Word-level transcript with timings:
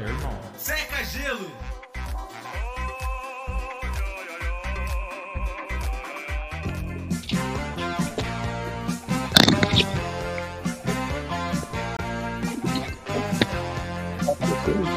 irmão. 0.00 0.40
Seca 0.56 1.04
gelo! 1.04 1.50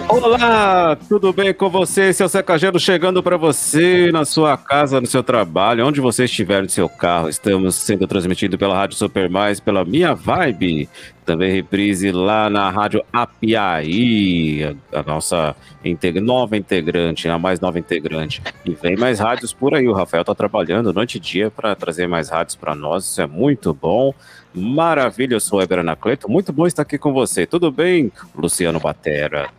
Olá, 0.09 0.95
tudo 1.09 1.33
bem 1.33 1.53
com 1.53 1.69
você? 1.69 2.13
Seu 2.13 2.29
Secagelo 2.29 2.79
chegando 2.79 3.21
para 3.21 3.35
você 3.35 4.09
na 4.11 4.23
sua 4.23 4.57
casa, 4.57 5.01
no 5.01 5.07
seu 5.07 5.21
trabalho, 5.21 5.85
onde 5.85 5.99
você 5.99 6.23
estiver 6.23 6.63
no 6.63 6.69
seu 6.69 6.87
carro. 6.87 7.27
Estamos 7.27 7.75
sendo 7.75 8.07
transmitido 8.07 8.57
pela 8.57 8.73
Rádio 8.73 8.95
Super 8.97 9.29
Mais, 9.29 9.59
pela 9.59 9.83
Minha 9.83 10.15
Vibe, 10.15 10.87
também 11.27 11.51
reprise 11.51 12.09
lá 12.09 12.49
na 12.49 12.69
Rádio 12.69 13.03
Apiaí, 13.11 14.77
a, 14.93 15.03
nossa 15.03 15.53
integra 15.83 16.21
nova 16.21 16.55
integrante, 16.55 17.27
a 17.27 17.37
mais 17.37 17.59
nova 17.59 17.77
integrante. 17.77 18.41
E 18.63 18.73
vem 18.73 18.95
mais 18.95 19.19
rádios 19.19 19.51
por 19.51 19.75
aí. 19.75 19.89
O 19.89 19.93
Rafael 19.93 20.21
está 20.21 20.33
trabalhando 20.33 20.93
noite 20.93 21.15
e 21.15 21.19
dia 21.19 21.51
para 21.51 21.75
trazer 21.75 22.07
mais 22.07 22.29
rádios 22.29 22.55
para 22.55 22.73
nós. 22.73 23.03
Isso 23.03 23.21
é 23.21 23.27
muito 23.27 23.73
bom. 23.73 24.13
Maravilha, 24.55 25.35
eu 25.35 25.41
sou 25.41 25.59
o 25.59 25.61
Eber 25.61 25.79
Anacleto. 25.79 26.31
Muito 26.31 26.53
bom 26.53 26.65
estar 26.65 26.83
aqui 26.83 26.97
com 26.97 27.11
você. 27.11 27.45
Tudo 27.45 27.69
bem, 27.69 28.09
Luciano 28.33 28.79
Batera? 28.79 29.49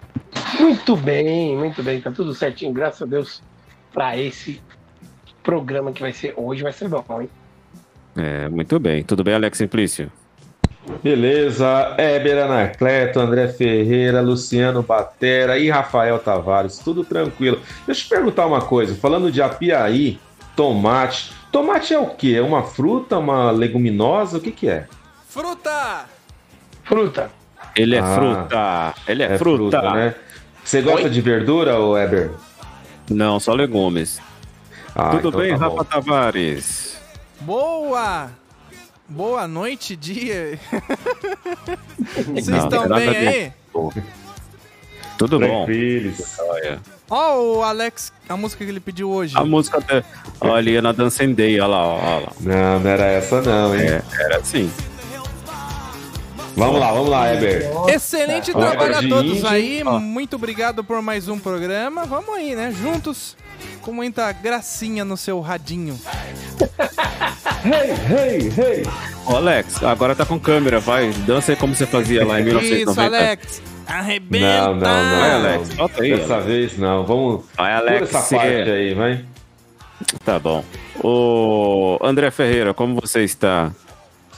Muito 0.59 0.97
bem, 0.97 1.57
muito 1.57 1.83
bem, 1.83 2.01
tá 2.01 2.11
tudo 2.11 2.35
certinho, 2.35 2.73
graças 2.73 3.03
a 3.03 3.07
Deus, 3.07 3.43
para 3.93 4.17
esse 4.17 4.61
programa 5.43 5.93
que 5.93 6.01
vai 6.01 6.12
ser 6.12 6.34
hoje, 6.37 6.62
vai 6.62 6.73
ser 6.73 6.89
bom, 6.89 7.05
hein? 7.21 7.29
É, 8.17 8.48
muito 8.48 8.79
bem. 8.81 9.03
Tudo 9.05 9.23
bem, 9.23 9.34
Alex 9.34 9.59
Simplício? 9.59 10.11
Beleza, 11.03 11.95
Éber 11.98 12.39
Anacleto, 12.45 13.21
André 13.21 13.48
Ferreira, 13.48 14.21
Luciano 14.21 14.83
Batera 14.83 15.59
e 15.59 15.69
Rafael 15.69 16.19
Tavares, 16.19 16.79
tudo 16.79 17.05
tranquilo. 17.05 17.61
Deixa 17.87 18.00
eu 18.03 18.05
te 18.05 18.09
perguntar 18.09 18.47
uma 18.47 18.62
coisa, 18.62 18.95
falando 18.95 19.31
de 19.31 19.41
apiaí, 19.43 20.19
tomate, 20.56 21.33
tomate 21.53 21.93
é 21.95 21.98
o 21.98 22.06
que? 22.06 22.34
É 22.37 22.43
uma 22.43 22.62
fruta, 22.65 23.19
uma 23.19 23.50
leguminosa, 23.50 24.39
o 24.39 24.41
que 24.41 24.50
que 24.50 24.69
é? 24.69 24.87
Fruta! 25.28 26.06
Fruta. 26.84 27.31
Ele 27.77 27.95
é 27.95 28.00
Ah, 28.00 28.15
fruta. 28.15 28.95
Ele 29.06 29.22
é, 29.22 29.39
fruta. 29.39 29.83
né? 29.93 30.15
Você 30.69 30.83
gosta 30.83 31.05
Oi? 31.05 31.11
de 31.11 31.22
verdura, 31.22 31.80
ô 31.80 31.97
Éber? 31.97 32.30
Não, 33.08 33.41
só 33.41 33.55
legumes. 33.55 34.20
Ah, 34.94 35.12
Tudo 35.12 35.28
então 35.28 35.41
bem, 35.41 35.58
tá 35.58 35.66
bom. 35.66 35.77
Rafa 35.77 35.84
Tavares? 35.86 36.98
Boa! 37.41 38.30
Boa 39.08 39.48
noite, 39.48 39.97
dia. 39.97 40.60
Vocês 42.34 42.48
Não, 42.48 42.64
estão 42.64 42.86
bem 42.86 43.08
aí? 43.08 43.52
Tudo 45.16 45.41
bom? 45.41 45.66
Ó, 47.08 47.41
o 47.41 47.62
Alex, 47.62 48.12
a 48.28 48.36
música 48.36 48.62
que 48.62 48.70
ele 48.70 48.78
pediu 48.78 49.10
hoje. 49.10 49.38
A 49.38 49.47
música 49.47 49.80
da... 49.80 50.05
Olha, 50.38 50.69
ia 50.69 50.82
na 50.82 50.92
Dancendei, 50.92 51.58
olha 51.58 51.69
lá, 51.69 51.86
ó, 51.86 51.94
olha 51.97 52.27
lá. 52.27 52.32
Não, 52.41 52.80
não 52.80 52.91
era 52.91 53.06
essa 53.06 53.41
não, 53.41 53.75
hein? 53.75 53.86
É, 53.86 54.03
era 54.20 54.36
assim. 54.36 54.70
Vamos 56.59 56.81
lá, 56.81 56.91
vamos 56.92 57.09
lá, 57.09 57.28
Éber. 57.28 57.70
Excelente 57.89 58.51
Olha, 58.53 58.70
trabalho 58.70 58.97
a 58.97 59.01
de 59.01 59.09
todos 59.09 59.45
aí. 59.45 59.81
ó. 59.87 60.01
Muito 60.01 60.34
obrigado 60.34 60.83
por 60.83 61.00
mais 61.00 61.28
um 61.28 61.39
programa. 61.39 62.05
Vamos 62.05 62.34
aí, 62.34 62.56
né? 62.56 62.73
Juntos, 62.73 63.37
com 63.81 63.92
muita 63.92 64.33
gracinha 64.33 65.05
no 65.05 65.17
seu 65.17 65.41
radinho. 65.41 65.98
Hey, 67.65 67.91
hey, 67.91 68.53
hey. 68.56 68.83
Ô, 69.27 69.34
Alex, 69.34 69.83
agora 69.83 70.15
tá 70.15 70.25
com 70.25 70.39
câmera, 70.39 70.78
vai. 70.78 71.11
Dança 71.27 71.50
aí 71.50 71.56
como 71.56 71.75
você 71.75 71.84
fazia 71.87 72.25
lá 72.25 72.41
em 72.41 72.45
Isso, 72.47 72.55
1990. 72.56 73.17
Alex. 73.17 73.62
Arrebenta. 73.84 74.47
Não, 74.69 74.75
não, 74.75 74.81
não. 74.81 75.19
Vai, 75.20 75.31
Alex, 75.33 75.69
solta 75.75 76.03
aí. 76.03 76.17
Dessa 76.17 76.34
Alex. 76.34 76.47
vez 76.47 76.78
não. 76.78 77.05
Vamos. 77.05 77.45
Vai, 77.56 77.72
Alex. 77.72 78.15
essa 78.15 78.37
parte 78.37 78.70
aí, 78.70 78.95
vai. 78.95 79.25
Tá 80.25 80.39
bom. 80.39 80.65
Ô, 81.03 81.99
André 82.00 82.31
Ferreira, 82.31 82.72
como 82.72 82.94
você 83.00 83.25
está? 83.25 83.72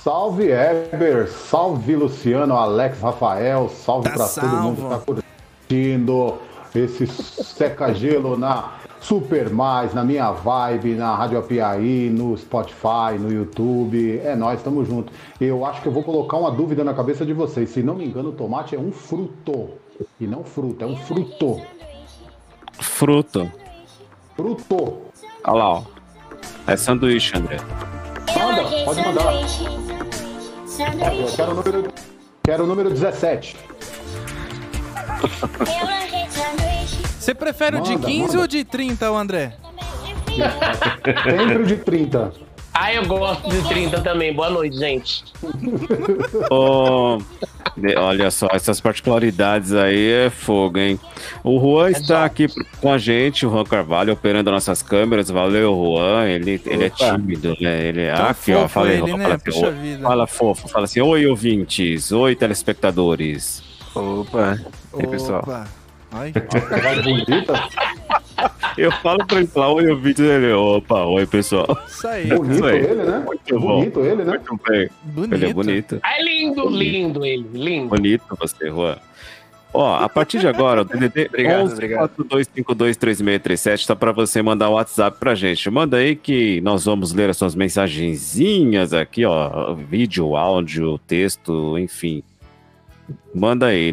Salve 0.03 0.51
Eber, 0.51 1.29
salve 1.29 1.95
Luciano, 1.95 2.57
Alex, 2.57 3.01
Rafael, 3.01 3.69
salve 3.69 4.09
Tá 4.09 4.15
pra 4.17 4.29
todo 4.29 4.57
mundo 4.63 4.77
que 4.77 4.89
tá 4.89 4.99
curtindo 4.99 6.39
esse 6.75 7.07
seca-gelo 7.07 8.35
na 8.35 8.77
Super 8.99 9.51
Mais, 9.51 9.93
na 9.93 10.03
minha 10.03 10.33
vibe, 10.33 10.95
na 10.95 11.15
Rádio 11.15 11.39
Apiaí, 11.39 12.09
no 12.09 12.35
Spotify, 12.39 13.19
no 13.19 13.31
YouTube. 13.31 14.21
É 14.25 14.35
nós, 14.35 14.63
tamo 14.63 14.87
junto. 14.87 15.13
Eu 15.39 15.67
acho 15.67 15.83
que 15.83 15.89
eu 15.89 15.93
vou 15.93 16.03
colocar 16.03 16.39
uma 16.39 16.51
dúvida 16.51 16.83
na 16.83 16.95
cabeça 16.95 17.27
de 17.27 17.35
vocês. 17.35 17.69
Se 17.69 17.83
não 17.83 17.95
me 17.95 18.07
engano, 18.07 18.31
o 18.31 18.33
tomate 18.33 18.75
é 18.75 18.79
um 18.79 18.93
fruto. 18.93 19.69
E 20.19 20.27
não 20.27 20.45
fruta, 20.45 20.87
é 20.87 20.89
um 20.89 20.97
fruto. 20.97 21.61
Fruto. 22.81 23.53
Fruto. 24.35 24.99
Olha 25.45 25.55
lá, 25.55 25.71
ó. 25.73 25.83
É 26.67 26.75
sanduíche, 26.75 27.37
André. 27.37 27.59
Manda, 28.39 28.85
pode 28.85 29.03
mandar. 29.03 29.33
Eu 31.17 31.27
quero 31.37 31.51
o 31.51 31.55
número, 31.55 31.93
quero 32.43 32.65
o 32.65 32.67
número 32.67 32.91
17. 32.91 33.57
Você 37.19 37.35
prefere 37.35 37.77
o 37.77 37.81
de 37.83 37.93
Manda, 37.93 38.07
15 38.07 38.27
manda. 38.29 38.41
ou 38.41 38.47
de 38.47 38.65
30, 38.65 39.11
o 39.13 39.17
André? 39.17 39.53
Sempre 41.25 41.59
o 41.59 41.67
de 41.67 41.77
30. 41.77 42.33
Ah, 42.73 42.95
eu 42.95 43.05
gosto 43.07 43.49
de 43.49 43.69
30 43.69 44.01
também. 44.01 44.33
Boa 44.33 44.49
noite, 44.51 44.77
gente. 44.77 45.25
De- 47.77 47.97
olha 47.97 48.31
só, 48.31 48.49
essas 48.53 48.81
particularidades 48.81 49.73
aí 49.75 50.11
é 50.27 50.31
fogo, 50.31 50.79
hein? 50.79 50.99
O 51.43 51.59
Juan 51.61 51.91
está 51.91 52.25
aqui 52.25 52.47
com 52.81 52.93
a 52.93 52.99
gente, 52.99 53.47
o 53.47 53.51
Juan 53.51 53.65
Carvalho, 53.65 54.13
operando 54.13 54.51
nossas 54.51 54.83
câmeras. 54.83 55.31
Valeu, 55.31 55.73
Juan. 55.75 56.27
Ele, 56.27 56.61
ele 56.67 56.85
é 56.85 56.91
tímido, 56.91 57.57
né? 57.61 57.85
Ele 57.87 58.03
é 58.03 58.15
Tão 58.15 58.27
aqui, 58.27 58.53
ó. 58.55 58.69
Falei, 58.69 58.99
ele, 58.99 59.15
né? 59.15 59.39
fala, 59.39 59.75
fala 60.03 60.27
fofo, 60.27 60.69
fala 60.69 60.85
assim: 60.85 61.01
Oi, 61.01 61.27
ouvintes, 61.27 62.13
oi, 62.13 62.35
telespectadores. 62.35 63.63
Opa, 63.95 64.59
e 64.97 65.01
aí, 65.01 65.07
pessoal? 65.07 65.41
Opa. 65.41 65.67
Ai. 66.13 66.33
Voz 66.83 67.03
bonita. 67.03 67.69
Eu 68.77 68.93
falo 68.93 69.27
pra 69.27 69.39
ele 69.39 69.47
falar: 69.47 69.73
Oi, 69.73 69.91
ouvintes. 69.91 70.21
Ele, 70.25 70.53
opa, 70.53 71.05
oi, 71.05 71.27
pessoal. 71.27 71.67
Isso 71.87 72.07
aí. 72.07 72.27
Bonito 72.27 72.55
Isso 72.55 72.65
aí. 72.65 72.79
ele, 72.79 72.95
né? 73.03 73.23
Muito 73.25 73.61
bom. 73.61 73.79
Bonito 73.79 74.01
ele, 74.01 74.25
né? 74.25 74.33
Muito 74.33 74.61
bem. 74.69 74.91
Bonito. 75.03 75.35
Ele 75.35 75.47
é 75.47 75.53
bonito. 75.53 76.01
É 76.05 76.23
lindo, 76.23 76.69
lindo 76.69 77.25
ele, 77.25 77.47
lindo. 77.53 77.89
Bonito 77.89 78.25
você, 78.39 78.69
Juan. 78.69 78.97
Ó, 79.73 79.95
a 79.95 80.09
partir 80.09 80.41
de 80.41 80.49
agora, 80.49 80.83
o 80.83 80.85
DDD 80.85 81.27
Obrigado, 81.31 81.63
11 81.63 81.73
obrigado. 81.75 82.11
42523637 82.19 83.87
tá 83.87 83.95
para 83.95 84.11
você 84.11 84.43
mandar 84.43 84.69
o 84.69 84.73
WhatsApp 84.73 85.17
pra 85.19 85.35
gente. 85.35 85.71
Manda 85.71 85.99
aí 85.99 86.17
que 86.17 86.61
nós 86.61 86.85
vamos 86.85 87.13
ler 87.13 87.31
as 87.31 87.37
suas 87.37 87.55
mensagenzinhas 87.55 88.93
aqui, 88.93 89.25
ó, 89.25 89.75
vídeo, 89.75 90.37
áudio, 90.37 90.99
texto, 91.07 91.79
enfim. 91.79 92.23
Manda 93.35 93.67
aí. 93.67 93.93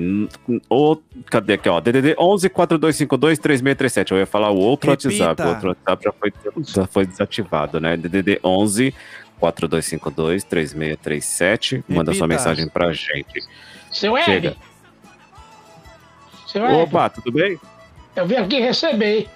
Ou, 0.69 1.01
cadê 1.25 1.53
aqui, 1.53 1.69
ó? 1.69 1.79
DDD 1.79 2.15
11 2.17 2.49
42523637. 2.49 4.11
Eu 4.11 4.17
ia 4.17 4.25
falar 4.25 4.49
o 4.49 4.57
outro 4.57 4.89
Repita. 4.91 5.09
WhatsApp. 5.09 5.41
O 5.41 5.49
outro 5.49 5.67
WhatsApp 5.69 6.03
já 6.03 6.11
foi, 6.11 6.33
já 6.63 6.87
foi 6.87 7.05
desativado, 7.05 7.79
né? 7.79 7.97
DDD 7.97 8.39
11 8.43 8.93
42523637. 9.41 11.83
Manda 11.87 12.13
sua 12.13 12.27
mensagem 12.27 12.67
pra 12.67 12.91
gente. 12.93 13.43
Seu 13.91 14.17
Chega. 14.17 14.55
Seu 16.47 16.63
Opa, 16.63 17.09
tudo 17.09 17.31
bem? 17.31 17.59
eu 18.15 18.25
vim 18.25 18.35
aqui 18.35 18.59
receber. 18.59 19.27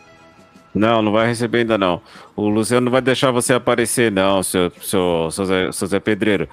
Não, 0.74 1.02
não 1.02 1.12
vai 1.12 1.28
receber 1.28 1.60
ainda 1.60 1.78
não. 1.78 2.02
O 2.36 2.48
Luciano 2.48 2.86
não 2.86 2.92
vai 2.92 3.02
deixar 3.02 3.32
você 3.32 3.54
aparecer, 3.54 4.12
não, 4.12 4.42
seu, 4.42 4.72
seu, 4.82 5.30
seu, 5.30 5.46
Zé, 5.46 5.72
seu 5.72 5.88
Zé 5.88 6.00
Pedreiro. 6.00 6.48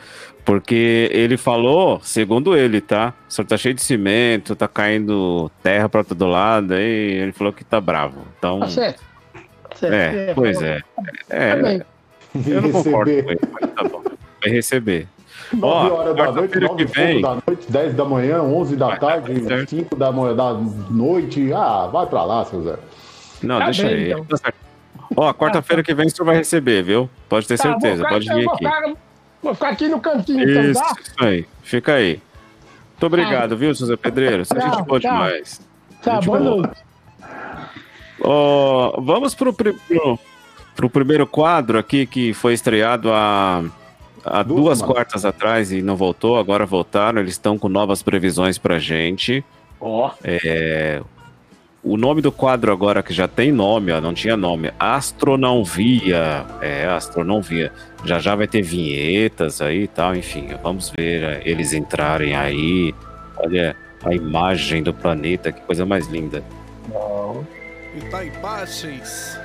Porque 0.48 1.10
ele 1.12 1.36
falou, 1.36 2.00
segundo 2.02 2.56
ele, 2.56 2.80
tá? 2.80 3.12
O 3.28 3.30
senhor 3.30 3.46
tá 3.46 3.58
cheio 3.58 3.74
de 3.74 3.82
cimento, 3.82 4.56
tá 4.56 4.66
caindo 4.66 5.50
terra 5.62 5.90
pra 5.90 6.02
todo 6.02 6.26
lado, 6.26 6.72
aí 6.72 6.82
ele 7.20 7.32
falou 7.32 7.52
que 7.52 7.62
tá 7.62 7.78
bravo. 7.78 8.22
Então, 8.38 8.60
Tá 8.60 8.68
certo. 8.68 9.02
Tá 9.68 9.76
certo. 9.76 9.94
é, 9.94 10.32
pois 10.34 10.62
é. 10.62 10.80
É, 11.28 11.54
Tá 11.54 11.84
eu 12.46 12.62
não 12.62 12.72
concordo 12.72 13.10
Receber 13.10 13.22
com 13.24 13.30
ele, 13.30 13.40
mas 13.60 13.70
tá 13.72 13.84
bom. 13.84 14.02
Vai 14.42 14.50
receber. 14.50 15.06
9 15.52 15.66
Ó, 15.66 15.94
horas 15.98 16.16
da 16.16 16.32
noite, 16.32 16.58
quarta-feira 16.58 16.68
9 16.68 16.84
que 16.86 16.92
vem- 16.98 17.20
da 17.20 17.38
noite, 17.46 17.70
10 17.72 17.94
da 17.94 18.04
manhã, 18.06 18.42
11 18.42 18.74
da 18.76 18.86
Vai, 18.86 18.98
tarde, 19.00 19.40
tá 19.42 19.48
certo. 19.48 19.68
5 19.68 19.96
da, 19.96 20.10
manhã, 20.12 20.34
da 20.34 20.54
noite. 20.54 21.52
Ah, 21.52 21.88
vai 21.92 22.06
pra 22.06 22.24
lá, 22.24 22.46
seu 22.46 22.62
Zé. 22.64 22.76
Não, 23.42 23.58
Tá 23.58 23.64
deixa 23.66 23.82
bem, 23.82 23.94
aí. 23.94 24.12
então. 24.12 24.24
Tá. 24.38 24.50
Ó, 25.14 25.34
quarta-feira 25.34 25.82
que 25.82 25.92
vem 25.92 26.06
o 26.06 26.10
senhor 26.10 26.24
vai 26.24 26.36
receber, 26.36 26.82
viu? 26.82 27.10
Pode 27.28 27.46
ter 27.46 27.58
Tá, 27.58 27.64
certeza, 27.64 28.02
vou 28.02 28.08
pode 28.12 28.26
vir 28.32 28.44
vou 28.46 28.54
aqui. 28.54 28.64
ficar- 28.64 28.92
Vou 29.42 29.54
ficar 29.54 29.68
aqui 29.70 29.88
no 29.88 30.00
cantinho, 30.00 30.48
então, 30.48 30.62
Isso, 30.70 30.80
tá? 30.80 30.94
isso 31.00 31.14
aí. 31.24 31.46
Fica 31.62 31.94
aí. 31.94 32.20
Muito 32.90 33.06
obrigado, 33.06 33.56
viu, 33.56 33.72
José 33.72 33.96
Pedreiro? 33.96 34.44
Você 34.44 34.54
é 34.56 34.60
Tchau, 34.60 34.70
gente 34.74 34.86
boa 34.86 35.00
tchau. 35.00 35.12
demais. 35.12 35.60
Tá, 36.02 36.20
boa 36.20 36.40
noite. 36.40 36.82
Ó, 38.20 39.00
vamos 39.00 39.34
pro, 39.34 39.52
pri- 39.52 39.74
pro, 39.86 40.18
pro 40.74 40.90
primeiro 40.90 41.26
quadro 41.26 41.78
aqui 41.78 42.06
que 42.06 42.32
foi 42.34 42.52
estreado 42.54 43.12
há, 43.12 43.62
há 44.24 44.42
Duas 44.42 44.78
duas 44.78 44.82
quartas 44.82 45.24
atrás 45.24 45.70
e 45.70 45.80
não 45.82 45.94
voltou, 45.96 46.36
agora 46.38 46.66
voltaram. 46.66 47.20
Eles 47.20 47.34
estão 47.34 47.56
com 47.58 47.68
novas 47.68 48.02
previsões 48.02 48.58
pra 48.58 48.78
gente. 48.78 49.44
Ó, 49.80 50.10
É, 50.24 51.00
o 51.88 51.96
nome 51.96 52.20
do 52.20 52.30
quadro 52.30 52.70
agora 52.72 53.02
que 53.02 53.12
já 53.14 53.26
tem 53.26 53.50
nome, 53.50 53.92
ó, 53.92 54.00
não 54.00 54.12
tinha 54.14 54.36
nome, 54.36 54.70
Astronautia. 54.78 56.44
É, 56.60 56.86
Astronautia. 56.86 57.72
Já 58.04 58.18
já 58.18 58.34
vai 58.34 58.46
ter 58.46 58.62
vinhetas 58.62 59.60
aí 59.60 59.84
e 59.84 59.88
tal, 59.88 60.14
enfim, 60.14 60.48
vamos 60.62 60.90
ver 60.96 61.22
é, 61.22 61.42
eles 61.44 61.72
entrarem 61.72 62.34
aí. 62.36 62.94
Olha 63.38 63.74
a 64.04 64.14
imagem 64.14 64.82
do 64.82 64.92
planeta, 64.92 65.50
que 65.52 65.60
coisa 65.62 65.84
mais 65.86 66.06
linda. 66.06 66.42
não. 66.92 67.46
Itaipaches. 67.96 69.38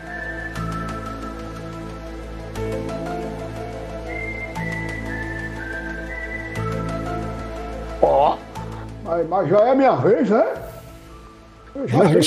Ó, 8.01 8.37
Mas, 9.03 9.27
mas 9.27 9.49
já 9.49 9.59
é 9.59 9.71
a 9.71 9.75
minha 9.75 9.95
vez, 9.95 10.29
né? 10.29 10.45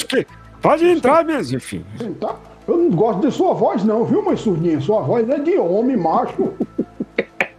Que 0.07 0.27
pode 0.61 0.87
entrar, 0.87 1.25
minhas 1.25 1.53
enfim. 1.53 1.85
sentar. 1.99 2.37
Eu 2.67 2.77
não 2.77 2.91
gosto 2.91 3.21
de 3.21 3.31
sua 3.33 3.55
voz, 3.55 3.85
não, 3.85 4.05
viu, 4.05 4.23
mãe 4.23 4.37
surdinha? 4.37 4.81
Sua 4.81 5.01
voz 5.03 5.29
é 5.29 5.39
de 5.39 5.57
homem, 5.57 5.97
macho. 5.97 6.53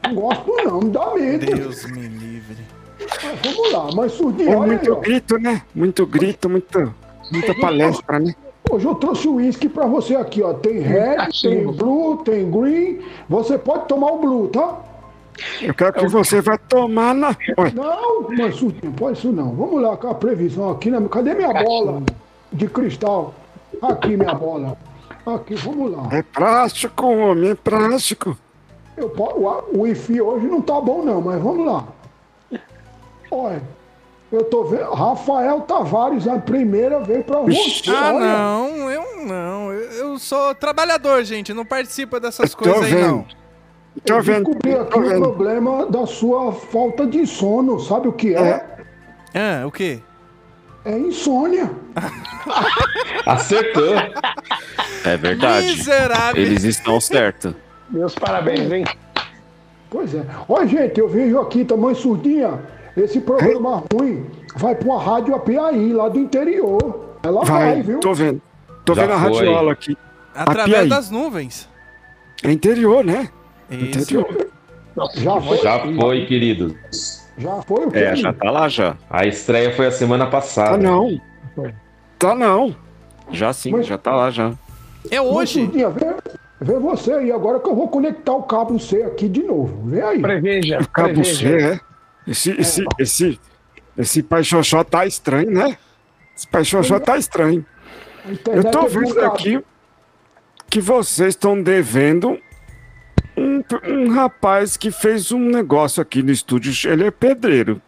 Não 0.06 0.16
gosto, 0.16 0.54
não, 0.66 0.80
me 0.82 0.90
dá 0.90 1.14
medo. 1.14 1.46
Deus 1.46 1.86
me 1.92 2.08
livre. 2.08 2.58
Mas 3.00 3.40
vamos 3.42 3.72
lá, 3.72 3.92
mãe 3.96 4.10
surdinha, 4.10 4.52
É 4.52 4.56
olha 4.58 4.72
aí, 4.74 4.78
muito 4.78 4.94
ó. 4.94 5.00
grito, 5.00 5.40
né? 5.40 5.62
Muito 5.74 6.06
grito, 6.06 6.50
muito, 6.50 6.94
muita 7.32 7.56
palestra, 7.56 8.20
né? 8.20 8.36
Hoje 8.70 8.86
eu 8.86 8.96
trouxe 8.96 9.28
o 9.30 9.36
uísque 9.36 9.70
pra 9.70 9.86
você 9.86 10.14
aqui, 10.16 10.44
ó. 10.44 10.54
Tem 10.54 10.80
red, 10.80 11.16
tem 11.42 11.66
blue, 11.66 12.18
tem 12.18 12.52
green. 12.52 13.00
Você 13.30 13.58
pode 13.58 13.88
tomar 13.88 14.12
o 14.12 14.20
blue, 14.20 14.50
tá? 14.50 14.78
Eu 15.62 15.74
quero 15.74 15.94
que 15.94 16.08
você 16.08 16.42
vai 16.42 16.58
tomar 16.58 17.14
na. 17.14 17.30
Oi, 17.58 17.72
Não, 17.72 18.22
mãe 18.30 18.52
surdinha, 18.52 18.92
pode 18.96 19.18
isso 19.20 19.32
não. 19.32 19.54
Vamos 19.56 19.82
lá 19.82 19.96
com 19.98 20.10
a 20.10 20.16
previsão 20.16 20.70
aqui. 20.72 20.90
Né? 20.92 21.00
Cadê 21.12 21.34
minha 21.36 21.54
bola 21.64 22.02
de 22.52 22.68
cristal? 22.68 23.34
Aqui, 23.82 24.18
minha 24.18 24.34
bola. 24.34 24.78
Aqui, 25.26 25.56
vamos 25.56 25.92
lá. 25.92 26.08
é 26.12 26.22
plástico, 26.24 27.06
homem, 27.06 27.50
é 27.52 27.56
plástico. 27.56 28.38
Eu, 28.96 29.08
o, 29.16 29.78
o 29.78 29.82
Wi-Fi 29.82 30.22
hoje 30.22 30.48
não 30.48 30.62
tá 30.62 30.80
bom, 30.82 31.04
não, 31.04 31.22
mas 31.22 31.40
vamos 31.42 31.66
lá. 31.66 31.84
Olha, 33.30 33.62
eu 34.32 34.44
tô 34.46 34.64
vendo. 34.64 34.90
Rafael 34.92 35.62
Tavares, 35.62 36.28
a 36.28 36.40
primeira 36.40 37.00
vez 37.02 37.26
pra 37.26 37.40
você. 37.42 37.92
Ah, 37.92 38.14
olha. 38.14 38.20
não, 38.38 38.90
eu 38.90 39.26
não. 39.26 39.72
Eu, 39.74 39.92
eu 39.92 40.20
sou 40.20 40.56
trabalhador, 40.56 41.24
gente. 41.24 41.54
Não 41.54 41.66
participo 41.66 42.20
dessas 42.20 42.52
Eu 42.52 42.58
tô 42.58 42.64
coisas 42.64 42.84
aí, 42.84 42.94
vendo. 42.96 43.08
não. 43.08 43.26
Tô 44.06 44.14
Eu 44.16 44.22
vendo, 44.24 44.46
descobri 44.46 44.74
aqui 44.76 45.00
o 45.00 45.22
problema 45.22 45.86
da 45.88 46.06
sua 46.06 46.52
falta 46.52 47.06
de 47.06 47.26
sono. 47.26 47.80
Sabe 47.80 48.08
o 48.08 48.14
que 48.14 48.34
é? 48.36 48.66
Ah, 49.34 49.66
o 49.66 49.72
quê? 49.72 50.00
É 50.86 50.98
insônia. 50.98 51.70
Acertou. 53.26 53.96
É 55.04 55.18
verdade. 55.18 55.68
Miserável. 55.68 56.42
Eles 56.42 56.64
estão 56.64 57.00
certos. 57.02 57.54
meus 57.90 58.16
parabéns, 58.16 58.72
hein? 58.72 58.86
Pois 59.90 60.14
é. 60.14 60.24
Olha, 60.48 60.68
gente, 60.68 61.00
eu 61.00 61.08
vejo 61.08 61.40
aqui, 61.40 61.64
tamanho 61.66 61.96
surdinha, 61.96 62.60
esse 62.96 63.20
programa 63.22 63.84
ruim 63.94 64.26
vai 64.56 64.76
pra 64.76 64.88
uma 64.88 65.02
rádio 65.02 65.36
API, 65.36 65.94
lá 65.94 66.10
do 66.10 66.20
interior. 66.20 67.16
Ela 67.24 67.44
vai, 67.44 67.74
Vai, 67.74 67.82
viu? 67.82 68.00
tô 68.00 68.14
vendo. 68.14 68.42
Tô 68.86 68.94
Já 68.94 69.02
vendo 69.04 69.14
a 69.14 69.18
radiola 69.18 69.72
aqui. 69.74 69.98
Através 70.34 70.70
Piaí. 70.78 70.90
das 70.90 71.10
nuvens. 71.10 71.68
É 72.44 72.52
interior, 72.52 73.04
né? 73.04 73.30
Isso. 73.70 74.26
Já 75.16 75.42
foi. 75.42 75.58
Já 75.58 75.80
foi, 76.00 76.26
querido. 76.26 76.76
Já 77.38 77.62
foi 77.62 77.86
o 77.86 77.92
quê? 77.92 78.00
É, 78.00 78.16
já 78.16 78.34
tá 78.34 78.50
lá 78.50 78.68
já. 78.68 78.96
A 79.10 79.26
estreia 79.28 79.76
foi 79.76 79.88
a 79.88 79.92
semana 79.92 80.26
Tá 80.26 80.32
passada. 80.32 80.78
não. 80.78 81.20
Tá 82.18 82.34
não. 82.34 82.76
Já 83.32 83.54
sim, 83.54 83.72
Mas- 83.72 83.86
já 83.86 83.98
tá 83.98 84.16
lá 84.16 84.32
já. 84.32 84.54
É 85.12 85.22
hoje. 85.22 85.62
Surdinha, 85.66 85.90
vê, 85.90 86.16
vê 86.60 86.80
você 86.80 87.14
aí, 87.14 87.32
agora 87.32 87.60
que 87.60 87.70
eu 87.70 87.76
vou 87.76 87.88
conectar 87.88 88.34
o 88.34 88.44
cabo 88.44 88.80
C 88.80 89.04
aqui 89.04 89.30
de 89.30 89.44
novo. 89.44 89.88
Vem 89.90 90.02
aí. 90.02 90.22
Preveja, 90.22 90.80
Cabo 90.92 91.14
preveja. 91.14 91.36
C, 91.36 91.56
é? 91.74 91.80
Esse, 92.28 92.52
esse, 92.60 92.86
esse, 93.00 93.40
esse 93.98 94.24
pai 94.24 94.44
Xoxó 94.44 94.84
tá 94.84 95.06
estranho, 95.06 95.52
né? 95.52 95.78
Esse 96.36 96.48
pai 96.48 96.66
Xoxó 96.66 97.00
tá 97.00 97.18
estranho. 97.18 97.66
Eu 98.28 98.64
tô 98.72 98.82
é 98.86 98.90
vendo 98.90 99.22
aqui 99.22 99.64
que 100.70 100.82
vocês 100.82 101.30
estão 101.30 101.62
devendo 101.62 102.38
um, 103.58 103.92
um 104.04 104.10
rapaz 104.14 104.76
que 104.78 104.92
fez 104.92 105.32
um 105.32 105.40
negócio 105.40 106.02
aqui 106.02 106.22
no 106.24 106.32
estúdio. 106.32 106.72
Ele 106.92 107.06
é 107.06 107.12
pedreiro. 107.12 107.82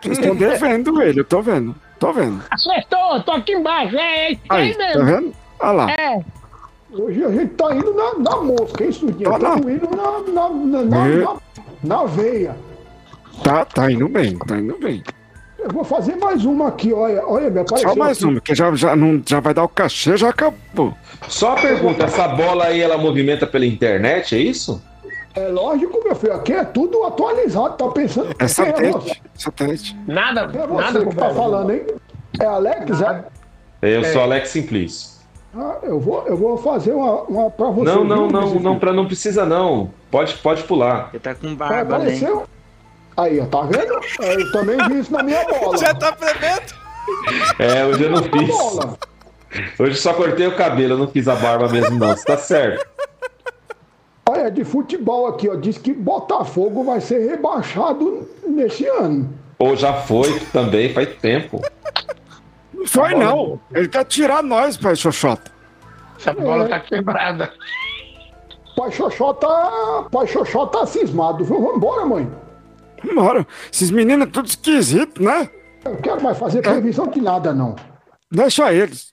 Vocês 0.00 0.18
estão 0.18 0.34
devendo 0.36 1.00
ele, 1.02 1.20
eu 1.20 1.24
tô 1.24 1.40
vendo. 1.42 1.74
Tô 1.98 2.12
vendo. 2.12 2.42
Acertou, 2.50 3.20
tô 3.24 3.32
aqui 3.32 3.52
embaixo, 3.52 3.96
é 3.96 4.32
isso 4.32 4.40
aí 4.48 4.62
Aí, 4.68 4.74
tá 4.74 4.78
mesmo. 4.78 5.04
vendo? 5.04 5.32
Olha 5.60 5.72
lá. 5.72 5.90
É, 5.92 6.20
Hoje 6.94 7.24
a 7.24 7.30
gente 7.30 7.54
tá 7.54 7.74
indo 7.74 7.94
na, 7.94 8.18
na 8.18 8.36
mosca, 8.42 8.84
hein, 8.84 8.92
Surdinha? 8.92 9.30
Tá. 9.30 9.36
Estamos 9.36 9.72
indo 9.72 9.88
na, 9.96 10.20
na, 10.32 10.48
na, 10.50 10.82
na, 10.84 11.08
É. 11.08 11.16
na- 11.24 11.36
na 11.82 12.04
veia. 12.04 12.54
Tá, 13.42 13.64
tá 13.64 13.90
indo 13.90 14.08
bem, 14.08 14.36
tá 14.38 14.58
indo 14.58 14.76
bem. 14.78 15.02
Eu 15.58 15.70
vou 15.70 15.84
fazer 15.84 16.16
mais 16.16 16.44
uma 16.44 16.68
aqui, 16.68 16.92
olha. 16.92 17.24
Olha, 17.26 17.48
me 17.48 17.60
apareceu 17.60 17.90
Só 17.90 17.96
mais 17.96 18.18
aqui. 18.18 18.26
uma, 18.26 18.40
que 18.40 18.54
já, 18.54 18.74
já, 18.74 18.94
não, 18.94 19.22
já 19.24 19.40
vai 19.40 19.54
dar 19.54 19.64
o 19.64 19.68
cachê, 19.68 20.16
já 20.18 20.28
acabou. 20.28 20.92
Só 21.28 21.52
uma 21.54 21.62
pergunta, 21.62 22.04
essa 22.04 22.28
bola 22.28 22.64
aí 22.66 22.80
ela 22.80 22.98
movimenta 22.98 23.46
pela 23.46 23.64
internet, 23.64 24.34
é 24.34 24.38
isso? 24.38 24.82
É 25.34 25.48
lógico, 25.48 26.00
meu 26.04 26.14
filho, 26.14 26.34
aqui 26.34 26.52
é 26.52 26.64
tudo 26.64 27.04
atualizado, 27.04 27.76
tá 27.76 27.88
pensando... 27.88 28.30
É 28.30 28.34
Quem 28.34 28.48
você? 28.48 28.54
satélite. 28.54 29.22
Satélite. 29.34 29.96
Nada, 30.06 30.40
é 30.42 30.66
nada 30.66 31.00
você 31.00 31.06
que 31.06 31.16
tá 31.16 31.30
falando, 31.30 31.72
hein? 31.72 31.86
É 32.38 32.44
Alex, 32.44 33.00
é? 33.00 33.24
Eu 33.80 34.04
sou 34.04 34.22
Alex 34.22 34.50
Simplício. 34.50 35.12
Ah, 35.54 35.76
eu, 35.82 36.00
vou, 36.00 36.26
eu 36.26 36.36
vou 36.36 36.56
fazer 36.56 36.92
uma, 36.92 37.22
uma 37.22 37.50
pra 37.50 37.66
você. 37.66 37.84
Não, 37.84 38.04
não, 38.04 38.28
viu, 38.28 38.32
não, 38.32 38.48
Luiz? 38.48 38.62
não, 38.62 38.78
pra, 38.78 38.92
não 38.92 39.06
precisa 39.06 39.44
não. 39.44 39.90
Pode, 40.10 40.34
pode 40.36 40.62
pular. 40.64 41.10
Ele 41.12 41.20
tá 41.20 41.34
com 41.34 41.48
É, 41.48 41.54
barba, 41.54 41.98
né? 41.98 42.18
Aí, 43.16 43.38
ó, 43.38 43.44
tá 43.46 43.62
vendo? 43.62 44.00
É, 44.20 44.34
Eu 44.34 44.52
também 44.52 44.76
vi 44.88 45.00
isso 45.00 45.12
na 45.12 45.22
minha 45.22 45.44
bola. 45.44 45.76
Já 45.76 45.94
tá 45.94 46.12
prevendo? 46.12 46.74
É, 47.58 47.84
hoje 47.84 48.02
eu 48.04 48.10
não 48.10 48.22
fiz. 48.22 48.48
bola. 48.48 48.98
Hoje 49.78 49.96
só 49.96 50.14
cortei 50.14 50.46
o 50.46 50.56
cabelo, 50.56 50.94
eu 50.94 50.98
não 50.98 51.08
fiz 51.08 51.28
a 51.28 51.34
barba 51.34 51.68
mesmo 51.68 51.98
não. 51.98 52.16
Você 52.16 52.24
tá 52.24 52.38
certo. 52.38 52.86
Olha, 54.32 54.50
de 54.50 54.64
futebol 54.64 55.26
aqui, 55.26 55.48
ó. 55.48 55.54
Diz 55.56 55.76
que 55.76 55.92
Botafogo 55.92 56.82
vai 56.84 57.00
ser 57.00 57.28
rebaixado 57.28 58.26
nesse 58.46 58.86
ano. 58.86 59.28
Ou 59.58 59.76
já 59.76 59.92
foi 59.92 60.40
também, 60.52 60.92
faz 60.92 61.08
tempo. 61.16 61.60
Não 62.72 62.86
foi 62.86 63.14
não. 63.14 63.60
Ele 63.74 63.88
quer 63.88 64.04
tirar 64.06 64.42
nós, 64.42 64.76
pai 64.78 64.96
Xoxota. 64.96 65.50
Essa 66.18 66.32
bola 66.32 66.66
tá 66.68 66.80
quebrada. 66.80 67.52
Pai 68.74 68.90
Xoxó 68.90 69.34
tá. 69.34 70.06
Pai 70.10 70.26
Xoxó 70.26 70.66
tá 70.66 70.86
cismado, 70.86 71.44
viu? 71.44 71.60
Vambora, 71.60 72.06
mãe. 72.06 72.30
Bora. 73.14 73.46
Esses 73.70 73.90
meninos 73.90 74.28
tudo 74.32 74.46
esquisito, 74.46 75.22
né? 75.22 75.50
Eu 75.84 75.96
quero 75.96 76.22
mais 76.22 76.38
fazer 76.38 76.62
previsão 76.62 77.06
de 77.08 77.20
nada, 77.20 77.52
não. 77.52 77.76
Deixa 78.30 78.72
eles. 78.72 79.12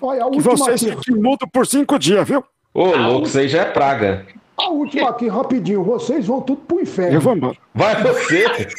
Olha, 0.00 0.26
a 0.26 0.30
Que 0.30 0.40
vocês 0.40 0.84
aqui. 0.84 0.96
fiquem 0.96 1.16
mudo 1.20 1.48
por 1.52 1.66
cinco 1.66 1.98
dias, 1.98 2.28
viu? 2.28 2.44
Ô, 2.72 2.84
louco, 2.94 3.26
isso 3.26 3.38
aí 3.38 3.48
já 3.48 3.62
é 3.62 3.64
praga. 3.64 4.26
A 4.60 4.68
última 4.70 5.10
aqui, 5.10 5.28
rapidinho. 5.28 5.82
Vocês 5.82 6.26
vão 6.26 6.40
tudo 6.42 6.60
pro 6.62 6.80
inferno. 6.80 7.14
Eu 7.14 7.20
vou 7.20 7.34
embora. 7.34 7.56
Vai 7.74 8.02
você! 8.02 8.44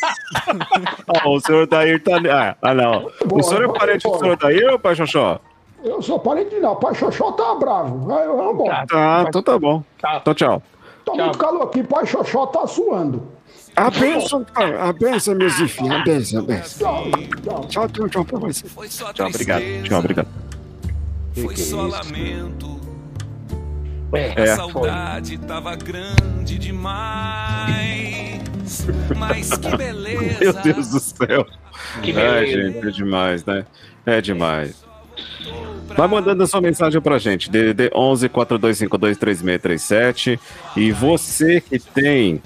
Ah, 1.07 1.27
o 1.29 1.39
senhor 1.39 1.67
Dair 1.67 2.01
tá. 2.01 2.17
Ah, 2.29 2.55
ah, 2.61 2.73
não. 2.73 3.01
Bora, 3.25 3.41
o 3.41 3.43
senhor 3.43 3.63
é 3.63 3.67
bora, 3.67 3.79
parente 3.79 4.07
do 4.07 4.17
senhor 4.17 4.37
Dair 4.37 4.71
ou 4.71 4.79
pai 4.79 4.95
Xoxó? 4.95 5.39
Eu 5.83 6.01
sou 6.01 6.19
parente 6.19 6.55
não. 6.59 6.75
Pai 6.75 6.95
Xoxó 6.95 7.31
tá 7.33 7.55
bravo. 7.55 8.07
Vai, 8.07 8.27
vambora. 8.27 8.85
Tá, 8.87 9.25
então 9.27 9.43
tá 9.43 9.59
bom. 9.59 9.83
Então 10.21 10.33
tchau. 10.33 10.63
Tá 11.05 11.13
muito 11.13 11.37
calor 11.37 11.63
aqui. 11.63 11.83
Pai 11.83 12.05
Xoxó 12.05 12.45
tá 12.47 12.65
suando. 12.67 13.27
A 13.75 13.89
benção, 13.89 14.43
cara. 14.43 14.83
A 14.89 14.93
benção, 14.93 15.35
meus 15.35 15.53
filhos. 15.53 15.91
A 15.91 16.03
benção, 16.03 16.39
a 16.39 16.43
benção. 16.43 17.03
Tchau, 17.03 17.11
tchau. 17.43 17.65
Tchau, 17.67 17.89
tchau, 17.89 18.09
tchau 18.09 18.25
pra 18.25 18.39
você. 18.39 18.67
Foi 18.67 18.87
só 18.87 19.11
Tchau, 19.13 19.27
obrigado. 19.27 19.63
Tchau, 19.83 19.99
obrigado. 19.99 20.27
Foi 21.33 21.55
só 21.55 21.81
lamento. 21.83 22.80
É. 24.13 24.41
A 24.43 24.55
saudade 24.55 25.37
tava 25.37 25.75
grande 25.75 26.57
demais. 26.57 28.41
Mas 29.17 29.49
que 29.57 29.75
beleza. 29.77 30.39
Meu 30.39 30.53
Deus 30.53 30.89
do 30.89 30.99
céu. 30.99 31.45
Que 32.01 32.11
Ai, 32.11 32.45
beleza. 32.45 32.71
gente, 32.73 32.87
é 32.87 32.91
demais, 32.91 33.45
né? 33.45 33.65
É 34.05 34.21
demais. 34.21 34.83
Vai 35.95 36.07
mandando 36.07 36.43
a 36.43 36.47
sua 36.47 36.61
mensagem 36.61 37.01
pra 37.01 37.17
gente, 37.17 37.49
DDD 37.49 37.91
11 37.93 38.29
4252 38.29 39.17
3637. 39.17 40.39
E 40.75 40.91
você 40.91 41.59
que 41.61 41.77
tem 41.79 42.41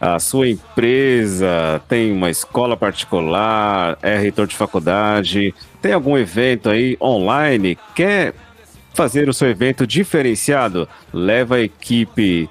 a 0.00 0.18
sua 0.18 0.48
empresa, 0.48 1.82
tem 1.88 2.12
uma 2.12 2.30
escola 2.30 2.76
particular, 2.76 3.98
é 4.00 4.16
reitor 4.16 4.46
de 4.46 4.56
faculdade, 4.56 5.54
tem 5.82 5.92
algum 5.92 6.16
evento 6.16 6.70
aí 6.70 6.96
online, 7.00 7.76
quer 7.94 8.32
fazer 8.98 9.28
o 9.28 9.32
seu 9.32 9.48
evento 9.48 9.86
diferenciado? 9.86 10.88
Leva 11.12 11.54
a 11.54 11.60
equipe 11.60 12.50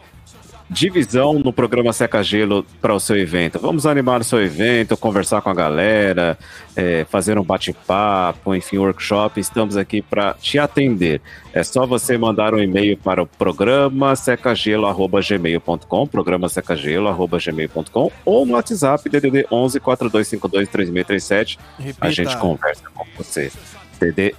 divisão 0.70 1.39
no 1.39 1.51
programa 1.51 1.92
Seca 1.92 2.24
Gelo 2.24 2.66
para 2.82 2.94
o 2.94 3.01
seu 3.01 3.18
evento. 3.18 3.60
Vamos 3.60 3.86
animar 3.86 4.22
o 4.22 4.24
seu 4.24 4.42
evento, 4.42 4.96
conversar 4.96 5.42
com 5.42 5.50
a 5.50 5.54
galera, 5.54 6.38
é, 6.74 7.06
fazer 7.10 7.38
um 7.38 7.44
bate-papo, 7.44 8.56
enfim, 8.56 8.77
workshop. 8.77 9.42
Estamos 9.42 9.75
aqui 9.75 10.01
para 10.01 10.36
te 10.36 10.58
atender. 10.58 11.22
É 11.51 11.63
só 11.63 11.86
você 11.86 12.18
mandar 12.18 12.54
um 12.54 12.60
e-mail 12.60 12.96
para 12.96 13.22
o 13.22 13.27
programa 13.27 14.16
secagelo@gmail.com, 14.16 16.08
programa 16.08 16.48
secagelo@gmail.com 16.48 18.10
ou 18.24 18.46
no 18.46 18.54
WhatsApp 18.54 19.10
DDD 19.10 19.48
11 19.51 19.82
4252 19.82 20.70
3637. 20.70 21.60
A 21.77 21.84
Repita. 21.84 22.12
gente 22.12 22.38
conversa 22.38 22.84
com 22.94 23.06
você. 23.18 23.51
DD 24.00 24.34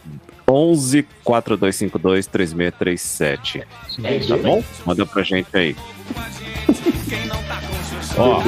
11 0.50 1.06
4252 1.24 2.26
3637. 2.26 3.60
Tá 4.28 4.36
bom? 4.38 4.62
Manda 4.86 5.04
pra 5.06 5.22
gente 5.22 5.48
aí. 5.56 5.76
Ó, 8.16 8.42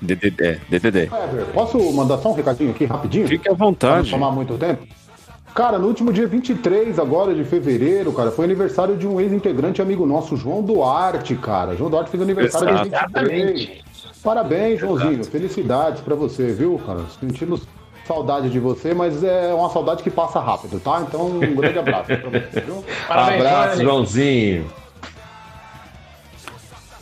DDD, 0.00 0.60
DDD. 0.68 1.10
Posso 1.52 1.78
mandar 1.92 2.18
só 2.18 2.30
um 2.30 2.34
recadinho 2.34 2.70
aqui 2.70 2.84
rapidinho? 2.84 3.28
Fique 3.28 3.48
à 3.48 3.54
Pra 3.54 3.58
não 3.64 3.66
vontade. 3.72 4.10
tomar 4.10 4.30
muito 4.30 4.56
tempo. 4.58 4.86
Cara, 5.54 5.78
no 5.78 5.86
último 5.86 6.12
dia 6.12 6.26
23 6.26 6.98
agora 6.98 7.32
de 7.32 7.44
fevereiro, 7.44 8.12
cara, 8.12 8.32
foi 8.32 8.44
aniversário 8.44 8.96
de 8.96 9.06
um 9.06 9.20
ex-integrante 9.20 9.80
amigo 9.80 10.04
nosso, 10.04 10.36
João 10.36 10.62
Duarte, 10.62 11.36
cara. 11.36 11.76
João 11.76 11.88
Duarte 11.88 12.10
fez 12.10 12.22
aniversário 12.22 12.88
dia 12.88 13.06
23. 13.06 13.84
Parabéns, 14.22 14.80
Joãozinho. 14.80 15.22
Felicidades 15.24 16.00
pra 16.00 16.16
você, 16.16 16.52
viu, 16.52 16.80
cara? 16.84 17.00
Sentindo 17.20 17.60
saudade 18.06 18.50
de 18.50 18.58
você, 18.58 18.94
mas 18.94 19.22
é 19.22 19.52
uma 19.52 19.70
saudade 19.70 20.02
que 20.02 20.10
passa 20.10 20.40
rápido, 20.40 20.78
tá? 20.80 21.04
Então, 21.06 21.26
um 21.26 21.54
grande 21.54 21.78
abraço 21.78 22.06
pra 22.06 22.30
você, 22.30 22.60
viu? 22.60 22.84
Parabéns, 23.08 23.40
Abraço. 23.40 23.82
Joãozinho. 23.82 24.66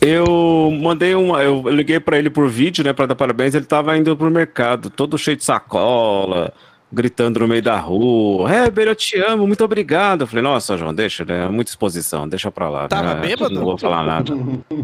Eu 0.05 0.69
mandei 0.81 1.15
uma. 1.15 1.41
Eu 1.41 1.61
liguei 1.69 1.99
pra 1.99 2.17
ele 2.17 2.29
por 2.29 2.49
vídeo, 2.49 2.83
né, 2.83 2.91
pra 2.91 3.05
dar 3.05 3.15
parabéns. 3.15 3.55
Ele 3.55 3.65
tava 3.65 3.97
indo 3.97 4.15
pro 4.17 4.29
mercado, 4.29 4.89
todo 4.89 5.17
cheio 5.17 5.37
de 5.37 5.45
sacola, 5.45 6.53
gritando 6.91 7.39
no 7.39 7.47
meio 7.47 7.61
da 7.61 7.77
rua. 7.79 8.53
Heber, 8.53 8.89
eu 8.89 8.95
te 8.95 9.17
amo, 9.17 9.47
muito 9.47 9.63
obrigado. 9.63 10.21
Eu 10.21 10.27
falei, 10.27 10.43
nossa, 10.43 10.75
João, 10.75 10.93
deixa, 10.93 11.23
né? 11.23 11.47
Muita 11.47 11.71
exposição, 11.71 12.27
deixa 12.27 12.51
pra 12.51 12.69
lá. 12.69 12.87
Tava 12.89 13.15
né? 13.15 13.21
bêbado? 13.21 13.55
Não 13.55 13.63
vou 13.63 13.77
falar 13.77 14.03
nada. 14.03 14.33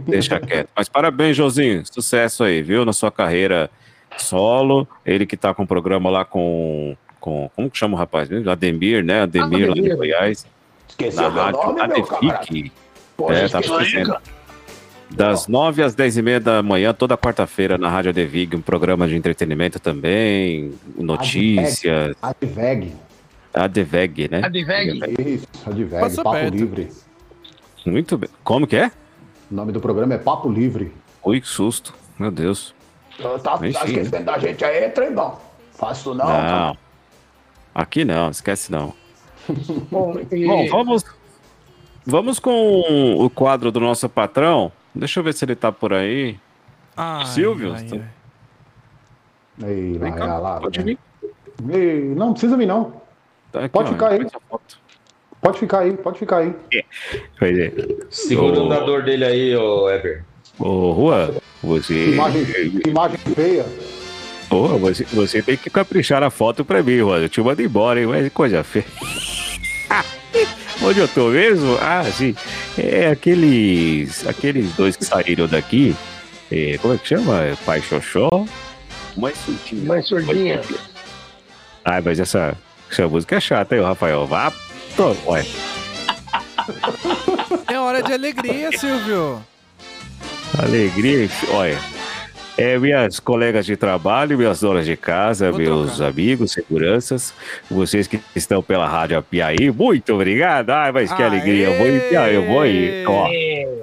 deixa 0.07 0.39
quieto. 0.39 0.69
Mas 0.73 0.87
parabéns, 0.87 1.35
Joãozinho. 1.35 1.83
Sucesso 1.91 2.45
aí, 2.45 2.63
viu? 2.63 2.85
Na 2.85 2.93
sua 2.93 3.11
carreira 3.11 3.69
solo. 4.23 4.87
Ele 5.05 5.25
que 5.25 5.37
tá 5.37 5.53
com 5.53 5.63
o 5.63 5.67
programa 5.67 6.09
lá 6.09 6.25
com. 6.25 6.95
com 7.19 7.49
como 7.55 7.69
que 7.69 7.77
chama 7.77 7.95
o 7.95 7.97
rapaz 7.97 8.29
mesmo? 8.29 8.49
Ademir, 8.49 9.03
né? 9.03 9.21
Ademir, 9.21 9.67
lá 9.67 9.73
de 9.73 9.79
Ademir. 9.81 9.97
Goiás. 9.97 10.45
Esqueceu 10.87 11.23
Na 11.23 11.29
rádio 11.29 11.61
nome? 11.63 11.81
Adefic. 11.81 12.71
Pô, 13.15 13.31
É, 13.31 13.47
tá 13.47 13.59
esquecendo. 13.59 14.17
Das 15.11 15.47
9 15.47 15.81
às 15.81 15.95
10 15.95 16.17
e 16.17 16.21
meia 16.21 16.39
da 16.39 16.61
manhã, 16.61 16.93
toda 16.93 17.17
quarta-feira, 17.17 17.79
na 17.79 17.89
Rádio 17.89 18.11
Adevig, 18.11 18.55
um 18.55 18.61
programa 18.61 19.07
de 19.07 19.15
entretenimento 19.15 19.79
também, 19.79 20.71
notícias, 20.95 22.15
Adveg. 22.21 22.93
Adeveg, 23.51 24.29
né? 24.29 24.41
Adveg. 24.43 24.99
Isso, 25.19 25.47
Adveg, 25.65 25.99
Passou 25.99 26.23
Papo 26.23 26.37
perto. 26.37 26.53
Livre. 26.53 26.89
Muito 27.87 28.19
bem. 28.19 28.29
Como 28.43 28.67
que 28.67 28.75
é? 28.75 28.91
O 29.49 29.55
nome 29.55 29.71
do 29.71 29.79
programa 29.79 30.13
é 30.13 30.17
Papo 30.19 30.47
Livre. 30.47 30.91
Ui, 31.23 31.41
que 31.41 31.47
susto. 31.47 31.91
Meu 32.19 32.29
Deus. 32.29 32.75
Tá, 33.21 33.57
tá 33.57 33.67
esquecendo 33.67 34.23
da 34.25 34.37
gente 34.37 34.63
aí, 34.63 34.89
trembão. 34.89 35.37
Faço 35.73 36.13
não, 36.13 36.25
Não. 36.25 36.77
Aqui 37.73 38.03
não, 38.03 38.29
esquece 38.29 38.71
não. 38.71 38.93
Bom, 39.91 40.15
e- 40.31 40.45
Bom, 40.45 40.67
vamos, 40.69 41.05
vamos 42.05 42.39
com 42.39 43.15
o 43.17 43.29
quadro 43.29 43.71
do 43.71 43.79
nosso 43.79 44.07
patrão. 44.09 44.71
Deixa 44.93 45.19
eu 45.19 45.23
ver 45.23 45.33
se 45.33 45.45
ele 45.45 45.55
tá 45.55 45.71
por 45.71 45.93
aí. 45.93 46.37
Ai, 46.97 47.25
Silvio, 47.27 47.73
ai, 47.73 47.87
ai. 47.91 48.03
Ei, 49.69 49.97
Vem 49.97 50.11
lá, 50.11 50.17
cá, 50.17 50.37
lá, 50.39 50.59
pode 50.59 50.81
vem. 50.81 50.97
vir. 51.61 51.75
Ei, 51.75 52.03
não 52.15 52.31
precisa 52.31 52.55
vir 52.57 52.65
não. 52.65 53.01
Tá 53.51 53.59
aqui, 53.61 53.69
Pode 53.69 53.89
ó, 53.89 53.93
ficar 53.93 54.09
aí. 54.11 54.25
Pode 55.41 55.59
ficar 55.59 55.79
aí, 55.79 55.97
pode 55.97 56.19
ficar 56.19 56.37
aí. 56.37 56.55
Pois 57.37 57.57
é. 57.57 57.71
Segura 58.09 58.59
o 58.59 58.65
andador 58.65 59.03
dele 59.03 59.25
aí, 59.25 59.55
ô 59.55 59.89
Eber. 59.89 60.25
Ô, 60.59 60.91
Rua, 60.91 61.35
você... 61.61 62.11
Imagem, 62.11 62.45
imagem 62.87 63.19
feia. 63.35 63.65
Pô, 64.49 64.67
você, 64.79 65.03
você 65.13 65.41
tem 65.41 65.55
que 65.55 65.69
caprichar 65.69 66.23
a 66.23 66.29
foto 66.29 66.65
pra 66.65 66.81
mim, 66.81 66.99
Rua. 67.01 67.19
Eu 67.19 67.29
te 67.29 67.41
mando 67.41 67.61
embora, 67.61 67.99
hein? 67.99 68.07
Mas 68.07 68.31
coisa 68.31 68.63
feia. 68.63 68.85
Onde 70.81 70.99
eu 70.99 71.07
tô 71.07 71.27
mesmo? 71.29 71.77
Ah, 71.81 72.03
sim. 72.05 72.33
É 72.77 73.07
aqueles, 73.09 74.25
aqueles 74.25 74.73
dois 74.75 74.95
que 74.95 75.05
saíram 75.05 75.47
daqui. 75.47 75.95
É, 76.51 76.77
como 76.81 76.93
é 76.93 76.97
que 76.97 77.07
chama? 77.07 77.43
É 77.43 77.55
Pai 77.65 77.81
Xoxó? 77.81 78.29
Mãe 79.15 79.33
Surdinha. 79.35 79.85
Mãe 79.85 80.01
Surdinha. 80.01 80.61
Ai, 81.83 82.01
mas 82.01 82.19
essa, 82.19 82.57
essa 82.89 83.07
música 83.07 83.35
é 83.35 83.39
chata, 83.39 83.75
hein, 83.75 83.83
Rafael? 83.83 84.25
Vá, 84.25 84.51
tô, 84.95 85.15
ué. 85.27 85.45
É 87.67 87.77
hora 87.77 88.01
de 88.01 88.13
alegria, 88.13 88.71
Silvio. 88.71 89.43
Alegria, 90.57 91.29
olha. 91.53 91.77
É, 92.57 92.77
minhas 92.77 93.21
colegas 93.21 93.65
de 93.65 93.77
trabalho, 93.77 94.37
minhas 94.37 94.59
donas 94.59 94.85
de 94.85 94.97
casa, 94.97 95.49
Vou 95.49 95.61
meus 95.61 95.91
trocar. 95.95 96.09
amigos, 96.09 96.51
seguranças, 96.51 97.33
vocês 97.71 98.05
que 98.05 98.19
estão 98.35 98.61
pela 98.61 98.85
Rádio 98.85 99.17
Apiaí, 99.17 99.71
muito 99.71 100.13
obrigado. 100.13 100.69
Ai, 100.71 100.91
mas 100.91 101.13
que 101.13 101.21
Aê! 101.23 101.29
alegria. 101.29 101.69
Eu 101.69 101.77
vou 101.77 101.87
em 101.87 101.99
Piaí, 102.09 102.35
eu 102.35 102.45
vou 102.45 102.59
aí. 102.59 103.05
Ó, 103.07 103.27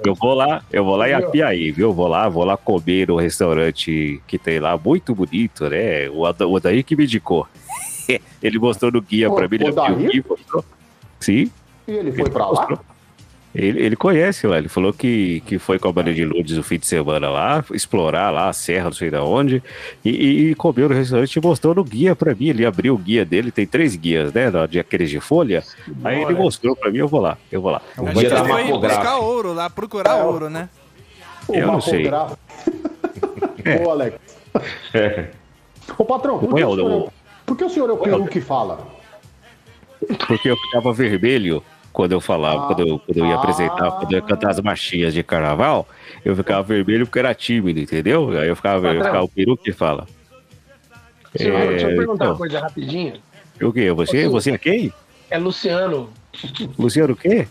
eu 0.05 0.13
vou 0.13 0.33
lá, 0.35 0.61
eu 0.71 0.83
vou 0.85 0.95
lá 0.95 1.09
em 1.09 1.13
Apiaí, 1.13 1.71
viu? 1.71 1.87
Eu 1.89 1.93
vou 1.93 2.07
lá, 2.07 2.29
vou 2.29 2.43
lá 2.45 2.55
comer 2.55 3.07
no 3.07 3.15
restaurante 3.15 4.21
que 4.27 4.37
tem 4.37 4.59
lá, 4.59 4.77
muito 4.77 5.15
bonito, 5.15 5.67
né? 5.67 6.07
O, 6.11 6.23
Ada- 6.23 6.45
o 6.45 6.55
Adair 6.57 6.83
que 6.85 6.95
me 6.95 7.05
indicou. 7.05 7.47
Ele 8.43 8.59
mostrou 8.59 8.91
no 8.91 9.01
guia 9.01 9.27
pra 9.31 9.47
mim, 9.47 9.55
ele 9.55 9.71
o 9.71 10.23
o 10.25 10.29
mostrou. 10.29 10.63
Sim, 11.19 11.49
E 11.87 11.91
ele 11.93 12.11
foi 12.11 12.21
ele 12.21 12.29
pra 12.29 12.45
lá? 12.45 12.51
mostrou. 12.51 12.79
Ele, 13.57 13.81
ele 13.83 13.95
conhece 13.95 14.45
lá, 14.45 14.59
ele 14.59 14.67
falou 14.69 14.93
que, 14.93 15.41
que 15.47 15.57
foi 15.57 15.79
com 15.79 15.87
a 15.87 15.91
banda 15.91 16.13
de 16.13 16.23
Lourdes 16.23 16.57
o 16.57 16.61
fim 16.63 16.77
de 16.77 16.85
semana 16.85 17.27
lá, 17.27 17.65
explorar 17.73 18.29
lá 18.29 18.49
a 18.49 18.53
serra, 18.53 18.85
não 18.85 18.91
sei 18.91 19.09
de 19.09 19.17
onde, 19.17 19.63
e, 20.05 20.09
e, 20.11 20.51
e 20.51 20.55
comeu 20.55 20.87
no 20.87 20.93
restaurante 20.93 21.35
e 21.35 21.41
mostrou 21.41 21.73
no 21.73 21.83
guia 21.83 22.15
pra 22.15 22.35
mim. 22.35 22.49
Ele 22.49 22.65
abriu 22.67 22.93
o 22.93 22.97
guia 22.99 23.25
dele, 23.25 23.49
tem 23.51 23.65
três 23.65 23.95
guias, 23.95 24.31
né? 24.31 24.51
De 24.69 24.79
aqueles 24.79 25.09
de 25.09 25.19
folha. 25.19 25.63
Aí 26.03 26.21
ele 26.21 26.35
mostrou 26.35 26.75
pra 26.75 26.91
mim, 26.91 26.99
eu 26.99 27.07
vou 27.07 27.19
lá, 27.19 27.35
eu 27.51 27.59
vou 27.59 27.71
lá. 27.71 27.81
A 27.97 28.01
Dia 28.03 28.13
gente 28.13 28.29
da 28.29 28.45
foi 28.45 28.63
buscar 28.79 29.17
ouro 29.17 29.53
lá, 29.53 29.69
procurar 29.71 30.19
É, 30.19 30.23
o- 30.23 30.27
ouro, 30.27 30.49
né? 30.51 30.69
O 31.47 31.55
Eu 31.55 31.65
não 31.67 31.81
sei. 31.81 32.07
É. 33.65 33.81
Ô, 33.83 33.89
Alex. 33.89 34.15
Ô, 35.97 36.05
patrão, 36.05 36.37
por 36.37 36.47
que, 36.49 36.53
Põe 36.53 36.63
o 36.63 36.69
o- 36.69 36.75
senhor, 36.75 37.07
é- 37.07 37.11
por 37.45 37.57
que 37.57 37.63
o 37.63 37.69
senhor 37.69 37.89
é 37.89 37.93
o 37.93 37.97
peru 37.97 38.27
que 38.27 38.39
fala? 38.41 38.79
Porque 40.27 40.49
eu 40.49 40.55
ficava 40.57 40.93
vermelho 40.93 41.63
quando 41.97 42.11
eu 42.11 42.21
falava, 42.21 42.61
Ah. 42.65 42.67
quando, 42.67 42.87
eu, 42.87 42.99
quando 42.99 43.17
eu 43.17 43.25
ia 43.25 43.33
apresentar, 43.33 43.87
Ah. 43.87 43.91
quando 43.91 44.11
eu 44.11 44.17
ia 44.17 44.21
cantar 44.21 44.51
as 44.51 44.59
marchinhas 44.59 45.15
de 45.15 45.23
carnaval, 45.23 45.87
eu 46.23 46.35
ficava 46.35 46.61
vermelho 46.61 47.07
porque 47.07 47.17
era 47.17 47.33
tímido, 47.33 47.79
entendeu? 47.79 48.29
Aí 48.37 48.47
eu 48.47 48.55
ficava, 48.55 48.89
eu 48.93 49.03
ficava 49.03 49.23
o 49.23 49.27
peru 49.27 49.57
que 49.57 49.71
fala. 49.71 50.05
Senhor, 51.35 51.59
deixa 51.69 51.87
eu 51.87 51.91
É, 51.93 51.95
perguntar 51.95 52.13
então. 52.25 52.27
uma 52.33 52.37
coisa 52.37 52.59
rapidinho. 52.59 53.13
O 53.59 53.73
quê? 53.73 53.91
Você? 53.91 54.27
Você 54.27 54.51
é 54.51 54.57
quem? 54.59 54.93
É 55.31 55.39
Luciano, 55.39 56.11
Luciano 56.77 57.13
o 57.13 57.17
quê? 57.17 57.47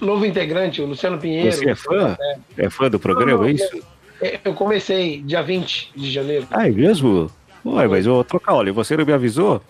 novo 0.00 0.24
integrante, 0.24 0.80
o 0.80 0.86
Luciano 0.86 1.18
Pinheiro. 1.18 1.50
Você 1.50 1.68
é 1.68 1.74
fã? 1.74 2.16
É 2.56 2.70
fã 2.70 2.88
do 2.88 3.00
programa, 3.00 3.32
Não, 3.32 3.38
não, 3.42 3.48
é 3.48 3.52
isso? 3.52 3.82
É, 4.22 4.38
Eu 4.44 4.54
comecei 4.54 5.20
dia 5.22 5.42
20 5.42 5.90
de 5.96 6.08
janeiro. 6.08 6.46
Ah, 6.52 6.68
é 6.68 6.70
mesmo? 6.70 7.28
Ué, 7.66 7.88
mas 7.88 8.06
eu 8.06 8.14
vou 8.14 8.22
trocar 8.24 8.54
óleo. 8.54 8.72
Você 8.74 8.96
não 8.96 9.04
me 9.04 9.12
avisou? 9.12 9.60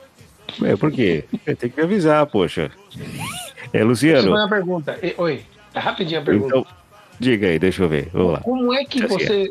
É, 0.62 0.76
por 0.76 0.92
quê? 0.92 1.24
É, 1.46 1.54
tem 1.56 1.70
que 1.70 1.76
me 1.78 1.82
avisar, 1.84 2.26
poxa. 2.26 2.70
É, 3.72 3.78
Deixa 3.78 3.82
eu 3.82 3.86
Luciano. 3.88 4.30
uma 4.30 4.48
pergunta. 4.48 4.98
Oi, 5.18 5.42
é 5.74 5.78
rapidinho 5.78 6.20
a 6.20 6.24
pergunta. 6.24 6.46
Então, 6.48 6.66
diga 7.20 7.46
aí, 7.48 7.58
deixa 7.58 7.82
eu 7.82 7.88
ver. 7.88 8.08
Vamos 8.12 8.32
lá. 8.32 8.40
Como 8.40 8.72
é 8.74 8.84
que 8.84 9.00
Tá 9.00 9.06
você, 9.08 9.50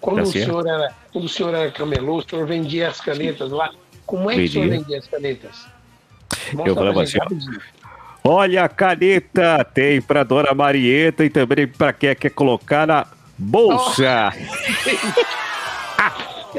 quando 0.00 0.16
Tá 0.16 0.22
o 0.22 0.26
certo. 0.26 0.44
senhor 0.46 0.66
era, 0.66 0.92
quando 1.12 1.24
o 1.24 1.28
senhor 1.28 1.54
era 1.54 1.70
camelô, 1.70 2.18
o 2.18 2.22
senhor 2.28 2.46
vendia 2.46 2.88
as 2.88 3.00
canetas 3.00 3.50
lá? 3.50 3.70
Como 4.06 4.30
é 4.30 4.34
que 4.34 4.44
o 4.44 4.48
senhor 4.48 4.68
Vendia. 4.68 4.98
as 4.98 5.06
canetas? 5.06 5.66
Mostra 6.52 6.68
Eu 6.70 6.74
falava 6.74 7.02
assim, 7.02 7.18
rapidinho. 7.18 7.60
Olha 8.26 8.64
a 8.64 8.68
caneta, 8.68 9.62
tem 9.64 10.00
pra 10.00 10.22
Dona 10.24 10.54
Marieta 10.54 11.24
e 11.24 11.30
também 11.30 11.66
pra 11.66 11.92
quem 11.92 12.14
quer 12.14 12.30
colocar 12.30 12.86
na 12.86 13.06
bolsa. 13.38 14.32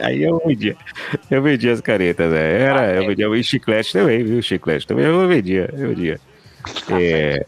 Aí 0.01 0.23
eu 0.23 0.41
vendia. 0.45 0.75
Eu 1.31 1.41
vendia 1.41 1.71
as 1.71 1.81
canetas, 1.81 2.31
né? 2.31 2.61
Era, 2.61 2.93
eu 2.95 3.07
vendia 3.07 3.27
e 3.27 3.43
chiclete 3.43 3.93
também, 3.93 4.23
viu? 4.23 4.41
Chiclete 4.41 4.85
também 4.85 5.05
eu 5.05 5.27
vendia, 5.27 5.69
eu 5.73 5.89
vendia. 5.89 6.19
É... 6.91 7.45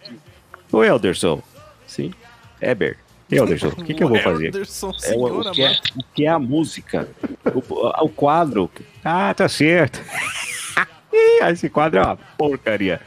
O 0.71 0.83
Elderson. 0.83 1.41
Sim. 1.85 2.13
Eber. 2.61 2.97
Elderson, 3.29 3.67
o 3.67 3.83
que, 3.83 3.93
que 3.93 4.03
eu 4.03 4.07
vou 4.07 4.19
fazer? 4.19 4.47
Anderson, 4.47 4.87
É 4.87 4.89
o, 4.89 4.93
senhora, 4.99 5.49
o 5.49 5.51
que 5.51 5.63
é, 5.63 5.71
o 5.71 6.03
que 6.13 6.25
é 6.25 6.29
a 6.29 6.39
música. 6.39 7.09
O, 7.53 8.05
o 8.05 8.09
quadro. 8.09 8.71
Ah, 9.03 9.33
tá 9.33 9.49
certo. 9.49 10.01
Esse 11.51 11.69
quadro 11.69 11.99
é 11.99 12.03
uma 12.03 12.15
porcaria. 12.37 13.01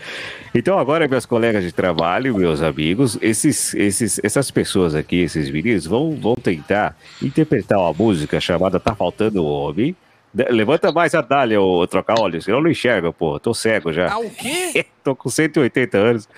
Então 0.55 0.79
agora, 0.79 1.07
meus 1.07 1.25
colegas 1.25 1.63
de 1.63 1.73
trabalho, 1.73 2.37
meus 2.37 2.61
amigos, 2.61 3.17
esses, 3.23 3.73
esses, 3.75 4.21
essas 4.23 4.51
pessoas 4.51 4.95
aqui, 4.95 5.21
esses 5.21 5.49
meninos, 5.49 5.87
vão, 5.87 6.17
vão 6.17 6.35
tentar 6.35 6.97
interpretar 7.23 7.79
uma 7.79 7.93
música 7.93 8.41
chamada 8.41 8.81
Tá 8.81 8.95
Faltando 8.95 9.45
Homem. 9.45 9.95
Levanta 10.33 10.93
mais 10.93 11.13
a 11.15 11.21
dália, 11.23 11.61
ô 11.61 11.85
trocar 11.89 12.21
olhos, 12.21 12.45
senão 12.45 12.59
eu 12.59 12.63
não 12.65 12.71
enxergo, 12.71 13.13
pô. 13.13 13.41
Tô 13.41 13.53
cego 13.53 13.93
já. 13.93 14.13
Ah, 14.13 14.19
o 14.21 14.31
quê? 14.31 14.87
Tô 15.03 15.17
com 15.17 15.29
180 15.29 15.99
anos. 15.99 16.29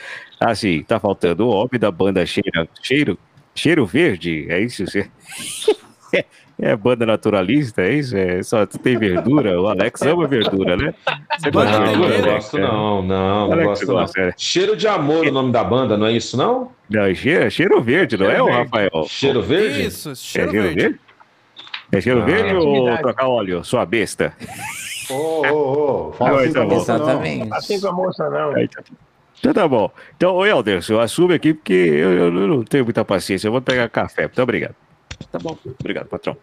Assim, 0.40 0.82
tá 0.82 0.98
faltando 0.98 1.46
o 1.46 1.50
homem 1.50 1.78
da 1.78 1.90
banda 1.90 2.24
Cheiro, 2.24 2.68
Cheiro, 2.82 3.18
Cheiro 3.54 3.84
Verde, 3.86 4.46
é 4.48 4.60
isso? 4.60 4.84
É 6.60 6.76
banda 6.76 7.04
naturalista, 7.04 7.82
é 7.82 7.94
isso? 7.94 8.16
É, 8.16 8.40
só 8.42 8.64
tu 8.64 8.78
tem 8.78 8.96
verdura? 8.96 9.60
O 9.60 9.66
Alex 9.66 10.00
ama 10.02 10.28
verdura, 10.28 10.76
né? 10.76 10.94
Você 11.36 11.50
gosta 11.50 11.72
de 11.72 11.78
Não, 11.78 11.86
verdura, 11.86 12.08
não 12.08 12.22
Alex? 12.24 12.34
gosto 12.44 12.58
não, 12.58 13.02
não, 13.02 13.46
não 13.48 13.52
Alex, 13.52 13.66
gosto 13.68 13.86
não. 13.86 13.94
gosta, 13.94 14.20
é. 14.20 14.34
Cheiro 14.36 14.76
de 14.76 14.86
amor, 14.86 15.26
o 15.26 15.32
nome 15.32 15.50
da 15.50 15.64
banda, 15.64 15.96
não 15.96 16.06
é 16.06 16.12
isso 16.12 16.36
não? 16.36 16.70
Não, 16.88 17.02
é 17.02 17.14
cheiro, 17.14 17.44
é 17.44 17.50
cheiro 17.50 17.82
verde, 17.82 18.16
não 18.16 18.30
é, 18.30 18.40
o. 18.40 18.46
Rafael? 18.48 18.90
Cheiro 19.08 19.42
verde? 19.42 19.86
Isso, 19.86 20.10
É 20.10 20.14
cheiro 20.14 20.50
cheiro 20.52 20.62
verde. 20.66 20.82
verde? 20.82 21.00
É 21.92 22.00
cheiro 22.00 22.22
Ah. 22.22 22.24
verde 22.24 22.54
ou 22.54 22.96
trocar 22.98 23.28
óleo, 23.28 23.62
sua 23.64 23.84
besta? 23.86 24.34
Ô, 25.10 25.14
ô, 25.14 26.08
ô, 26.08 26.12
fala 26.12 26.40
assim 26.42 26.52
tá 26.52 26.62
a 26.62 26.64
bom. 26.66 26.74
moça, 26.76 26.98
não. 26.98 27.04
Exatamente. 27.04 27.48
Assim 27.54 27.80
com 27.80 27.88
a 27.88 27.92
moça, 27.92 28.30
não. 28.30 28.54
Aí 28.56 28.66
tá- 28.68 28.82
Então 29.38 29.52
tá 29.52 29.68
bom. 29.68 29.90
Então, 30.16 30.34
ô 30.36 30.46
Elderson, 30.46 30.98
assume 31.00 31.34
aqui 31.34 31.52
porque 31.52 31.72
eu, 31.72 32.12
eu 32.12 32.30
não 32.30 32.62
tenho 32.64 32.84
muita 32.84 33.04
paciência. 33.04 33.48
Eu 33.48 33.52
vou 33.52 33.60
pegar 33.60 33.88
café. 33.88 34.22
Muito 34.22 34.40
obrigado. 34.42 34.74
Tá 35.30 35.38
bom. 35.38 35.56
Obrigado, 35.80 36.06
patrão. 36.06 36.36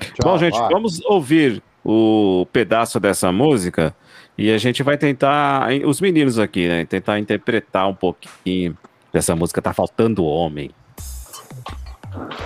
Tchau, 0.00 0.14
Bom, 0.32 0.38
gente, 0.38 0.58
vai. 0.58 0.68
vamos 0.70 1.00
ouvir 1.04 1.62
o 1.84 2.46
pedaço 2.52 3.00
dessa 3.00 3.30
música 3.32 3.94
e 4.38 4.50
a 4.52 4.58
gente 4.58 4.82
vai 4.82 4.96
tentar, 4.98 5.68
os 5.84 6.00
meninos 6.00 6.38
aqui, 6.38 6.68
né? 6.68 6.84
Tentar 6.84 7.18
interpretar 7.18 7.88
um 7.88 7.94
pouquinho 7.94 8.76
dessa 9.12 9.34
música. 9.34 9.60
Tá 9.62 9.72
faltando 9.72 10.24
homem. 10.24 10.70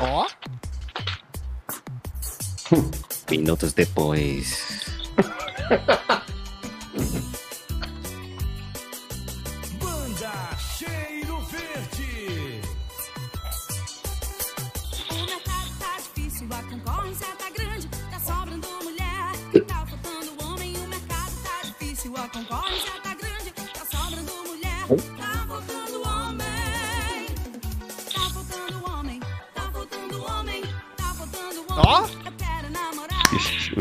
Ó, 0.01 0.27
Minutos 3.31 3.73
depois. 3.73 4.85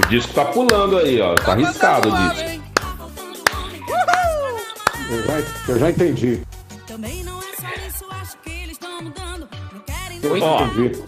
O 0.06 0.08
disco 0.10 0.34
tá 0.34 0.46
pulando 0.46 0.98
aí, 0.98 1.20
ó. 1.20 1.34
Tá 1.36 1.54
arriscado 1.54 2.10
o 2.10 2.12
disco. 2.30 2.66
Eu 5.10 5.24
já, 5.24 5.72
eu 5.72 5.80
já 5.80 5.90
entendi. 5.90 6.42
Também 6.88 7.24
não 7.24 7.40
é 7.40 7.46
só 7.56 7.88
isso, 7.88 8.06
acho 8.12 8.38
que 8.40 8.50
eles 8.52 8.72
estão 8.72 9.02
mudando. 9.02 9.48
Não 9.74 9.80
querem 9.82 10.20
Eu 10.24 10.44
Ó. 10.44 10.60
já 10.60 10.66
entendi. 10.66 11.04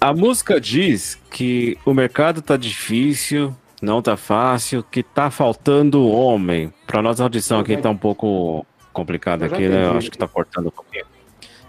A 0.00 0.12
música 0.14 0.60
diz 0.60 1.18
que 1.30 1.76
o 1.84 1.92
mercado 1.92 2.40
tá 2.40 2.56
difícil, 2.56 3.54
não 3.82 4.00
tá 4.00 4.16
fácil, 4.16 4.82
que 4.82 5.02
tá 5.02 5.30
faltando 5.30 6.06
homem. 6.06 6.72
Pra 6.86 7.02
nós 7.02 7.20
a 7.20 7.24
audição 7.24 7.58
aqui 7.60 7.76
tá 7.76 7.90
um 7.90 7.96
pouco 7.96 8.64
já 8.92 9.44
aqui, 9.46 9.68
né? 9.68 9.76
Eu 9.76 9.80
entendi. 9.86 9.98
acho 9.98 10.10
que 10.10 10.18
tá 10.18 10.28
cortando 10.28 10.68
um 10.68 10.70
pouquinho. 10.70 11.04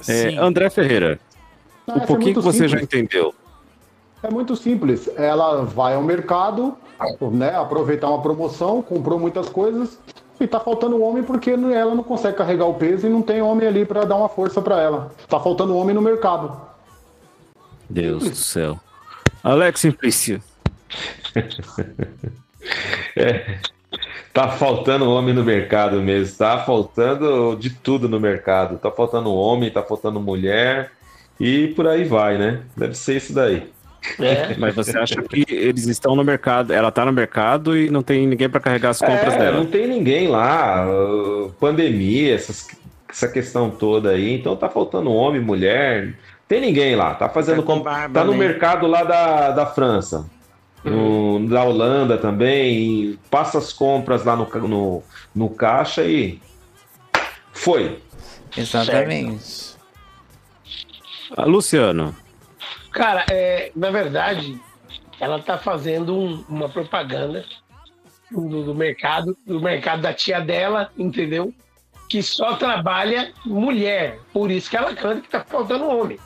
É. 0.08 0.36
André 0.38 0.70
Ferreira, 0.70 1.20
Não, 1.88 1.96
um 1.98 2.02
é 2.04 2.06
pouquinho 2.06 2.36
que 2.36 2.42
você 2.42 2.68
já 2.68 2.78
simples. 2.78 2.84
entendeu. 3.02 3.34
É 4.22 4.30
muito 4.30 4.56
simples. 4.56 5.10
Ela 5.16 5.64
vai 5.64 5.96
ao 5.96 6.04
mercado, 6.04 6.76
né, 7.32 7.56
aproveitar 7.56 8.10
uma 8.10 8.22
promoção, 8.22 8.82
comprou 8.82 9.18
muitas 9.20 9.48
coisas 9.50 9.98
e 10.40 10.48
tá 10.48 10.60
faltando 10.60 11.02
homem 11.02 11.24
porque 11.24 11.52
ela 11.52 11.96
não 11.96 12.04
consegue 12.04 12.38
carregar 12.38 12.66
o 12.66 12.74
peso 12.74 13.08
e 13.08 13.10
não 13.10 13.22
tem 13.22 13.42
homem 13.42 13.68
ali 13.68 13.86
pra 13.86 14.06
dar 14.06 14.16
uma 14.16 14.30
força 14.30 14.62
pra 14.62 14.82
ela. 14.82 15.12
Tá 15.28 15.40
faltando 15.40 15.76
homem 15.76 15.94
no 15.96 16.02
mercado. 16.02 16.60
Deus 17.90 18.24
do 18.24 18.36
céu. 18.36 18.80
Alex 19.44 19.80
Simplício. 19.82 20.42
Tá 24.32 24.48
faltando 24.48 25.10
homem 25.10 25.34
no 25.34 25.44
mercado 25.44 26.02
mesmo. 26.02 26.38
Tá 26.38 26.60
faltando 26.60 27.58
de 27.60 27.72
tudo 27.72 28.08
no 28.08 28.20
mercado. 28.20 28.78
Tá 28.78 28.92
faltando 28.92 29.34
homem, 29.34 29.72
tá 29.72 29.82
faltando 29.82 30.20
mulher. 30.20 30.92
E 31.40 31.70
por 31.70 31.88
aí 31.88 32.04
vai, 32.04 32.38
né? 32.38 32.62
Deve 32.78 32.94
ser 32.94 33.18
isso 33.18 33.34
daí. 33.34 33.70
É. 34.20 34.56
Mas 34.60 34.76
você 34.76 34.98
acha 34.98 35.22
que 35.22 35.46
eles 35.50 35.88
estão 35.88 36.16
no 36.16 36.24
mercado, 36.24 36.72
ela 36.74 36.92
tá 36.92 37.06
no 37.06 37.12
mercado 37.12 37.78
e 37.78 37.90
não 37.90 38.02
tem 38.02 38.26
ninguém 38.28 38.50
pra 38.50 38.60
carregar 38.60 38.90
as 38.90 39.00
compras 39.00 39.34
É, 39.34 39.38
dela? 39.38 39.58
não 39.58 39.66
tem 39.66 39.88
ninguém 39.88 40.28
lá. 40.28 40.86
uh, 40.88 41.52
Pandemia, 41.60 42.34
essas- 42.36 42.68
essa 43.10 43.28
questão 43.28 43.70
toda 43.70 44.12
aí. 44.12 44.36
Então 44.36 44.56
tá 44.56 44.70
faltando 44.70 45.12
homem, 45.12 45.42
mulher. 45.42 46.14
Tem 46.48 46.62
ninguém 46.62 46.96
lá. 46.96 47.14
Tá 47.16 47.28
fazendo. 47.30 47.62
Tá 47.62 47.68
com 47.68 47.80
barba, 47.82 48.20
tá 48.20 48.26
no 48.26 48.32
né? 48.34 48.38
mercado 48.38 48.88
lá 48.88 49.04
da, 49.04 49.52
da 49.52 49.66
França. 49.66 50.26
no- 50.84 51.46
da 51.50 51.64
Holanda 51.64 52.18
também. 52.18 52.78
e 53.12 53.20
passa 53.30 53.58
as 53.58 53.74
compras 53.74 54.24
lá 54.24 54.36
no, 54.36 54.46
no, 54.68 55.04
no 55.36 55.50
caixa 55.50 56.04
e. 56.04 56.40
Foi. 57.52 58.00
Exatamente. 58.58 59.76
Ah, 61.36 61.46
Luciano, 61.46 62.16
Cara, 62.92 63.26
é, 63.30 63.72
na 63.76 63.92
verdade, 63.92 64.60
ela 65.20 65.40
tá 65.40 65.58
fazendo 65.58 66.18
um- 66.18 66.44
uma 66.50 66.70
propaganda 66.70 67.46
do, 68.32 68.64
do 68.64 68.76
mercado, 68.76 69.38
do 69.46 69.60
mercado 69.60 70.02
da 70.02 70.14
tia 70.14 70.40
dela, 70.42 70.92
entendeu? 70.98 71.54
Que 72.10 72.24
só 72.24 72.56
trabalha 72.56 73.32
mulher. 73.46 74.20
Por 74.34 74.50
isso 74.50 74.70
que 74.70 74.78
ela 74.78 74.96
canta 74.96 75.22
que 75.22 75.30
tá 75.30 75.44
faltando 75.44 75.88
homem. 75.88 76.20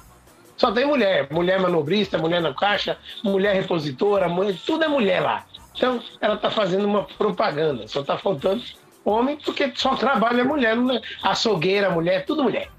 Só 0.55 0.71
tem 0.71 0.85
mulher. 0.85 1.27
Mulher 1.31 1.59
manobrista, 1.59 2.17
mulher 2.17 2.41
na 2.41 2.53
caixa, 2.53 2.97
mulher 3.23 3.53
repositora, 3.55 4.29
mulher, 4.29 4.55
tudo 4.65 4.83
é 4.85 4.87
mulher 4.87 5.21
lá. 5.21 5.45
Então, 5.75 6.01
ela 6.21 6.37
tá 6.37 6.49
fazendo 6.49 6.85
uma 6.85 7.03
propaganda. 7.03 7.87
Só 7.87 8.03
tá 8.03 8.17
faltando 8.17 8.63
homem 9.03 9.37
porque 9.43 9.71
só 9.75 9.95
trabalha 9.95 10.45
mulher. 10.45 10.75
não 10.77 10.95
é? 10.95 11.01
Açougueira, 11.23 11.89
mulher, 11.89 12.25
tudo 12.25 12.43
mulher. 12.43 12.69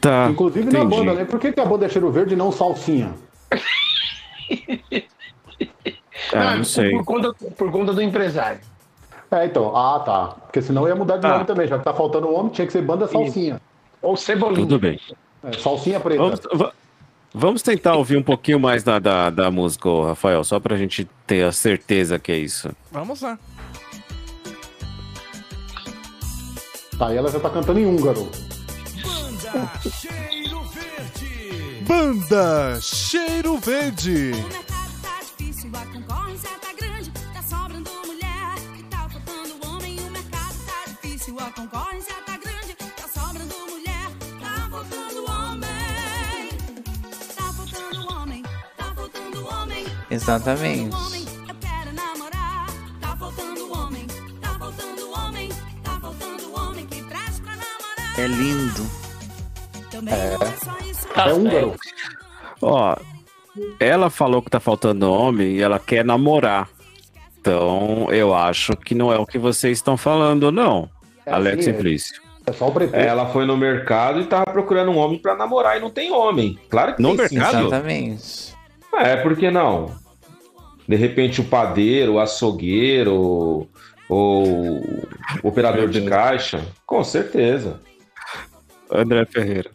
Tá. 0.00 0.28
Inclusive 0.30 0.70
na 0.72 0.80
entendi. 0.80 0.96
banda, 0.96 1.14
né? 1.14 1.24
Por 1.24 1.38
que, 1.40 1.52
que 1.52 1.60
a 1.60 1.64
banda 1.64 1.86
é 1.86 1.88
cheiro 1.88 2.10
verde 2.10 2.34
e 2.34 2.36
não 2.36 2.52
salsinha? 2.52 3.14
Ah, 6.32 6.50
Não, 6.50 6.56
não 6.58 6.64
sei. 6.64 6.90
Por 6.90 7.04
conta, 7.04 7.34
por 7.56 7.70
conta 7.72 7.92
do 7.92 8.02
empresário. 8.02 8.60
É, 9.30 9.44
então. 9.46 9.74
Ah, 9.76 10.00
tá. 10.00 10.26
Porque 10.46 10.60
senão 10.62 10.86
ia 10.88 10.94
mudar 10.94 11.16
de 11.16 11.26
Ah. 11.26 11.30
nome 11.34 11.44
também. 11.44 11.66
Já 11.66 11.78
que 11.78 11.84
tá 11.84 11.94
faltando 11.94 12.32
homem, 12.32 12.52
tinha 12.52 12.66
que 12.66 12.72
ser 12.72 12.82
banda 12.82 13.06
salsinha. 13.08 13.60
Ou 14.02 14.16
cebolinha. 14.16 14.60
Tudo 14.66 14.78
bem. 14.78 15.00
É, 15.44 15.52
salsinha 15.58 15.98
preta. 16.00 16.22
Vamos, 16.22 16.40
va- 16.54 16.72
vamos 17.32 17.62
tentar 17.62 17.94
ouvir 17.96 18.16
um 18.16 18.22
pouquinho 18.22 18.58
mais 18.60 18.82
da, 18.82 18.98
da, 18.98 19.30
da 19.30 19.50
música, 19.50 19.88
ô, 19.88 20.04
Rafael, 20.06 20.42
só 20.44 20.58
pra 20.60 20.76
gente 20.76 21.08
ter 21.26 21.44
a 21.44 21.52
certeza 21.52 22.18
que 22.18 22.30
é 22.32 22.38
isso. 22.38 22.70
Vamos 22.90 23.20
lá. 23.22 23.38
Tá, 26.98 27.12
e 27.14 27.16
ela 27.16 27.30
já 27.30 27.40
tá 27.40 27.48
cantando 27.48 27.78
em 27.80 27.86
húngaro. 27.86 28.28
Banda 29.52 29.90
Cheiro 29.90 30.62
Verde. 30.64 31.84
Banda 31.84 32.80
Cheiro 32.80 33.58
Verde. 33.58 34.30
O 34.32 34.48
mercado 34.48 34.92
tá 35.02 35.20
difícil, 35.22 35.70
a 35.74 35.86
concorrência 35.86 36.50
tá 36.60 36.72
grande, 36.72 37.10
tá 37.10 37.42
sobrando 37.42 37.90
mulher 38.06 38.54
tá 38.88 39.08
faltando 39.08 39.66
homem. 39.66 39.98
O 39.98 40.10
mercado 40.12 40.54
tá 40.66 40.84
difícil, 40.86 41.36
a 41.40 41.50
concorrência 41.50 42.14
tá 42.24 42.36
grande, 42.36 42.74
tá 42.74 43.08
sobrando 43.08 43.54
mulher, 43.70 44.10
tá 44.40 44.68
faltando 44.70 45.30
homem. 45.30 46.48
Tá 47.34 47.52
faltando 47.52 48.14
homem, 48.14 48.42
tá 48.76 48.94
faltando 48.94 49.48
homem. 49.48 49.86
Exatamente. 50.10 50.90
Tá 50.90 50.96
faltando 50.96 51.06
homem, 51.06 51.24
eu 51.48 51.54
quero 51.56 51.92
namorar. 51.92 52.66
Tá 53.00 53.16
faltando 53.16 53.72
homem, 53.72 54.06
tá 54.40 54.58
faltando 54.58 55.10
homem, 55.10 55.48
tá 55.82 56.00
faltando 56.00 56.54
homem 56.54 56.86
que 56.86 57.02
traz 57.02 57.40
pra 57.40 57.56
namorar. 57.56 58.20
É 58.20 58.26
lindo. 58.28 58.99
Não 60.02 60.12
é 60.12 60.36
só 60.56 60.78
isso. 60.90 61.06
É 61.16 61.32
húngaro. 61.32 61.74
Ó, 62.62 62.96
ela 63.78 64.10
falou 64.10 64.42
que 64.42 64.50
tá 64.50 64.60
faltando 64.60 65.10
homem 65.10 65.56
e 65.56 65.62
ela 65.62 65.78
quer 65.78 66.04
namorar. 66.04 66.68
Então, 67.40 68.06
eu 68.10 68.34
acho 68.34 68.76
que 68.76 68.94
não 68.94 69.12
é 69.12 69.18
o 69.18 69.26
que 69.26 69.38
vocês 69.38 69.78
estão 69.78 69.96
falando, 69.96 70.52
não. 70.52 70.88
É 71.24 71.32
Alex 71.32 71.60
assim, 71.60 71.70
é. 71.70 71.72
Simplício. 71.74 72.22
É 72.46 72.52
só 72.52 72.68
o 72.68 72.72
pretexto. 72.72 72.96
Ela 73.08 73.26
foi 73.26 73.46
no 73.46 73.56
mercado 73.56 74.20
e 74.20 74.24
tava 74.26 74.50
procurando 74.50 74.90
um 74.90 74.98
homem 74.98 75.18
pra 75.18 75.34
namorar 75.36 75.76
e 75.76 75.80
não 75.80 75.90
tem 75.90 76.10
homem. 76.12 76.58
Claro 76.68 76.94
que 76.96 77.02
No 77.02 77.16
tem 77.16 77.28
sim, 77.28 77.34
mercado? 77.36 77.58
sim. 77.58 77.66
Exatamente. 77.66 78.54
É, 78.94 79.16
por 79.16 79.36
que 79.36 79.50
não? 79.50 79.94
De 80.88 80.96
repente 80.96 81.40
o 81.40 81.44
padeiro, 81.44 82.14
o 82.14 82.20
açougueiro, 82.20 83.68
Ou 84.08 84.82
operador 85.42 85.88
de 85.88 86.02
caixa? 86.02 86.60
Com 86.84 87.04
certeza. 87.04 87.80
André 88.92 89.24
Ferreira. 89.24 89.70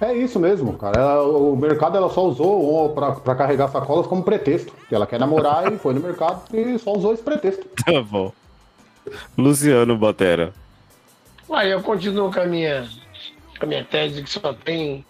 É 0.00 0.14
isso 0.14 0.40
mesmo, 0.40 0.72
cara. 0.78 0.98
Ela- 1.00 1.22
o 1.22 1.54
mercado 1.56 1.96
ela 1.96 2.08
só 2.08 2.24
usou 2.26 2.90
pra, 2.94 3.12
pra 3.12 3.34
carregar 3.34 3.68
sacolas 3.68 4.06
como 4.06 4.22
pretexto. 4.22 4.72
Que 4.88 4.94
ela 4.94 5.06
quer 5.06 5.20
namorar 5.20 5.70
e 5.70 5.76
foi 5.78 5.92
no 5.92 6.00
mercado 6.00 6.42
e 6.56 6.78
só 6.78 6.92
usou 6.92 7.12
esse 7.12 7.22
pretexto. 7.22 7.66
Tá 7.84 8.00
bom. 8.02 8.32
Luciano 9.36 9.96
Botera. 9.96 10.52
Uai, 11.48 11.72
eu 11.72 11.82
continuo 11.82 12.32
com 12.32 12.40
a 12.40 12.46
minha, 12.46 12.88
com 13.58 13.64
a 13.64 13.68
minha 13.68 13.84
tese 13.84 14.22
que 14.22 14.30
só 14.30 14.52
tem. 14.54 15.04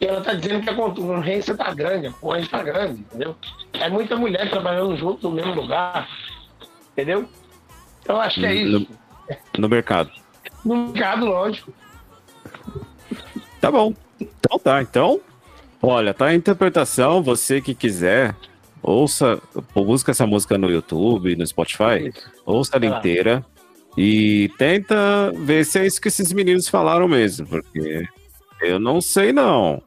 E 0.00 0.06
ela 0.06 0.20
tá 0.20 0.34
dizendo 0.34 0.62
que 0.62 0.70
a 0.70 0.74
concorrência 0.74 1.56
tá 1.56 1.72
grande, 1.72 2.08
a 2.08 2.12
concorrência 2.12 2.50
tá 2.50 2.62
grande, 2.62 3.00
entendeu? 3.00 3.36
É 3.74 3.88
muita 3.88 4.16
mulher 4.16 4.50
trabalhando 4.50 4.96
junto 4.96 5.28
no 5.30 5.36
mesmo 5.36 5.54
lugar, 5.54 6.08
entendeu? 6.92 7.28
Então 8.02 8.20
acho 8.20 8.40
que 8.40 8.46
é 8.46 8.54
isso. 8.54 8.88
No, 9.54 9.60
no 9.62 9.68
mercado. 9.68 10.10
No 10.64 10.88
mercado, 10.88 11.26
lógico. 11.26 11.72
Tá 13.60 13.70
bom. 13.70 13.94
Então 14.54 14.58
tá. 14.58 14.82
Então, 14.82 15.20
olha, 15.82 16.14
tá 16.14 16.26
a 16.26 16.34
interpretação. 16.34 17.22
Você 17.22 17.60
que 17.60 17.74
quiser, 17.74 18.34
ouça, 18.82 19.40
busca 19.74 20.10
essa 20.12 20.26
música 20.26 20.56
no 20.58 20.70
YouTube, 20.70 21.36
no 21.36 21.46
Spotify, 21.46 22.12
ouça 22.46 22.76
ela 22.76 22.94
Ah. 22.96 22.98
inteira 22.98 23.44
e 23.96 24.50
tenta 24.58 25.32
ver 25.36 25.64
se 25.64 25.78
é 25.78 25.86
isso 25.86 26.00
que 26.00 26.08
esses 26.08 26.32
meninos 26.32 26.68
falaram 26.68 27.06
mesmo, 27.08 27.46
porque 27.46 28.04
eu 28.62 28.78
não 28.78 29.00
sei 29.00 29.32
não. 29.32 29.82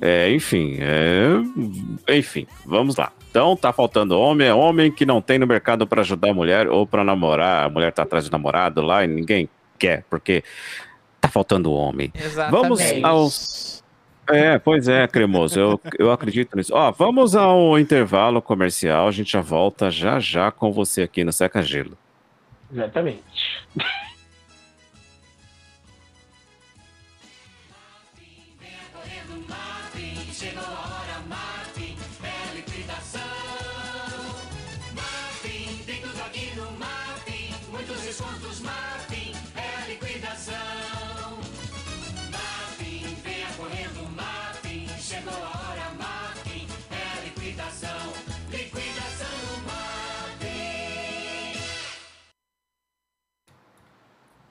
É, 0.00 0.30
enfim, 0.30 0.76
é, 0.78 2.16
enfim, 2.16 2.46
vamos 2.64 2.94
lá. 2.96 3.10
Então 3.28 3.56
tá 3.56 3.72
faltando 3.72 4.16
homem, 4.18 4.46
é 4.46 4.54
homem 4.54 4.90
que 4.92 5.04
não 5.04 5.20
tem 5.20 5.36
no 5.36 5.46
mercado 5.48 5.84
pra 5.84 6.02
ajudar 6.02 6.30
a 6.30 6.34
mulher 6.34 6.68
ou 6.68 6.86
pra 6.86 7.02
namorar, 7.02 7.66
a 7.66 7.68
mulher 7.68 7.92
tá 7.92 8.04
atrás 8.04 8.28
do 8.28 8.30
namorado 8.32 8.80
lá 8.80 9.04
e 9.04 9.08
ninguém 9.08 9.48
quer, 9.76 10.04
porque 10.08 10.44
tá 11.20 11.28
faltando 11.28 11.72
homem. 11.72 12.12
Vamos 12.52 12.78
Exatamente. 12.80 13.04
aos. 13.04 13.83
É, 14.28 14.58
pois 14.58 14.88
é, 14.88 15.06
cremoso. 15.06 15.58
Eu, 15.58 15.80
eu 15.98 16.12
acredito 16.12 16.56
nisso. 16.56 16.72
Ó, 16.74 16.90
vamos 16.92 17.36
ao 17.36 17.78
intervalo 17.78 18.40
comercial. 18.40 19.08
A 19.08 19.10
gente 19.10 19.32
já 19.32 19.40
volta 19.40 19.90
já 19.90 20.18
já 20.18 20.50
com 20.50 20.72
você 20.72 21.02
aqui 21.02 21.24
no 21.24 21.32
Seca 21.32 21.62
Gelo. 21.62 21.96
Exatamente. 22.72 23.22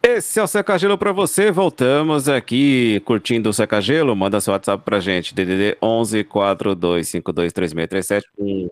Esse 0.06 0.38
é 0.38 0.44
o 0.44 0.48
Seca 0.48 0.78
Gelo 0.78 0.98
pra 0.98 1.14
você. 1.14 1.50
Voltamos 1.50 2.28
aqui 2.28 3.02
curtindo 3.06 3.48
o 3.50 3.54
Seca 3.54 3.80
Gelo. 3.80 4.14
Manda 4.14 4.42
seu 4.42 4.52
WhatsApp 4.52 4.84
pra 4.84 5.00
gente. 5.00 5.34
DDD 5.34 5.78
11 5.82 6.26
42523637. 6.26 8.24
Um 8.38 8.70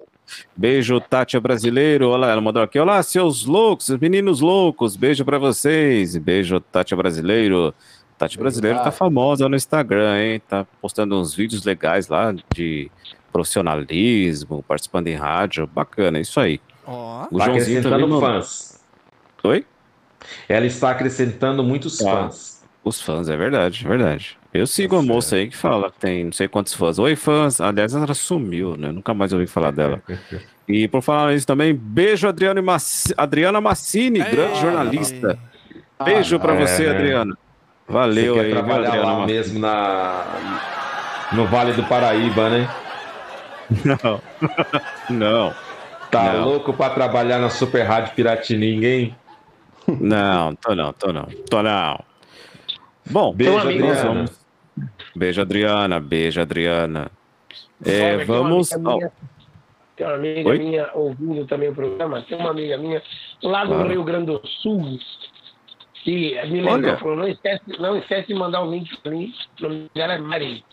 beijo, 0.57 0.99
Tati 0.99 1.39
Brasileiro. 1.39 2.09
Olá, 2.09 2.29
ela 2.31 2.41
mandou 2.41 2.61
aqui. 2.61 2.77
Olá, 2.77 3.01
seus 3.01 3.45
loucos, 3.45 3.89
meninos 3.91 4.41
loucos. 4.41 4.97
Beijo 4.97 5.23
pra 5.23 5.37
vocês. 5.37 6.17
Beijo, 6.17 6.59
Tati 6.59 6.93
Brasileiro. 6.97 7.73
Tati 8.17 8.37
Brasileiro 8.37 8.83
tá 8.83 8.91
famosa 8.91 9.47
no 9.47 9.55
Instagram, 9.55 10.19
hein? 10.19 10.41
Tá 10.49 10.67
postando 10.81 11.17
uns 11.17 11.33
vídeos 11.33 11.63
legais 11.63 12.09
lá 12.09 12.35
de 12.53 12.91
profissionalismo, 13.31 14.61
participando 14.67 15.07
em 15.07 15.15
rádio. 15.15 15.65
Bacana, 15.65 16.19
isso 16.19 16.41
aí. 16.41 16.59
Ó. 16.85 17.25
O 17.31 17.37
Tá 17.37 17.45
Joãozinho 17.45 17.81
também 17.81 18.19
fãs. 18.19 18.81
Oi? 19.45 19.65
Ela 20.49 20.65
está 20.65 20.91
acrescentando 20.91 21.63
muitos 21.63 21.99
Ah. 22.05 22.11
fãs. 22.29 22.61
Os 22.83 22.99
fãs, 23.01 23.29
é 23.29 23.37
verdade, 23.37 23.83
é 23.85 23.87
verdade. 23.89 24.37
Eu 24.53 24.65
sigo 24.65 24.95
a 24.97 25.01
moça 25.03 25.35
aí 25.35 25.47
que 25.47 25.55
fala 25.55 25.91
que 25.91 25.99
tem 25.99 26.25
não 26.25 26.31
sei 26.31 26.47
quantos 26.47 26.73
fãs. 26.73 26.97
Oi, 26.99 27.15
fãs. 27.15 27.61
Aliás, 27.61 27.93
ela 27.93 28.13
sumiu, 28.13 28.75
né? 28.75 28.91
Nunca 28.91 29.13
mais 29.13 29.31
ouvi 29.33 29.47
falar 29.47 29.71
dela. 29.71 30.01
E 30.67 30.87
por 30.87 31.01
falar 31.01 31.33
nisso 31.33 31.45
também, 31.45 31.73
beijo, 31.73 32.29
Adriano 32.29 32.63
Mac... 32.63 32.81
Adriana 33.17 33.59
Massini, 33.59 34.19
grande 34.19 34.61
jornalista. 34.61 35.37
Beijo 36.05 36.39
pra 36.39 36.53
É, 36.53 36.65
você, 36.65 36.83
né? 36.87 36.91
Adriana. 36.95 37.37
Valeu 37.89 38.35
Você 38.35 38.39
aí, 38.39 38.51
trabalhar 38.51 38.87
Adriana 38.87 39.05
lá 39.07 39.13
Massini. 39.19 39.33
mesmo 39.37 39.59
na... 39.59 40.25
no 41.33 41.45
Vale 41.47 41.73
do 41.73 41.83
Paraíba, 41.83 42.49
né? 42.49 42.69
Não. 43.83 44.21
Não. 45.09 45.53
Tá 46.09 46.33
Não. 46.33 46.45
louco 46.45 46.71
pra 46.73 46.89
trabalhar 46.91 47.39
na 47.39 47.49
Super 47.49 47.83
Rádio 47.83 48.13
Piratininga, 48.15 48.87
hein? 48.87 49.15
Não, 49.87 50.55
tô 50.55 50.75
não, 50.75 50.93
tô 50.93 51.11
não. 51.11 51.25
Tô 51.49 51.61
não. 51.63 51.99
Bom, 53.09 53.33
Beijo, 53.33 53.53
nós 53.53 53.65
Adriana. 53.65 54.03
vamos- 54.03 54.45
Beijo, 55.15 55.41
Adriana. 55.41 55.99
Beijo, 55.99 56.41
Adriana. 56.41 57.11
É, 57.85 57.89
Olha, 58.15 58.25
tem 58.25 58.35
uma 58.35 58.43
vamos. 58.43 58.71
amiga 58.73 58.89
minha- 58.95 59.11
Tem 59.95 60.05
uma 60.07 60.15
amiga 60.15 60.49
Oi? 60.49 60.57
minha 60.59 60.89
ouvindo 60.93 61.45
também 61.45 61.69
o 61.69 61.75
programa. 61.75 62.21
Tem 62.21 62.37
uma 62.37 62.51
amiga 62.51 62.77
minha 62.77 63.01
lá 63.43 63.63
do 63.65 63.69
Claro. 63.73 63.89
Rio 63.89 64.03
Grande 64.03 64.25
do 64.27 64.41
Sul 64.61 64.99
que 66.03 66.35
me 66.47 66.61
lembrou, 66.61 66.73
Olha. 66.73 66.97
falou, 66.97 67.15
não 67.17 67.27
esquece, 67.27 67.61
não 67.79 67.97
esquece 67.97 68.27
de 68.29 68.33
mandar 68.33 68.63
o 68.63 68.71
link 68.71 68.95
pra 69.01 69.11
mim. 69.11 69.33
O 69.59 69.63
nome 69.63 69.91
dela 69.93 70.13
é 70.13 70.17
Mari. 70.17 70.63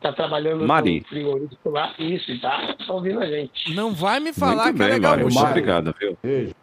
Tá 0.00 0.12
trabalhando 0.12 0.66
Mari. 0.66 1.00
no 1.00 1.06
frigorífico 1.06 1.70
lá. 1.70 1.94
Isso, 1.98 2.30
e 2.30 2.38
tá, 2.38 2.74
tá 2.86 2.92
ouvindo 2.92 3.20
a 3.20 3.26
gente. 3.26 3.74
Não 3.74 3.92
vai 3.92 4.20
me 4.20 4.32
falar 4.32 4.64
Muito 4.64 4.76
que 4.76 4.82
é 4.82 4.86
bem, 4.86 4.94
legal. 4.94 5.10
Mário. 5.12 5.24
Muito 5.24 5.40
obrigado, 5.44 5.94
viu? 5.98 6.18
Beijo. 6.22 6.54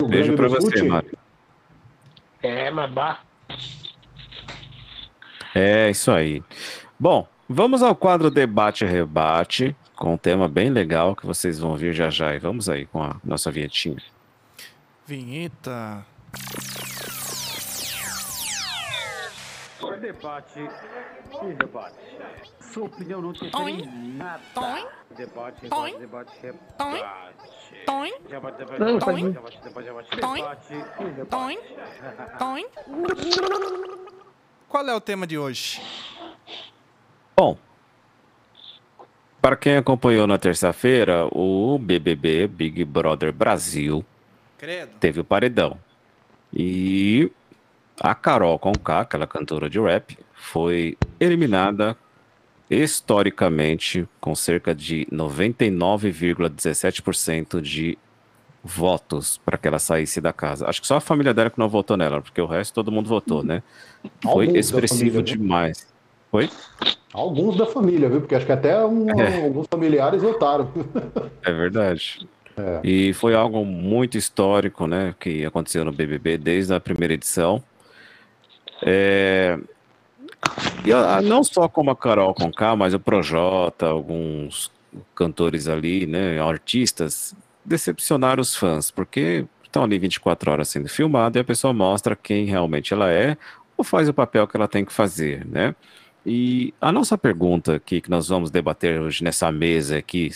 Rio 0.00 0.08
Beijo 0.08 0.36
do 0.36 0.48
você, 0.48 0.82
Mário. 0.82 1.18
É, 2.42 2.70
mas 2.70 2.90
bah. 2.90 3.20
É 5.54 5.90
isso 5.90 6.10
aí. 6.10 6.42
Bom, 6.98 7.26
vamos 7.48 7.82
ao 7.82 7.94
quadro 7.94 8.30
Debate 8.30 8.84
e 8.84 8.86
Rebate, 8.88 9.74
com 9.96 10.14
um 10.14 10.18
tema 10.18 10.48
bem 10.48 10.70
legal 10.70 11.16
que 11.16 11.26
vocês 11.26 11.58
vão 11.58 11.76
ver 11.76 11.92
já 11.92 12.10
já. 12.10 12.34
E 12.34 12.38
vamos 12.38 12.68
aí 12.68 12.86
com 12.86 13.02
a 13.02 13.16
nossa 13.24 13.50
vinhetinha. 13.50 13.96
Vinheta. 15.06 16.04
Debate 20.00 20.60
e 20.60 21.54
rebate. 21.60 21.96
Sua 22.60 22.84
opinião 22.86 23.20
não 23.20 23.30
interfere 23.30 23.70
em 23.82 24.12
nada. 24.16 24.40
Debate, 25.16 25.68
Toim. 25.68 25.98
debate. 25.98 26.40
Debate, 26.40 26.40
debate, 26.40 26.40
debate, 26.40 27.84
Toim. 27.86 28.12
debate, 28.28 28.56
debate, 28.58 29.60
debate, 29.62 30.16
debate 30.16 30.74
e 30.74 31.04
rebate. 31.04 31.28
Toim. 31.28 31.58
Toim. 32.38 32.66
Qual 34.68 34.86
é 34.88 34.94
o 34.94 35.00
tema 35.00 35.26
de 35.26 35.36
hoje? 35.38 35.80
Bom, 37.36 37.56
para 39.40 39.56
quem 39.56 39.76
acompanhou 39.76 40.26
na 40.26 40.38
terça-feira, 40.38 41.26
o 41.32 41.78
BBB, 41.78 42.46
Big 42.46 42.84
Brother 42.84 43.32
Brasil, 43.32 44.04
Credo. 44.58 44.96
teve 45.00 45.20
o 45.20 45.24
paredão. 45.24 45.78
E 46.52 47.30
a 48.00 48.14
Carol 48.14 48.58
Conká, 48.58 49.00
aquela 49.00 49.26
cantora 49.26 49.68
de 49.70 49.80
rap, 49.80 50.18
foi 50.34 50.96
eliminada 51.18 51.96
historicamente 52.70 54.06
com 54.20 54.34
cerca 54.34 54.74
de 54.74 55.06
99,17% 55.12 57.60
de 57.60 57.98
votos 58.62 59.38
para 59.44 59.56
que 59.56 59.66
ela 59.68 59.78
saísse 59.78 60.20
da 60.20 60.32
casa. 60.32 60.68
Acho 60.68 60.80
que 60.80 60.86
só 60.86 60.96
a 60.96 61.00
família 61.00 61.32
dela 61.32 61.50
que 61.50 61.58
não 61.58 61.68
votou 61.68 61.96
nela, 61.96 62.20
porque 62.20 62.40
o 62.40 62.46
resto 62.46 62.74
todo 62.74 62.92
mundo 62.92 63.08
votou, 63.08 63.42
né? 63.42 63.62
Foi 64.22 64.46
Alguns 64.46 64.58
expressivo 64.58 64.98
família, 65.12 65.12
viu? 65.12 65.22
demais. 65.22 65.86
Foi? 66.30 66.50
Alguns 67.12 67.56
da 67.56 67.66
família, 67.66 68.08
viu? 68.08 68.20
Porque 68.20 68.34
acho 68.34 68.44
que 68.44 68.52
até 68.52 68.84
um- 68.84 69.08
É. 69.18 69.44
alguns 69.44 69.66
familiares 69.70 70.20
votaram. 70.22 70.70
É 71.42 71.52
verdade. 71.52 72.28
É. 72.56 72.80
E 72.84 73.12
foi 73.14 73.34
algo 73.34 73.64
muito 73.64 74.18
histórico, 74.18 74.86
né, 74.86 75.14
que 75.18 75.46
aconteceu 75.46 75.84
no 75.84 75.92
BBB 75.92 76.36
desde 76.36 76.74
a 76.74 76.80
primeira 76.80 77.14
edição. 77.14 77.62
É, 78.82 79.58
não 81.24 81.42
só 81.42 81.68
como 81.68 81.90
a 81.90 81.96
Carol 81.96 82.34
Conká, 82.34 82.76
mas 82.76 82.94
o 82.94 83.00
Projota, 83.00 83.86
alguns 83.86 84.70
cantores 85.14 85.68
ali, 85.68 86.06
né, 86.06 86.40
artistas, 86.40 87.34
decepcionaram 87.64 88.40
os 88.40 88.56
fãs, 88.56 88.90
porque 88.90 89.44
estão 89.62 89.84
ali 89.84 89.98
24 89.98 90.50
horas 90.50 90.68
sendo 90.68 90.88
filmado 90.88 91.38
e 91.38 91.40
a 91.40 91.44
pessoa 91.44 91.72
mostra 91.72 92.16
quem 92.16 92.46
realmente 92.46 92.92
ela 92.94 93.10
é 93.10 93.36
ou 93.76 93.84
faz 93.84 94.08
o 94.08 94.14
papel 94.14 94.46
que 94.48 94.56
ela 94.56 94.66
tem 94.66 94.84
que 94.84 94.92
fazer, 94.92 95.46
né? 95.46 95.74
E 96.26 96.74
a 96.80 96.90
nossa 96.90 97.16
pergunta 97.16 97.76
aqui 97.76 98.00
que 98.00 98.10
nós 98.10 98.28
vamos 98.28 98.50
debater 98.50 99.00
hoje 99.00 99.22
nessa 99.22 99.52
mesa 99.52 99.98
aqui, 99.98 100.30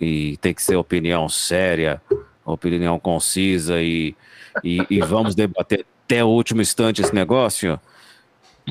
e 0.00 0.36
tem 0.38 0.52
que 0.52 0.62
ser 0.62 0.76
opinião 0.76 1.28
séria, 1.28 2.02
opinião 2.44 2.98
concisa 2.98 3.80
e, 3.80 4.16
e, 4.64 4.84
e 4.90 5.00
vamos 5.00 5.34
debater 5.34 5.86
até 6.10 6.24
o 6.24 6.28
último 6.28 6.60
instante 6.60 7.00
esse 7.00 7.14
negócio. 7.14 7.78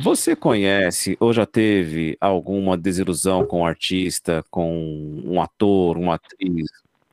Você 0.04 0.36
conhece 0.36 1.15
ou 1.21 1.32
já 1.32 1.45
teve 1.45 2.17
alguma 2.19 2.78
desilusão 2.78 3.45
com 3.45 3.62
um 3.62 3.65
artista, 3.65 4.43
com 4.52 5.21
um 5.23 5.41
ator, 5.41 5.97
uma 5.97 6.15
atriz, 6.15 6.67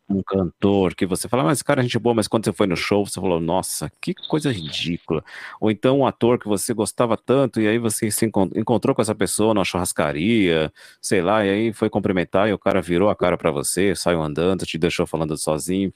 um 0.08 0.22
cantor, 0.22 0.94
que 0.94 1.06
você 1.06 1.28
fala, 1.28 1.44
mas 1.44 1.58
esse 1.58 1.64
cara 1.64 1.80
é 1.80 1.84
gente 1.84 1.98
boa, 1.98 2.14
mas 2.14 2.26
quando 2.26 2.44
você 2.44 2.52
foi 2.52 2.66
no 2.66 2.76
show, 2.76 3.06
você 3.06 3.20
falou, 3.20 3.40
nossa, 3.40 3.90
que 4.00 4.14
coisa 4.28 4.50
ridícula. 4.52 5.24
Ou 5.60 5.70
então 5.70 6.00
um 6.00 6.06
ator 6.06 6.38
que 6.40 6.48
você 6.48 6.74
gostava 6.74 7.16
tanto, 7.16 7.60
e 7.60 7.68
aí 7.68 7.78
você 7.78 8.10
se 8.10 8.26
encon- 8.26 8.50
encontrou 8.54 8.94
com 8.96 9.02
essa 9.02 9.14
pessoa 9.14 9.54
numa 9.54 9.64
churrascaria, 9.64 10.72
sei 11.00 11.22
lá, 11.22 11.44
e 11.46 11.50
aí 11.50 11.72
foi 11.72 11.88
cumprimentar 11.88 12.48
e 12.48 12.52
o 12.52 12.58
cara 12.58 12.82
virou 12.82 13.08
a 13.10 13.16
cara 13.16 13.36
pra 13.38 13.52
você, 13.52 13.94
saiu 13.94 14.22
andando, 14.22 14.66
te 14.66 14.76
deixou 14.76 15.06
falando 15.06 15.36
sozinho. 15.36 15.92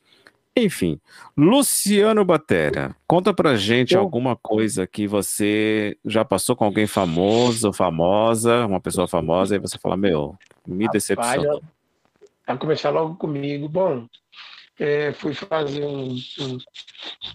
Enfim, 0.57 1.01
Luciano 1.37 2.25
Batera, 2.25 2.95
conta 3.07 3.33
pra 3.33 3.57
gente 3.57 3.97
alguma 3.97 4.35
coisa 4.35 4.87
que 4.87 5.07
você 5.07 5.97
já 6.05 6.25
passou 6.25 6.57
com 6.57 6.65
alguém 6.65 6.87
famoso 6.87 7.73
famosa, 7.73 8.67
uma 8.67 8.81
pessoa 8.81 9.07
famosa, 9.07 9.55
e 9.55 9.61
você 9.61 9.79
fala, 9.79 9.97
meu, 9.97 10.37
me 10.67 10.89
decepcionou. 10.89 11.63
Vai 12.47 12.59
começar 12.59 12.91
logo 12.91 13.15
comigo. 13.15 13.69
Bom, 13.69 14.09
é, 14.79 15.13
fui 15.13 15.35
fazer 15.35 15.85
um, 15.85 16.17
um, 16.41 16.59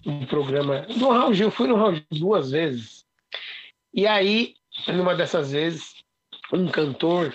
um 0.04 0.26
programa 0.26 0.86
no 0.96 1.10
Raul 1.10 1.32
Gil, 1.32 1.50
fui 1.50 1.68
no 1.68 1.76
Raul 1.76 1.94
Gil 1.94 2.04
duas 2.10 2.50
vezes. 2.50 3.06
E 3.94 4.06
aí, 4.06 4.54
numa 4.88 5.14
dessas 5.14 5.52
vezes, 5.52 5.94
um 6.52 6.68
cantor 6.68 7.34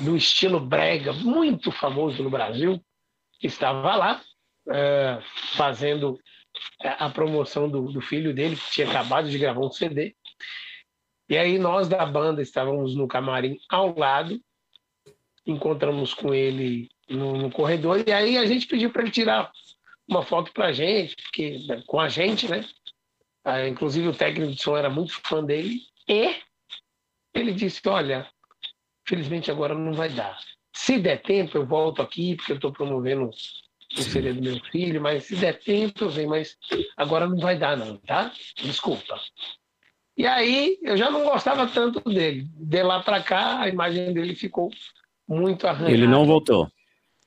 do 0.00 0.16
estilo 0.16 0.58
brega, 0.58 1.12
muito 1.12 1.70
famoso 1.70 2.20
no 2.20 2.30
Brasil, 2.30 2.82
estava 3.40 3.94
lá 3.94 4.20
é, 4.70 5.18
fazendo 5.56 6.18
a 6.82 7.06
a 7.06 7.10
promoção 7.10 7.68
do, 7.68 7.92
do 7.92 8.00
filho 8.00 8.34
dele, 8.34 8.56
que 8.56 8.70
tinha 8.70 8.88
acabado 8.88 9.28
de 9.28 9.38
gravar 9.38 9.60
um 9.60 9.70
CD. 9.70 10.14
E 11.28 11.36
aí 11.36 11.58
nós 11.58 11.88
da 11.88 12.04
banda 12.06 12.40
estávamos 12.40 12.94
no 12.94 13.06
camarim 13.06 13.58
ao 13.68 13.96
lado, 13.96 14.40
encontramos 15.46 16.14
com 16.14 16.32
ele 16.32 16.88
no, 17.08 17.36
no 17.36 17.50
corredor, 17.50 18.02
e 18.06 18.12
aí 18.12 18.38
a 18.38 18.46
gente 18.46 18.66
pediu 18.66 18.90
para 18.90 19.02
ele 19.02 19.10
tirar 19.10 19.50
uma 20.08 20.22
foto 20.22 20.52
para 20.52 20.66
a 20.66 20.72
gente, 20.72 21.14
porque, 21.16 21.58
com 21.86 22.00
a 22.00 22.08
gente, 22.08 22.48
né? 22.48 22.64
Ah, 23.44 23.66
inclusive 23.68 24.08
o 24.08 24.14
técnico 24.14 24.52
de 24.52 24.62
som 24.62 24.76
era 24.76 24.88
muito 24.88 25.12
fã 25.22 25.44
dele, 25.44 25.80
e 26.08 26.34
ele 27.34 27.52
disse, 27.52 27.86
olha, 27.86 28.28
felizmente 29.06 29.50
agora 29.50 29.74
não 29.74 29.92
vai 29.92 30.08
dar. 30.08 30.38
Se 30.74 30.98
der 30.98 31.20
tempo, 31.20 31.58
eu 31.58 31.66
volto 31.66 32.00
aqui, 32.00 32.36
porque 32.36 32.52
eu 32.52 32.56
estou 32.56 32.72
promovendo 32.72 33.30
o 33.96 34.02
CD 34.02 34.32
do 34.32 34.42
meu 34.42 34.60
filho, 34.70 35.00
mas 35.00 35.24
se 35.24 35.36
der 35.36 35.58
tempo, 35.58 36.04
eu 36.04 36.10
venho, 36.10 36.30
mas 36.30 36.56
agora 36.96 37.26
não 37.26 37.38
vai 37.38 37.58
dar 37.58 37.76
não, 37.76 37.96
tá? 37.98 38.32
Desculpa. 38.56 39.18
E 40.16 40.26
aí 40.26 40.78
eu 40.82 40.96
já 40.96 41.10
não 41.10 41.24
gostava 41.24 41.66
tanto 41.66 42.00
dele. 42.00 42.46
De 42.54 42.82
lá 42.82 43.02
para 43.02 43.22
cá, 43.22 43.60
a 43.60 43.68
imagem 43.68 44.12
dele 44.12 44.34
ficou 44.34 44.70
muito 45.26 45.66
arranhada. 45.66 45.92
Ele 45.92 46.06
não 46.06 46.26
voltou. 46.26 46.68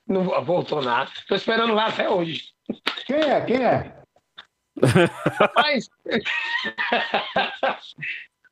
Não 0.08 0.24
voltou 0.43 0.82
nada. 0.82 1.10
Estou 1.17 1.38
esperando 1.38 1.74
lá 1.74 1.88
até 1.88 2.10
hoje. 2.10 2.50
Quem 3.06 3.15
é? 3.15 3.41
Quem 3.41 3.63
é? 3.63 4.02
Rapaz, 5.39 5.89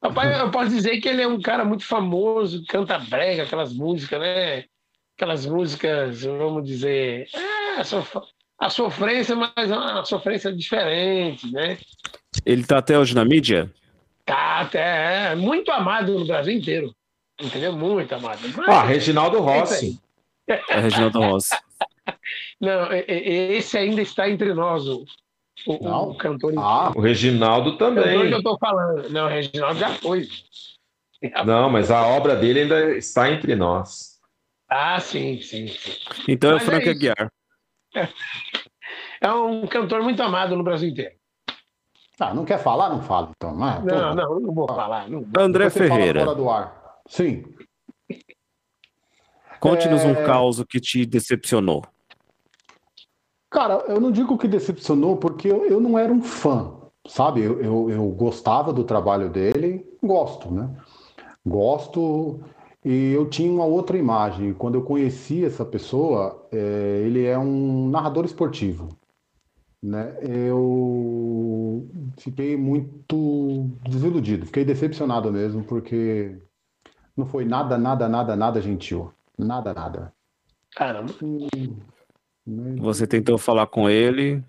Rapaz, 0.02 0.39
eu 0.39 0.52
posso 0.52 0.69
dizer 0.69 1.02
que 1.02 1.10
ele 1.10 1.22
é 1.22 1.28
um 1.28 1.41
cara 1.41 1.65
muito 1.65 1.86
famoso, 1.86 2.63
canta 2.67 2.98
brega, 2.98 3.43
aquelas 3.43 3.74
músicas, 3.74 4.19
né? 4.22 4.63
Aquelas 5.19 5.45
músicas, 5.45 6.21
vamos 6.23 6.63
dizer, 6.65 7.27
é, 7.36 7.82
a, 7.82 7.84
sof- 7.84 8.21
a 8.58 8.69
sofrência, 8.69 9.36
mas 9.36 9.69
uma 9.69 10.05
sofrência 10.05 10.49
diferente, 10.53 11.51
né? 11.51 11.77
Ele 12.45 12.63
tá 12.65 12.77
até 12.77 12.97
hoje 12.97 13.13
na 13.13 13.25
mídia? 13.25 13.69
Tá 14.25 14.62
até 14.62 15.32
é, 15.32 15.36
muito 15.36 15.69
amado 15.73 16.17
no 16.17 16.25
Brasil 16.25 16.53
inteiro. 16.53 16.95
Entendeu? 17.38 17.73
Muito 17.73 18.15
amado. 18.15 18.39
Mas- 18.55 18.69
Ah, 18.69 18.84
Reginaldo 18.84 19.39
É 19.39 19.41
Rossi. 19.41 19.99
É 20.47 20.79
Reginaldo 20.79 21.19
Rossi. 21.19 21.49
Não, 22.62 22.88
esse 22.93 23.77
ainda 23.77 24.01
está 24.01 24.29
entre 24.29 24.53
nós, 24.53 24.88
o, 24.88 25.03
o, 25.67 25.73
o 26.12 26.15
cantor. 26.15 26.53
Ah, 26.58 26.93
O 26.95 27.01
Reginaldo 27.01 27.71
cantor 27.77 27.93
que 28.03 28.10
também. 28.10 28.32
eu 28.32 28.41
tô 28.41 28.58
falando. 28.58 29.10
Não, 29.10 29.25
o 29.25 29.27
Reginaldo 29.29 29.77
já 29.82 29.89
foi. 29.95 30.29
Não, 31.45 31.69
mas 31.69 31.91
a 31.91 32.08
obra 32.08 32.38
dele 32.38 32.62
ainda 32.62 32.95
está 32.95 33.29
entre 33.29 33.53
nós. 33.53 34.09
Ah, 34.69 34.99
sim, 34.99 35.41
sim, 35.41 35.67
sim. 35.67 35.91
Então 36.27 36.51
é 36.51 36.53
Mas 36.53 36.63
é 36.63 36.65
Frank 36.65 36.89
isso. 36.89 36.97
Aguiar. 36.97 37.32
É 39.21 39.32
um 39.34 39.67
cantor 39.67 40.01
muito 40.01 40.23
amado 40.23 40.55
no 40.55 40.63
Brasil 40.63 40.88
inteiro. 40.89 41.13
Ah, 42.17 42.34
não 42.34 42.45
quer 42.45 42.58
falar? 42.58 42.89
Não 42.89 43.01
fala, 43.01 43.32
então. 43.36 43.53
Mas, 43.53 43.84
Não, 43.84 44.15
não, 44.15 44.39
não 44.39 44.53
vou 44.53 44.65
falar. 44.65 45.10
Não. 45.10 45.25
André 45.38 45.69
Ferreira, 45.69 46.23
Fora 46.23 46.36
do 46.36 46.49
ar. 46.49 46.99
Sim. 47.05 47.43
conte-nos 49.60 50.05
um 50.05 50.12
É. 50.12 50.25
caos 50.25 50.63
que 50.69 50.79
te 50.79 51.05
decepcionou. 51.05 51.84
Cara, 53.49 53.84
eu 53.88 53.99
não 53.99 54.10
digo 54.12 54.38
que 54.38 54.47
decepcionou, 54.47 55.17
porque 55.17 55.49
eu, 55.49 55.65
eu 55.65 55.82
não 55.82 55.99
era 55.99 56.13
um 56.13 56.21
fã, 56.21 56.77
sabe? 57.08 57.41
Eu, 57.41 57.60
eu, 57.62 57.89
eu 57.89 58.08
gostava 58.12 58.71
do 58.71 58.86
trabalho 58.86 59.29
dele, 59.29 59.86
gosto, 60.01 60.49
né? 60.49 60.69
Gosto, 61.45 62.41
e 62.89 63.13
eu 63.13 63.30
tinha 63.30 63.52
uma 63.52 63.65
outra 63.65 63.99
imagem. 63.99 64.52
Quando 64.52 64.73
eu 64.73 64.82
conheci 64.82 65.45
essa 65.45 65.63
pessoa, 65.63 66.47
é, 66.52 67.04
ele 67.06 67.23
é 67.23 67.38
um 67.38 67.88
narrador 67.88 68.25
esportivo, 68.25 68.89
né? 69.80 70.17
Eu 70.23 71.88
fiquei 72.17 72.58
muito 72.58 73.69
desiludido, 73.88 74.47
fiquei 74.47 74.65
decepcionado 74.65 75.32
mesmo, 75.32 75.63
porque 75.63 76.36
não 77.15 77.28
foi 77.28 77.45
nada, 77.45 77.78
nada, 77.78 78.10
nada, 78.10 78.36
nada 78.36 78.60
gentil. 78.60 79.13
Nada, 79.38 79.71
nada. 79.71 80.12
Caramba. 80.75 81.13
Você 82.80 83.06
tentou 83.06 83.38
falar 83.38 83.67
com 83.67 83.88
ele, 83.88 84.43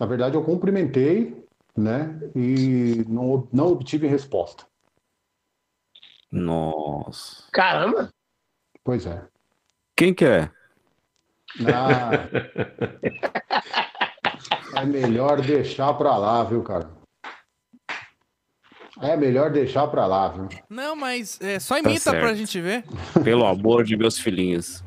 Na 0.00 0.06
verdade, 0.06 0.34
eu 0.34 0.42
cumprimentei, 0.42 1.46
né? 1.76 2.20
E 2.34 3.04
não, 3.08 3.46
não 3.52 3.68
obtive 3.68 4.08
resposta. 4.08 4.71
Nossa. 6.32 7.44
Caramba. 7.52 8.08
Pois 8.82 9.06
é. 9.06 9.22
Quem 9.96 10.12
que 10.14 10.24
é? 10.24 10.50
Ah, 11.66 12.26
é 14.80 14.84
melhor 14.86 15.40
deixar 15.42 15.92
pra 15.94 16.16
lá, 16.16 16.42
viu, 16.44 16.62
cara? 16.62 16.90
É 19.00 19.16
melhor 19.16 19.50
deixar 19.50 19.86
pra 19.88 20.06
lá, 20.06 20.28
viu? 20.28 20.48
Não, 20.70 20.96
mas 20.96 21.38
é, 21.42 21.58
só 21.60 21.74
Tá 21.74 21.80
imita 21.80 22.10
pra 22.10 22.20
certo. 22.28 22.36
gente 22.36 22.60
ver. 22.60 22.84
Pelo 23.22 23.44
amor 23.46 23.84
de 23.84 23.96
meus 23.96 24.18
filhinhos. 24.18 24.82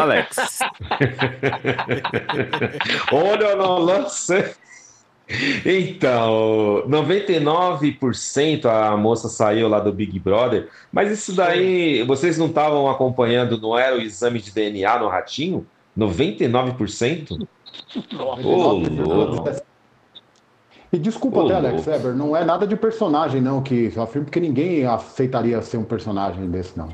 Alex, 0.00 0.60
Olha 3.12 3.54
no 3.56 3.78
lance. 3.78 4.56
Então, 5.64 6.84
99% 6.88 8.66
a 8.66 8.96
moça 8.96 9.28
saiu 9.28 9.68
lá 9.68 9.80
do 9.80 9.92
Big 9.92 10.18
Brother, 10.18 10.68
mas 10.92 11.10
isso 11.10 11.32
daí, 11.34 12.02
vocês 12.02 12.36
não 12.36 12.46
estavam 12.46 12.90
acompanhando, 12.90 13.60
não 13.60 13.78
era 13.78 13.96
o 13.96 14.00
exame 14.00 14.40
de 14.40 14.52
DNA 14.52 14.98
no 14.98 15.08
ratinho? 15.08 15.66
99%? 15.96 17.46
Ô, 18.44 18.74
louco. 18.74 19.50
E 20.92 20.98
desculpa 20.98 21.38
Ô, 21.38 21.46
até, 21.46 21.54
Alex 21.54 21.74
louco. 21.74 21.90
Weber, 21.90 22.14
não 22.14 22.36
é 22.36 22.44
nada 22.44 22.66
de 22.66 22.76
personagem, 22.76 23.40
não, 23.40 23.62
que 23.62 23.90
eu 23.94 24.02
afirmo, 24.02 24.26
porque 24.26 24.40
ninguém 24.40 24.84
aceitaria 24.84 25.60
ser 25.62 25.78
um 25.78 25.84
personagem 25.84 26.50
desse, 26.50 26.76
não. 26.76 26.90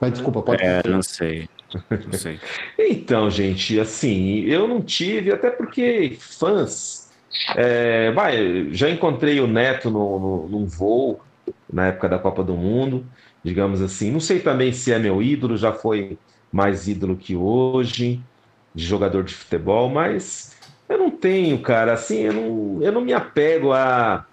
Mas 0.00 0.12
desculpa, 0.12 0.42
pode 0.42 0.62
é, 0.62 0.82
não 0.86 1.02
sei. 1.02 1.48
Não 1.90 2.12
sei. 2.12 2.38
Então, 2.78 3.28
gente, 3.28 3.78
assim, 3.80 4.42
eu 4.42 4.68
não 4.68 4.80
tive, 4.80 5.32
até 5.32 5.50
porque 5.50 6.16
fãs. 6.20 7.05
É, 7.54 8.10
vai, 8.12 8.72
já 8.72 8.90
encontrei 8.90 9.40
o 9.40 9.46
Neto 9.46 9.90
no, 9.90 10.18
no, 10.20 10.48
num 10.48 10.66
voo, 10.66 11.26
na 11.72 11.88
época 11.88 12.08
da 12.08 12.18
Copa 12.18 12.42
do 12.44 12.56
Mundo, 12.56 13.10
digamos 13.42 13.80
assim. 13.82 14.10
Não 14.10 14.20
sei 14.20 14.40
também 14.40 14.72
se 14.72 14.92
é 14.92 14.98
meu 14.98 15.22
ídolo, 15.22 15.56
já 15.56 15.72
foi 15.72 16.20
mais 16.50 16.88
ídolo 16.88 17.16
que 17.16 17.36
hoje, 17.36 18.26
de 18.74 18.84
jogador 18.84 19.24
de 19.24 19.34
futebol, 19.34 19.88
mas 19.90 20.56
eu 20.88 20.98
não 20.98 21.10
tenho, 21.10 21.60
cara, 21.62 21.92
assim, 21.94 22.18
eu 22.20 22.32
não, 22.32 22.82
eu 22.82 22.92
não 22.92 23.00
me 23.00 23.12
apego 23.12 23.72
a, 23.72 24.26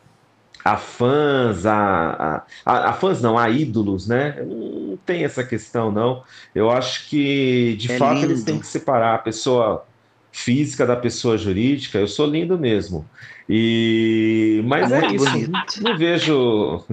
a 0.63 0.77
fãs, 0.77 1.65
a, 1.65 2.45
a, 2.65 2.89
a, 2.89 2.93
fãs 2.93 3.21
não, 3.21 3.37
a 3.37 3.49
ídolos, 3.49 4.07
né? 4.07 4.35
Eu 4.39 4.45
não 4.47 4.97
tenho 4.97 5.25
essa 5.25 5.43
questão, 5.45 5.91
não. 5.91 6.23
Eu 6.55 6.71
acho 6.71 7.09
que, 7.09 7.75
de 7.77 7.87
É 7.87 7.97
fato, 7.97 8.23
eles 8.25 8.39
lindo. 8.39 8.45
têm 8.45 8.59
que 8.59 8.67
separar 8.67 9.15
a 9.15 9.19
pessoa 9.19 9.87
física 10.33 10.85
da 10.85 10.95
pessoa 10.95 11.37
jurídica. 11.37 11.99
Eu 11.99 12.07
sou 12.07 12.25
lindo 12.25 12.57
mesmo. 12.57 13.05
E... 13.47 14.61
Mas 14.65 14.91
é 14.91 14.99
Muito 14.99 15.15
isso. 15.15 15.31
bonito. 15.31 15.83
Não 15.83 15.97
vejo. 15.97 16.83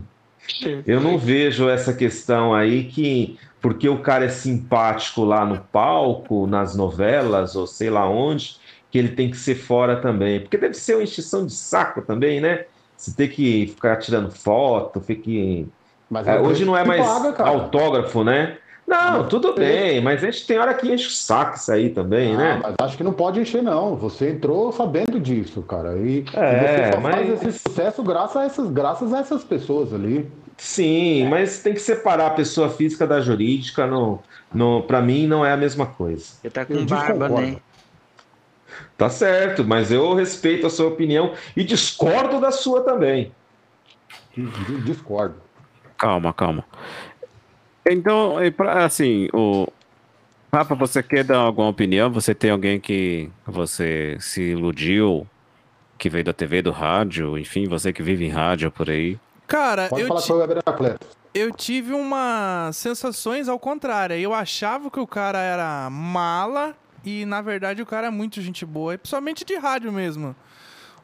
Eu 0.86 1.00
não 1.00 1.18
vejo 1.18 1.68
essa 1.68 1.92
questão 1.92 2.52
aí 2.54 2.84
que 2.84 3.38
porque 3.60 3.88
o 3.88 3.98
cara 3.98 4.24
é 4.24 4.28
simpático 4.28 5.22
lá 5.22 5.44
no 5.44 5.58
palco, 5.58 6.46
nas 6.46 6.74
novelas 6.74 7.54
ou 7.56 7.66
sei 7.66 7.90
lá 7.90 8.08
onde, 8.08 8.56
que 8.90 8.98
ele 8.98 9.10
tem 9.10 9.30
que 9.30 9.36
ser 9.36 9.54
fora 9.54 9.96
também. 9.96 10.40
Porque 10.40 10.56
deve 10.56 10.74
ser 10.74 10.94
uma 10.94 11.04
extinção 11.04 11.46
de 11.46 11.52
saco 11.52 12.02
também, 12.02 12.40
né? 12.40 12.64
Você 12.96 13.14
tem 13.14 13.28
que 13.28 13.68
ficar 13.68 13.96
tirando 13.96 14.30
foto, 14.30 15.00
fique. 15.00 15.66
Mas 16.08 16.26
É, 16.26 16.36
é 16.36 16.40
hoje 16.40 16.64
não 16.64 16.76
é 16.76 16.82
que 16.82 16.88
mais 16.88 17.06
paga, 17.06 17.44
autógrafo, 17.44 18.24
né? 18.24 18.58
Não, 18.90 19.28
tudo 19.28 19.54
bem, 19.54 20.00
mas 20.00 20.22
a 20.24 20.30
gente 20.30 20.44
tem 20.46 20.58
hora 20.58 20.74
que 20.74 20.92
enche 20.92 21.06
o 21.06 21.10
saco 21.10 21.56
isso 21.56 21.70
aí 21.70 21.90
também, 21.90 22.34
Ah, 22.34 22.38
né? 22.38 22.60
mas 22.62 22.74
acho 22.80 22.96
que 22.96 23.04
não 23.04 23.12
pode 23.12 23.38
encher, 23.40 23.62
não. 23.62 23.94
Você 23.96 24.30
entrou 24.30 24.72
sabendo 24.72 25.20
disso, 25.20 25.62
cara. 25.62 25.96
E, 25.96 26.24
É, 26.34 26.56
e 26.56 26.88
você 26.88 26.92
só 26.94 27.00
mas- 27.00 27.14
faz 27.14 27.30
esse 27.46 27.58
sucesso 27.60 28.02
graças 28.02 28.36
a 28.36 28.44
essas, 28.44 28.70
graças 28.70 29.14
a 29.14 29.20
essas 29.20 29.44
pessoas 29.44 29.94
ali. 29.94 30.30
Sim, 30.58 31.28
mas 31.28 31.62
tem 31.62 31.72
que 31.72 31.80
separar 31.80 32.26
a 32.26 32.30
pessoa 32.30 32.68
física 32.68 33.06
da 33.06 33.20
jurídica. 33.20 33.86
No, 33.86 34.18
no, 34.52 34.82
para 34.82 35.00
mim, 35.00 35.26
não 35.26 35.46
é 35.46 35.52
a 35.52 35.56
mesma 35.56 35.86
coisa. 35.86 36.34
Ele 36.42 36.52
tá 36.52 36.62
Eu 36.62 36.66
com 36.78 36.84
barba, 36.86 37.28
desconcordo. 37.28 37.40
né? 37.52 37.56
Tá 38.98 39.08
certo, 39.08 39.64
mas 39.64 39.90
eu 39.90 40.14
respeito 40.14 40.66
a 40.66 40.70
sua 40.70 40.88
opinião 40.88 41.32
e 41.56 41.64
discordo 41.64 42.40
da 42.40 42.50
sua 42.50 42.82
também. 42.82 43.32
Dis- 44.36 44.84
Discordo. 44.84 45.36
Calma, 45.98 46.32
calma. 46.32 46.64
Então, 47.86 48.36
assim, 48.68 49.28
o. 49.32 49.66
Papa, 50.50 50.74
você 50.74 51.00
quer 51.02 51.22
dar 51.22 51.38
alguma 51.38 51.68
opinião? 51.68 52.10
Você 52.10 52.34
tem 52.34 52.50
alguém 52.50 52.80
que 52.80 53.30
você 53.46 54.16
se 54.18 54.42
iludiu, 54.42 55.26
que 55.96 56.10
veio 56.10 56.24
da 56.24 56.32
TV, 56.32 56.60
do 56.60 56.72
rádio, 56.72 57.38
enfim, 57.38 57.68
você 57.68 57.92
que 57.92 58.02
vive 58.02 58.24
em 58.24 58.30
rádio 58.30 58.70
por 58.70 58.90
aí. 58.90 59.16
Cara, 59.46 59.88
Pode 59.88 60.02
eu, 60.02 60.08
falar 60.08 60.20
ti- 60.20 60.32
eu 61.34 61.52
tive 61.52 61.92
umas 61.92 62.76
sensações 62.76 63.48
ao 63.48 63.58
contrário. 63.60 64.16
Eu 64.16 64.34
achava 64.34 64.90
que 64.90 64.98
o 64.98 65.06
cara 65.06 65.38
era 65.38 65.88
mala 65.88 66.74
e, 67.04 67.24
na 67.24 67.40
verdade, 67.40 67.80
o 67.80 67.86
cara 67.86 68.08
é 68.08 68.10
muito 68.10 68.40
gente 68.42 68.66
boa. 68.66 68.98
Principalmente 68.98 69.44
de 69.44 69.54
rádio 69.56 69.92
mesmo. 69.92 70.34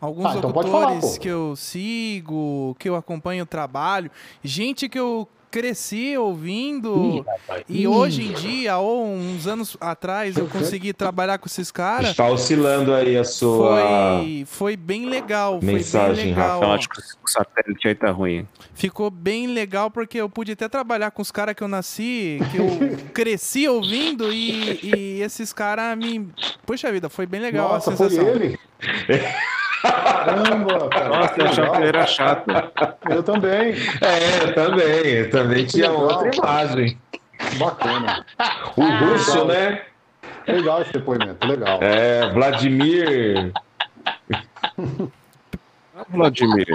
Alguns 0.00 0.26
Ah, 0.26 0.34
então 0.36 0.52
falar, 0.52 0.66
locutores 0.90 1.14
pô. 1.14 1.20
que 1.20 1.28
eu 1.28 1.56
sigo, 1.56 2.76
que 2.78 2.88
eu 2.88 2.96
acompanho 2.96 3.44
o 3.44 3.46
trabalho, 3.46 4.10
gente 4.42 4.88
que 4.88 4.98
eu 4.98 5.28
cresci 5.48 6.14
ouvindo 6.18 7.24
e 7.66 7.86
hoje 7.88 8.24
em 8.24 8.32
dia, 8.32 8.76
ou 8.76 9.06
uns 9.06 9.46
anos 9.46 9.74
atrás, 9.80 10.36
eu 10.36 10.46
consegui 10.48 10.92
trabalhar 10.92 11.38
com 11.38 11.46
esses 11.46 11.70
caras. 11.70 12.10
Está 12.10 12.28
oscilando 12.28 12.92
aí 12.92 13.16
a 13.16 13.24
sua. 13.24 14.18
Foi, 14.20 14.44
foi 14.46 14.76
bem 14.76 15.06
legal. 15.06 15.58
Mensagem, 15.62 16.14
foi 16.16 16.24
bem 16.24 16.34
legal. 16.34 16.62
Eu 16.62 16.72
acho 16.72 16.88
que 16.90 17.00
o 17.00 17.28
satélite 17.30 17.88
aí 17.88 17.94
tá 17.94 18.10
ruim. 18.10 18.46
Ficou 18.74 19.08
bem 19.10 19.46
legal 19.46 19.90
porque 19.90 20.18
eu 20.20 20.28
pude 20.28 20.52
até 20.52 20.68
trabalhar 20.68 21.10
com 21.10 21.22
os 21.22 21.30
caras 21.30 21.54
que 21.54 21.62
eu 21.62 21.68
nasci, 21.68 22.38
que 22.50 22.58
eu 22.58 22.66
cresci 23.14 23.66
ouvindo 23.66 24.30
e, 24.30 24.78
e 24.82 25.22
esses 25.22 25.54
caras 25.54 25.96
me. 25.96 26.28
Puxa 26.66 26.92
vida, 26.92 27.08
foi 27.08 27.24
bem 27.24 27.40
legal 27.40 27.70
Nossa, 27.70 27.94
a 27.94 27.96
foi 27.96 28.10
sensação. 28.10 28.28
ele? 28.34 28.58
Caramba, 29.86 30.88
cara. 30.88 31.08
Nossa, 31.08 31.34
eu 31.40 31.46
achava 31.46 31.70
que 31.70 31.76
ele 31.78 31.88
era 31.88 32.06
chato. 32.06 32.50
Eu 33.08 33.22
também. 33.22 33.74
É, 34.00 34.44
eu 34.44 34.54
também. 34.54 34.86
Eu 35.12 35.30
também 35.30 35.64
tinha 35.66 35.90
legal. 35.90 36.04
outra 36.04 36.30
imagem. 36.34 36.98
Bacana. 37.58 38.26
O 38.76 38.82
russo, 38.82 39.44
legal. 39.44 39.46
né? 39.46 39.82
Legal 40.48 40.82
esse 40.82 40.92
depoimento, 40.92 41.46
legal. 41.46 41.78
É, 41.82 42.28
Vladimir. 42.32 43.52
Vladimir. 46.08 46.66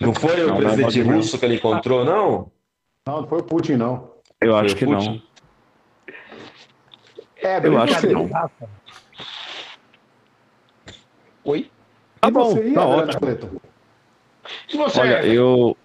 Não 0.00 0.14
foi 0.14 0.44
o 0.44 0.48
Não, 0.48 0.60
não 0.60 0.70
é 0.70 0.74
presidente 0.74 1.02
russo 1.02 1.38
que 1.38 1.44
ele 1.44 1.56
encontrou, 1.56 2.04
não? 2.04 2.50
Não, 3.06 3.20
não 3.22 3.28
foi 3.28 3.38
o 3.38 3.42
Putin, 3.42 3.74
não. 3.74 4.10
Eu 4.40 4.56
acho 4.56 4.70
Foi 4.70 4.78
que 4.78 4.86
Putin? 4.86 5.08
não. 5.08 5.32
É, 7.42 7.60
Eu 7.66 7.78
acho 7.78 8.00
que 8.00 8.06
não. 8.08 8.30
Oi? 11.44 11.70
Tá 12.20 12.28
E 12.28 12.30
bom, 12.30 12.44
você, 12.50 12.72
tá 12.72 12.86
ótimo. 12.86 13.60
E 14.72 14.76
você? 14.76 15.00
Olha, 15.00 15.26
eu 15.26 15.76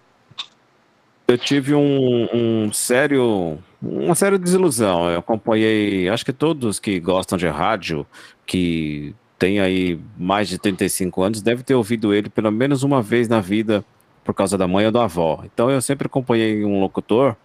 eu 1.26 1.36
tive 1.36 1.74
um, 1.74 2.28
um 2.32 2.72
sério 2.72 3.58
uma 3.82 4.14
séria 4.14 4.38
desilusão. 4.38 5.10
Eu 5.10 5.18
acompanhei, 5.18 6.08
acho 6.08 6.24
que 6.24 6.32
todos 6.32 6.78
que 6.78 6.98
gostam 6.98 7.36
de 7.38 7.46
rádio, 7.46 8.06
que 8.46 9.14
tem 9.38 9.60
aí 9.60 10.00
mais 10.16 10.48
de 10.48 10.58
35 10.58 11.22
anos, 11.22 11.42
deve 11.42 11.62
ter 11.62 11.74
ouvido 11.74 12.12
ele 12.12 12.28
pelo 12.28 12.50
menos 12.50 12.82
uma 12.82 13.00
vez 13.00 13.28
na 13.28 13.40
vida 13.40 13.84
por 14.24 14.34
causa 14.34 14.58
da 14.58 14.66
mãe 14.66 14.86
ou 14.86 14.92
da 14.92 15.04
avó. 15.04 15.42
Então 15.44 15.70
eu 15.70 15.80
sempre 15.80 16.06
acompanhei 16.06 16.64
um 16.64 16.80
locutor 16.80 17.36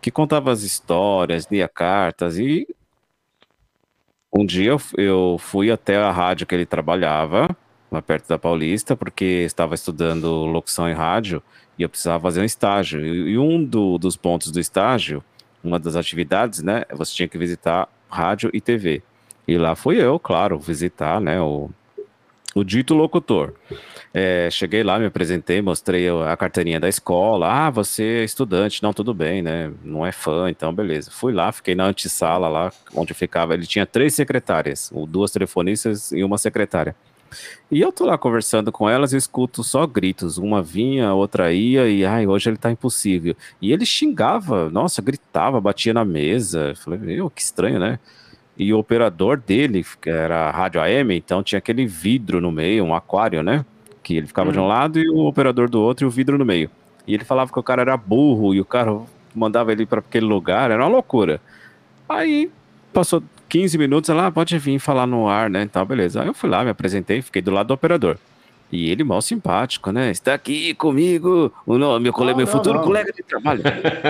que 0.00 0.10
contava 0.10 0.50
as 0.50 0.62
histórias, 0.62 1.46
lia 1.50 1.68
cartas 1.68 2.38
e 2.38 2.66
um 4.32 4.44
dia 4.46 4.76
eu 4.96 5.36
fui 5.38 5.70
até 5.70 5.96
a 5.96 6.10
rádio 6.10 6.46
que 6.46 6.54
ele 6.54 6.66
trabalhava, 6.66 7.48
lá 7.90 8.00
perto 8.00 8.28
da 8.28 8.38
Paulista, 8.38 8.96
porque 8.96 9.24
estava 9.24 9.74
estudando 9.74 10.26
locução 10.46 10.88
em 10.88 10.94
rádio 10.94 11.42
e 11.78 11.82
eu 11.82 11.88
precisava 11.88 12.22
fazer 12.22 12.40
um 12.40 12.44
estágio. 12.44 13.04
E, 13.04 13.32
e 13.32 13.38
um 13.38 13.62
do- 13.64 13.98
dos 13.98 14.16
pontos 14.16 14.50
do 14.50 14.60
estágio, 14.60 15.22
uma 15.62 15.78
das 15.78 15.96
atividades, 15.96 16.62
né, 16.62 16.84
você 16.92 17.14
tinha 17.14 17.28
que 17.28 17.36
visitar 17.38 17.88
rádio 18.08 18.50
e 18.54 18.60
TV. 18.60 19.02
E 19.48 19.58
lá 19.58 19.74
fui 19.74 19.96
eu, 20.00 20.18
claro, 20.18 20.58
visitar, 20.58 21.20
né, 21.20 21.40
o, 21.40 21.68
o 22.54 22.64
dito 22.64 22.94
locutor. 22.94 23.54
É, 24.12 24.48
cheguei 24.50 24.82
lá, 24.82 24.98
me 24.98 25.06
apresentei, 25.06 25.62
mostrei 25.62 26.08
a 26.08 26.36
carteirinha 26.36 26.80
da 26.80 26.88
escola. 26.88 27.48
Ah, 27.48 27.70
você 27.70 28.20
é 28.20 28.24
estudante, 28.24 28.82
não, 28.82 28.92
tudo 28.92 29.14
bem, 29.14 29.40
né? 29.40 29.70
Não 29.84 30.04
é 30.04 30.12
fã, 30.12 30.50
então 30.50 30.72
beleza. 30.72 31.10
Fui 31.10 31.32
lá, 31.32 31.52
fiquei 31.52 31.74
na 31.74 31.86
antessala 31.86 32.48
lá, 32.48 32.72
onde 32.94 33.14
ficava. 33.14 33.54
Ele 33.54 33.66
tinha 33.66 33.86
três 33.86 34.14
secretárias, 34.14 34.92
duas 35.08 35.30
telefonistas 35.30 36.10
e 36.12 36.24
uma 36.24 36.38
secretária. 36.38 36.94
E 37.70 37.80
eu 37.80 37.92
tô 37.92 38.04
lá 38.04 38.18
conversando 38.18 38.72
com 38.72 38.90
elas 38.90 39.12
e 39.12 39.16
escuto 39.16 39.62
só 39.62 39.86
gritos. 39.86 40.38
Uma 40.38 40.60
vinha, 40.60 41.14
outra 41.14 41.52
ia, 41.52 41.88
e 41.88 42.04
ai, 42.04 42.26
hoje 42.26 42.50
ele 42.50 42.56
tá 42.56 42.70
impossível. 42.70 43.36
E 43.62 43.72
ele 43.72 43.86
xingava, 43.86 44.68
nossa, 44.70 45.00
gritava, 45.00 45.60
batia 45.60 45.94
na 45.94 46.04
mesa. 46.04 46.74
Falei, 46.76 46.98
meu, 46.98 47.30
que 47.30 47.40
estranho, 47.40 47.78
né? 47.78 48.00
E 48.60 48.74
o 48.74 48.78
operador 48.78 49.38
dele, 49.38 49.82
que 50.02 50.10
era 50.10 50.48
a 50.48 50.50
rádio 50.50 50.82
AM, 50.82 51.16
então 51.16 51.42
tinha 51.42 51.58
aquele 51.58 51.86
vidro 51.86 52.42
no 52.42 52.52
meio, 52.52 52.84
um 52.84 52.94
aquário, 52.94 53.42
né? 53.42 53.64
Que 54.02 54.18
ele 54.18 54.26
ficava 54.26 54.52
de 54.52 54.58
um 54.58 54.66
lado 54.66 54.98
e 54.98 55.08
o 55.08 55.20
operador 55.20 55.70
do 55.70 55.80
outro 55.80 56.04
e 56.04 56.06
o 56.06 56.10
vidro 56.10 56.36
no 56.36 56.44
meio. 56.44 56.70
E 57.06 57.14
ele 57.14 57.24
falava 57.24 57.50
que 57.50 57.58
o 57.58 57.62
cara 57.62 57.80
era 57.80 57.96
burro 57.96 58.54
e 58.54 58.60
o 58.60 58.64
cara 58.66 59.00
mandava 59.34 59.72
ele 59.72 59.86
para 59.86 60.00
aquele 60.00 60.26
lugar, 60.26 60.70
era 60.70 60.82
uma 60.82 60.90
loucura. 60.90 61.40
Aí 62.06 62.50
passou 62.92 63.22
15 63.48 63.78
minutos, 63.78 64.10
ela 64.10 64.26
ah, 64.26 64.30
pode 64.30 64.58
vir 64.58 64.78
falar 64.78 65.06
no 65.06 65.26
ar, 65.26 65.48
né? 65.48 65.62
Então, 65.62 65.82
beleza. 65.86 66.20
Aí 66.20 66.26
eu 66.26 66.34
fui 66.34 66.50
lá, 66.50 66.62
me 66.62 66.68
apresentei, 66.68 67.22
fiquei 67.22 67.40
do 67.40 67.50
lado 67.50 67.68
do 67.68 67.72
operador. 67.72 68.18
E 68.72 68.90
ele 68.90 69.02
mal 69.02 69.20
simpático, 69.20 69.90
né? 69.90 70.10
Está 70.10 70.34
aqui 70.34 70.74
comigo, 70.74 71.52
o 71.66 71.76
nome, 71.76 72.04
meu, 72.04 72.12
colega, 72.12 72.32
Não, 72.32 72.44
meu 72.44 72.46
não, 72.46 72.52
futuro 72.52 72.78
não. 72.78 72.84
colega 72.84 73.12
de 73.12 73.22
trabalho. 73.22 73.62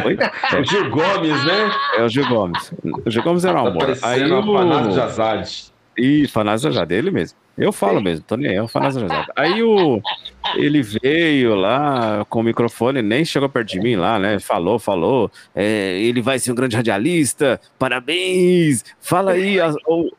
Oi? 0.05 0.18
O 0.61 0.64
Gil 0.64 0.90
Gomes, 0.90 1.44
né? 1.44 1.70
É 1.96 2.03
o 2.03 2.09
Gil 2.09 2.29
Gomes. 2.29 2.73
O 3.07 3.11
Gil 3.11 3.23
Gomes 3.23 3.44
era 3.44 3.61
um 3.61 3.64
Tá 3.64 3.70
amor. 3.70 3.99
Aí 4.03 4.23
a 4.23 4.42
Fanásio 4.42 4.90
o... 4.90 4.94
Jazade. 4.94 5.73
Ih, 5.96 6.27
Fanásio 6.29 6.70
Jazade, 6.70 6.94
ele 6.94 7.11
mesmo. 7.11 7.38
Eu 7.61 7.73
falo 7.73 8.01
mesmo, 8.01 8.25
tô 8.27 8.37
nem 8.37 8.53
aí, 8.53 8.57
é 8.57 8.62
o 8.62 8.66
Fanásio 8.66 9.03
Jazade. 9.03 9.29
Aí 9.37 9.62
o... 9.62 10.01
ele 10.57 10.81
veio 10.81 11.55
lá 11.55 12.25
com 12.25 12.40
o 12.40 12.42
microfone, 12.42 13.03
nem 13.03 13.23
chegou 13.23 13.51
perto 13.51 13.68
de 13.68 13.81
mim 13.81 13.96
lá, 13.96 14.18
né? 14.18 14.40
Falou, 14.40 14.79
falou. 14.79 15.31
é, 15.55 15.99
ele 16.01 16.23
vai 16.23 16.38
ser 16.38 16.53
um 16.53 16.55
grande 16.55 16.75
radialista, 16.75 17.61
parabéns! 17.79 18.83
Fala 18.99 19.33
aí 19.33 19.61
a, 19.61 19.75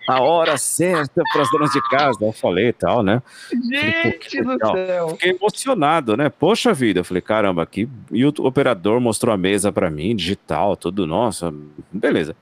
a 0.08 0.22
hora 0.22 0.56
certa 0.56 1.24
para 1.34 1.42
as 1.42 1.50
donas 1.50 1.72
de 1.72 1.82
casa. 1.90 2.20
Eu 2.22 2.32
falei 2.32 2.68
e 2.68 2.74
tal, 2.74 3.02
né? 3.02 3.24
Gente 3.52 4.44
do 4.44 4.50
legal. 4.50 4.76
céu. 4.76 5.10
Fiquei 5.10 5.32
emocionado, 5.32 6.16
né? 6.16 6.30
Poxa 6.30 6.76
vida, 6.76 7.00
eu 7.00 7.04
falei, 7.04 7.22
caramba, 7.22 7.64
aqui. 7.64 7.90
E 8.12 8.24
o 8.24 8.32
operador 8.42 9.02
mostrou 9.02 9.34
a 9.34 9.38
mesa 9.38 9.72
pra 9.72 9.90
mim, 9.90 10.16
digital, 10.16 10.76
tudo, 10.76 11.08
nossa, 11.08 11.52
beleza. 11.92 12.36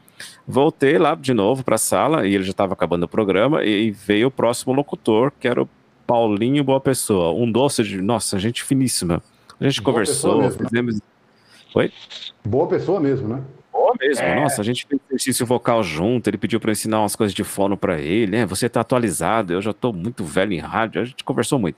Voltei 0.51 0.97
lá 0.97 1.13
de 1.13 1.31
novo 1.31 1.63
pra 1.63 1.77
sala 1.77 2.25
e 2.25 2.33
ele 2.33 2.43
já 2.43 2.49
estava 2.49 2.73
acabando 2.73 3.03
o 3.03 3.07
programa 3.07 3.63
e 3.63 3.91
veio 3.91 4.29
o 4.29 4.31
próximo 4.31 4.73
locutor, 4.73 5.31
que 5.39 5.47
era 5.47 5.62
o 5.62 5.69
Paulinho 6.07 6.63
Boa 6.63 6.81
Pessoa, 6.81 7.31
um 7.39 7.51
doce 7.51 7.83
de, 7.83 8.01
nossa, 8.01 8.39
gente 8.39 8.63
finíssima. 8.63 9.21
A 9.59 9.65
gente 9.65 9.79
Boa 9.79 9.99
pessoa 9.99 10.33
conversou, 10.33 10.41
mesmo, 10.41 10.63
né? 10.63 10.67
fizemos. 10.67 11.01
Oi? 11.75 11.93
Boa 12.43 12.67
pessoa 12.67 12.99
mesmo, 12.99 13.28
né? 13.28 13.43
Boa 13.71 13.93
mesmo, 13.99 14.26
nossa, 14.41 14.61
a 14.61 14.63
gente 14.65 14.88
fez 14.88 14.99
exercício 15.07 15.45
vocal 15.45 15.84
junto, 15.84 16.28
ele 16.28 16.38
pediu 16.38 16.59
pra 16.59 16.69
eu 16.69 16.74
ensinar 16.74 16.99
umas 16.99 17.15
coisas 17.15 17.32
de 17.32 17.43
fono 17.43 17.78
pra 17.78 17.99
ele, 17.99 18.32
né? 18.32 18.45
Você 18.47 18.67
tá 18.67 18.82
atualizado, 18.82 19.53
eu 19.53 19.61
já 19.61 19.71
tô 19.71 19.93
muito 19.93 20.24
velho 20.24 20.53
em 20.53 20.59
rádio, 20.59 20.99
a 20.99 21.05
gente 21.05 21.24
conversou 21.24 21.59
muito. 21.59 21.78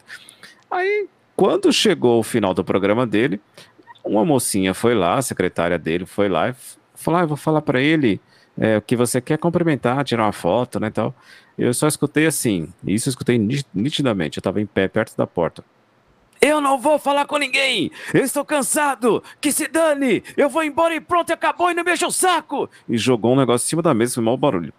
Aí, 0.71 1.09
quando 1.35 1.73
chegou 1.73 2.21
o 2.21 2.23
final 2.23 2.53
do 2.53 2.63
programa 2.63 3.05
dele, 3.05 3.41
uma 4.01 4.23
mocinha 4.23 4.73
foi 4.73 4.95
lá, 4.95 5.15
a 5.15 5.21
secretária 5.21 5.77
dele 5.77 6.05
foi 6.05 6.29
lá 6.29 6.51
e 6.51 6.55
falou: 6.95 7.19
ah, 7.19 7.23
eu 7.23 7.27
vou 7.27 7.37
falar 7.37 7.61
pra 7.61 7.81
ele 7.81 8.21
é, 8.61 8.79
que 8.79 8.95
você 8.95 9.19
quer 9.19 9.39
cumprimentar, 9.39 10.03
tirar 10.03 10.23
uma 10.25 10.31
foto, 10.31 10.79
né, 10.79 10.91
tal. 10.91 11.15
Eu 11.57 11.73
só 11.73 11.87
escutei 11.87 12.27
assim, 12.27 12.71
isso 12.85 13.09
eu 13.09 13.11
escutei 13.11 13.39
ni- 13.39 13.65
nitidamente, 13.73 14.37
eu 14.37 14.43
tava 14.43 14.61
em 14.61 14.65
pé 14.67 14.87
perto 14.87 15.17
da 15.17 15.25
porta. 15.25 15.63
Eu 16.39 16.61
não 16.61 16.79
vou 16.79 16.97
falar 16.97 17.25
com 17.25 17.37
ninguém! 17.37 17.91
Eu 18.13 18.23
estou 18.23 18.45
cansado! 18.45 19.23
Que 19.39 19.51
se 19.51 19.67
dane! 19.67 20.23
Eu 20.37 20.49
vou 20.49 20.63
embora 20.63 20.93
e 20.95 20.99
pronto, 21.01 21.31
acabou 21.31 21.69
e 21.69 21.73
não 21.73 21.83
me 21.83 21.91
enche 21.91 22.05
o 22.05 22.11
saco! 22.11 22.69
E 22.87 22.97
jogou 22.97 23.33
um 23.33 23.35
negócio 23.35 23.65
em 23.65 23.69
cima 23.69 23.81
da 23.81 23.93
mesa, 23.93 24.15
foi 24.15 24.23
mau 24.23 24.37
barulho. 24.37 24.73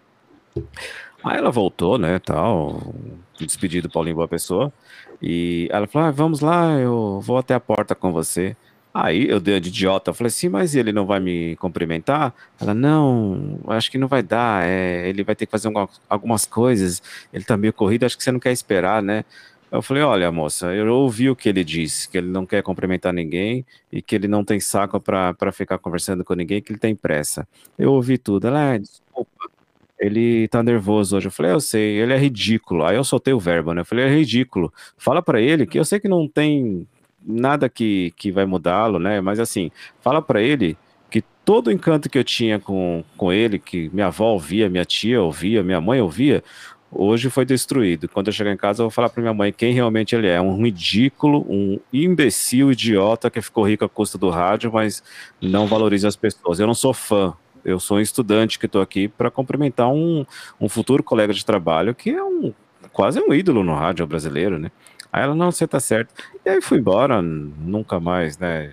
Aí 1.23 1.37
ela 1.37 1.51
voltou, 1.51 1.97
né, 1.97 2.19
tal, 2.19 2.93
despedido 3.39 3.87
do 3.87 3.91
Paulinho 3.93 4.17
Boa 4.17 4.27
Pessoa, 4.27 4.73
e 5.21 5.69
ela 5.71 5.87
falou, 5.87 6.09
ah, 6.09 6.11
vamos 6.11 6.41
lá, 6.41 6.73
eu 6.73 7.21
vou 7.21 7.37
até 7.37 7.53
a 7.53 7.59
porta 7.59 7.95
com 7.95 8.11
você. 8.11 8.57
Aí 8.93 9.27
eu 9.27 9.39
dei 9.39 9.59
de 9.59 9.69
idiota, 9.69 10.11
eu 10.11 10.13
falei 10.13 10.27
assim, 10.27 10.49
mas 10.49 10.75
ele 10.75 10.93
não 10.93 11.05
vai 11.05 11.19
me 11.19 11.55
cumprimentar? 11.55 12.31
Ela, 12.61 12.75
não, 12.75 13.59
acho 13.67 13.89
que 13.89 13.97
não 13.97 14.07
vai 14.07 14.21
dar, 14.21 14.63
é, 14.67 15.09
ele 15.09 15.23
vai 15.23 15.35
ter 15.35 15.47
que 15.47 15.51
fazer 15.51 15.67
alguma- 15.67 15.89
algumas 16.07 16.45
coisas, 16.45 17.01
ele 17.33 17.43
tá 17.43 17.57
meio 17.57 17.73
corrido, 17.73 18.05
acho 18.05 18.15
que 18.15 18.23
você 18.23 18.31
não 18.31 18.39
quer 18.39 18.51
esperar, 18.51 19.01
né? 19.01 19.25
Eu 19.71 19.81
falei, 19.81 20.03
olha, 20.03 20.31
moça, 20.31 20.71
eu 20.75 20.87
ouvi 20.93 21.27
o 21.27 21.35
que 21.35 21.49
ele 21.49 21.63
disse, 21.63 22.07
que 22.07 22.15
ele 22.19 22.27
não 22.27 22.45
quer 22.45 22.61
cumprimentar 22.61 23.11
ninguém 23.11 23.65
e 23.91 23.99
que 24.03 24.13
ele 24.13 24.27
não 24.27 24.45
tem 24.45 24.59
saco 24.59 24.99
pra 25.01 25.35
ficar 25.51 25.79
conversando 25.79 26.23
com 26.23 26.35
ninguém, 26.35 26.61
que 26.61 26.71
ele 26.71 26.79
tem 26.79 26.95
pressa. 26.95 27.47
Eu 27.77 27.91
ouvi 27.93 28.19
tudo. 28.19 28.47
Ela, 28.47 28.73
ah, 28.73 28.77
desculpa, 28.77 29.49
ele 29.99 30.47
tá 30.49 30.61
nervoso 30.61 31.17
hoje. 31.17 31.27
Eu 31.27 31.31
falei, 31.31 31.51
eu 31.53 31.59
sei, 31.61 31.97
ele 31.99 32.13
é 32.13 32.17
ridículo. 32.17 32.85
Aí 32.85 32.95
eu 32.95 33.03
soltei 33.03 33.33
o 33.33 33.39
verbo, 33.39 33.73
né? 33.73 33.81
Eu 33.81 33.85
falei, 33.85 34.05
é 34.05 34.09
ridículo. 34.09 34.71
Fala 34.97 35.21
pra 35.23 35.41
ele 35.41 35.65
que 35.65 35.79
eu 35.79 35.85
sei 35.85 35.99
que 35.99 36.07
não 36.07 36.27
tem 36.27 36.87
nada 37.25 37.69
que, 37.69 38.13
que 38.15 38.31
vai 38.31 38.45
mudá-lo, 38.45 38.99
né? 38.99 39.21
Mas 39.21 39.39
assim, 39.39 39.71
fala 40.01 40.21
pra 40.21 40.41
ele 40.41 40.77
que 41.09 41.23
todo 41.45 41.67
o 41.67 41.71
encanto 41.71 42.09
que 42.09 42.17
eu 42.17 42.23
tinha 42.23 42.59
com, 42.59 43.03
com 43.17 43.31
ele, 43.31 43.59
que 43.59 43.89
minha 43.93 44.07
avó 44.07 44.31
ouvia, 44.33 44.69
minha 44.69 44.85
tia 44.85 45.21
ouvia, 45.21 45.63
minha 45.63 45.79
mãe 45.79 46.01
ouvia, 46.01 46.43
hoje 46.91 47.29
foi 47.29 47.45
destruído. 47.45 48.07
Quando 48.07 48.27
eu 48.27 48.33
chegar 48.33 48.51
em 48.51 48.57
casa, 48.57 48.81
eu 48.81 48.85
vou 48.85 48.91
falar 48.91 49.09
pra 49.09 49.21
minha 49.21 49.33
mãe 49.33 49.51
quem 49.51 49.73
realmente 49.73 50.15
ele 50.15 50.27
é. 50.27 50.39
Um 50.41 50.63
ridículo, 50.63 51.45
um 51.49 51.79
imbecil, 51.91 52.71
idiota 52.71 53.29
que 53.29 53.41
ficou 53.41 53.63
rico 53.63 53.85
à 53.85 53.89
custa 53.89 54.17
do 54.17 54.29
rádio, 54.29 54.71
mas 54.71 55.03
não 55.41 55.67
valoriza 55.67 56.07
as 56.07 56.15
pessoas. 56.15 56.59
Eu 56.59 56.67
não 56.67 56.75
sou 56.75 56.93
fã. 56.93 57.33
Eu 57.63 57.79
sou 57.79 57.97
um 57.97 58.01
estudante 58.01 58.59
que 58.59 58.65
estou 58.65 58.81
aqui 58.81 59.07
para 59.07 59.31
cumprimentar 59.31 59.89
um, 59.89 60.25
um 60.59 60.67
futuro 60.67 61.01
colega 61.01 61.33
de 61.33 61.45
trabalho 61.45 61.95
que 61.95 62.09
é 62.09 62.21
um 62.21 62.53
quase 62.91 63.19
um 63.19 63.33
ídolo 63.33 63.63
no 63.63 63.73
rádio 63.73 64.05
brasileiro, 64.05 64.59
né? 64.59 64.71
Aí 65.13 65.21
ela, 65.23 65.35
não, 65.35 65.51
você 65.51 65.67
tá 65.67 65.79
certo. 65.79 66.11
E 66.43 66.49
aí 66.49 66.59
fui 66.61 66.79
embora, 66.79 67.21
nunca 67.21 67.99
mais, 67.99 68.37
né? 68.39 68.71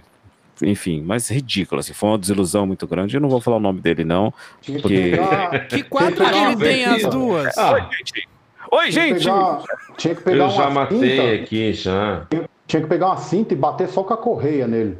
Enfim, 0.62 1.02
mas 1.02 1.28
ridículo, 1.30 1.80
assim, 1.80 1.92
foi 1.92 2.08
uma 2.08 2.18
desilusão 2.18 2.66
muito 2.66 2.86
grande. 2.86 3.14
Eu 3.16 3.20
não 3.20 3.28
vou 3.28 3.40
falar 3.40 3.58
o 3.58 3.60
nome 3.60 3.80
dele, 3.80 4.04
não, 4.04 4.32
porque... 4.82 5.12
Que 5.68 5.82
quadro 5.82 6.24
que 6.24 6.36
ele 6.38 6.56
tem 6.56 6.84
as 6.86 7.02
duas? 7.06 7.56
Ah, 7.58 7.72
Oi, 7.74 7.80
gente! 7.92 8.28
Oi, 8.72 8.88
Tinha 8.90 9.14
que 9.14 9.18
gente! 9.20 9.24
pegar- 9.24 9.64
tinha 9.96 10.14
que 10.14 10.22
pegar 10.22 10.44
eu 10.44 10.50
já 10.50 10.62
uma 10.62 10.70
matei 10.70 11.10
cinta. 11.10 11.42
aqui, 11.42 11.72
já. 11.72 12.26
Tinha 12.66 12.82
que 12.82 12.88
pegar 12.88 13.06
uma 13.08 13.16
cinta 13.16 13.52
e 13.52 13.56
bater 13.56 13.88
só 13.88 14.02
com 14.02 14.14
a 14.14 14.16
correia 14.16 14.66
nele. 14.66 14.96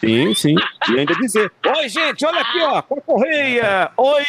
Sim, 0.00 0.34
sim. 0.34 0.54
E 0.90 0.98
ainda 0.98 1.14
dizer: 1.14 1.50
Oi, 1.76 1.88
gente, 1.88 2.24
olha 2.24 2.40
aqui, 2.40 2.60
ó, 2.62 2.82
com 2.82 2.98
a 2.98 3.00
correia. 3.00 3.90
Oi! 3.96 4.24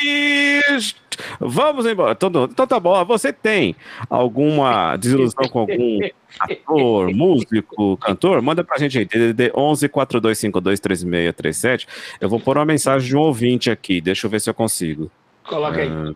Vamos 1.40 1.86
embora. 1.86 2.14
Então, 2.14 2.30
então 2.46 2.66
tá 2.68 2.80
bom. 2.80 3.04
Você 3.06 3.32
tem 3.34 3.76
alguma 4.10 4.96
desilusão 4.98 5.48
com 5.50 5.60
algum 5.60 6.00
ator, 6.40 7.12
músico, 7.14 7.98
cantor? 7.98 8.42
Manda 8.42 8.64
pra 8.64 8.78
gente 8.78 8.98
aí. 8.98 9.06
DDD 9.06 9.52
11 9.56 9.90
4252 9.90 10.80
3637. 10.80 11.88
Eu 12.20 12.30
vou 12.30 12.40
pôr 12.40 12.58
uma 12.58 12.66
mensagem 12.66 13.08
de 13.08 13.16
um 13.16 13.20
ouvinte 13.20 13.70
aqui. 13.70 14.02
Deixa 14.02 14.26
eu 14.26 14.32
ver 14.32 14.40
se 14.42 14.50
eu 14.50 14.54
consigo. 14.54 15.12
Coloca 15.44 15.80
aí. 15.82 15.90
Ah, 15.90 16.14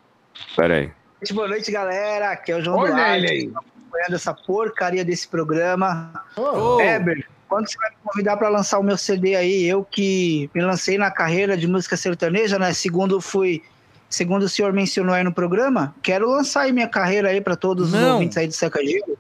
Peraí. 0.55 0.91
Boa 1.33 1.47
noite, 1.47 1.71
galera. 1.71 2.31
Aqui 2.31 2.51
é 2.51 2.57
o 2.57 2.61
João 2.63 2.77
Olha 2.77 2.93
Duarte. 2.93 3.17
ele 3.25 3.31
aí. 3.31 3.51
acompanhando 3.55 4.13
essa 4.15 4.33
porcaria 4.33 5.03
desse 5.03 5.27
programa. 5.27 6.23
Ô, 6.36 6.79
Heber, 6.79 7.27
quando 7.48 7.70
você 7.70 7.78
vai 7.78 7.89
me 7.91 7.96
convidar 8.04 8.38
para 8.38 8.50
lançar 8.50 8.80
o 8.80 8.84
meu 8.84 8.98
CD 8.98 9.36
aí? 9.36 9.66
Eu 9.66 9.84
que 9.84 10.50
me 10.54 10.62
lancei 10.62 10.98
na 10.98 11.12
carreira 11.12 11.56
de 11.58 11.68
música 11.68 11.96
sertaneja, 11.98 12.58
né? 12.60 12.74
Segundo 12.74 13.20
fui, 13.22 13.62
segundo 14.10 14.43
o 14.43 14.50
senhor 14.50 14.74
mencionou 14.74 15.14
aí 15.16 15.24
no 15.24 15.32
programa, 15.34 15.96
quero 16.02 16.30
lançar 16.30 16.62
aí 16.62 16.72
minha 16.72 16.88
carreira 16.88 17.30
aí 17.30 17.41
para 17.41 17.56
todos 17.56 17.93
os 17.93 18.00
Não. 18.00 18.14
ouvintes 18.14 18.38
aí 18.38 18.48
do 18.48 18.54
Seca 18.54 18.80
Gelo. 18.84 19.18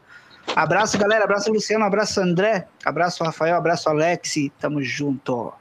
Abraço, 0.55 0.97
galera. 0.97 1.23
Abraço, 1.23 1.51
Luciano. 1.51 1.83
Abraço, 1.85 2.21
André. 2.21 2.67
Abraço, 2.85 3.23
Rafael. 3.23 3.55
Abraço, 3.55 3.89
Alex. 3.89 4.35
Tamo 4.59 4.81
junto. 4.81 5.51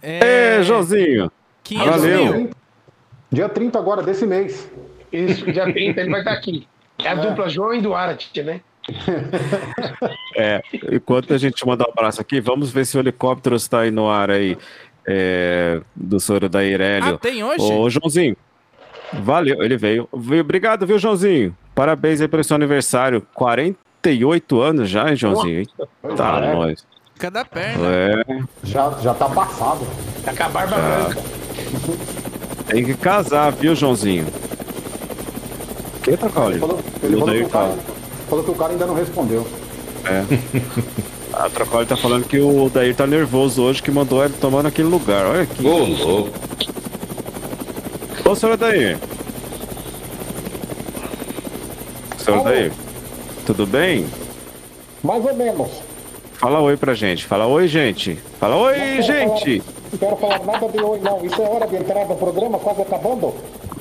é... 0.00 0.58
Ê, 0.58 0.62
Joãozinho! 0.62 1.30
500 1.64 1.90
Valeu. 1.90 2.34
mil. 2.34 2.50
Dia 3.32 3.48
30 3.48 3.78
agora, 3.78 4.02
desse 4.02 4.24
mês. 4.24 4.70
Isso, 5.12 5.50
dia 5.50 5.64
30 5.72 6.00
ele 6.00 6.10
vai 6.10 6.20
estar 6.20 6.32
aqui. 6.32 6.68
É 6.98 7.08
a 7.08 7.14
dupla 7.14 7.48
João 7.48 7.74
e 7.74 7.80
Duarte, 7.82 8.42
né? 8.42 8.60
É, 10.38 10.62
enquanto 10.92 11.32
a 11.32 11.38
gente 11.38 11.66
manda 11.66 11.82
um 11.82 11.90
abraço 11.90 12.20
aqui, 12.20 12.42
vamos 12.42 12.70
ver 12.70 12.84
se 12.84 12.96
o 12.98 13.00
helicóptero 13.00 13.56
está 13.56 13.80
aí 13.80 13.90
no 13.90 14.06
ar 14.10 14.30
aí, 14.30 14.56
é, 15.06 15.80
do 15.94 16.20
soro 16.20 16.46
da 16.46 16.62
Irélio. 16.62 17.14
Ah, 17.14 17.18
tem 17.18 17.42
hoje? 17.42 17.62
Ô, 17.62 17.88
Joãozinho, 17.88 18.36
valeu, 19.14 19.62
ele 19.62 19.78
veio. 19.78 20.06
Obrigado, 20.12 20.86
viu, 20.86 20.98
Joãozinho? 20.98 21.56
Parabéns 21.74 22.20
aí 22.20 22.28
pelo 22.28 22.44
seu 22.44 22.54
aniversário. 22.54 23.26
48 23.32 24.60
anos 24.60 24.90
já, 24.90 25.08
hein, 25.08 25.16
Joãozinho? 25.16 25.64
Tá, 26.14 26.40
é. 26.44 26.54
nós. 26.54 26.86
Cada 27.18 27.46
perna. 27.46 27.86
É, 27.88 28.24
Já, 28.62 28.90
já 29.00 29.14
tá 29.14 29.26
passado. 29.30 29.86
Tá 30.22 30.34
com 30.34 30.42
a 30.42 30.48
barba 30.50 30.76
branca. 30.76 31.22
tem 32.68 32.84
que 32.84 32.94
casar, 32.94 33.52
viu, 33.52 33.74
Joãozinho? 33.74 34.26
Que 36.02 36.14
tá, 36.14 36.28
Caule? 36.28 36.58
Falou, 36.58 36.78
ele 37.02 37.46
falou 37.48 37.95
que, 38.26 38.30
falou 38.30 38.44
que 38.44 38.50
o 38.50 38.54
cara 38.54 38.72
ainda 38.72 38.86
não 38.86 38.94
respondeu. 38.94 39.46
É. 40.04 40.24
A 41.32 41.50
Trocoli 41.50 41.84
tá 41.84 41.96
falando 41.96 42.24
que 42.26 42.38
o 42.40 42.70
Dair 42.70 42.94
tá 42.94 43.06
nervoso 43.06 43.62
hoje, 43.62 43.82
que 43.82 43.90
mandou 43.90 44.24
ele 44.24 44.32
tomar 44.34 44.62
naquele 44.62 44.88
lugar. 44.88 45.26
Olha 45.26 45.42
aqui. 45.42 45.66
Ô, 45.66 45.84
louco. 45.84 46.30
Ô, 48.24 48.34
senhor 48.34 48.56
Dair. 48.56 48.98
Senhor 52.18 52.42
Dair, 52.42 52.72
tudo 53.44 53.66
bem? 53.66 54.06
Mais 55.02 55.24
ou 55.24 55.34
menos. 55.34 55.68
Fala 56.34 56.60
oi 56.60 56.76
pra 56.76 56.94
gente. 56.94 57.24
Fala 57.26 57.46
oi, 57.46 57.68
gente. 57.68 58.18
Fala 58.40 58.56
oi, 58.56 58.74
quero 58.74 59.02
gente. 59.02 59.60
falar- 59.60 59.76
não 59.92 59.98
quero 59.98 60.16
falar 60.16 60.44
nada 60.44 60.68
de 60.68 60.82
oi, 60.82 61.00
não. 61.00 61.24
Isso 61.24 61.40
é 61.42 61.48
hora 61.48 61.66
de 61.66 61.76
entrar 61.76 62.06
no 62.06 62.16
programa, 62.16 62.58
quase 62.58 62.82
acabando. 62.82 63.34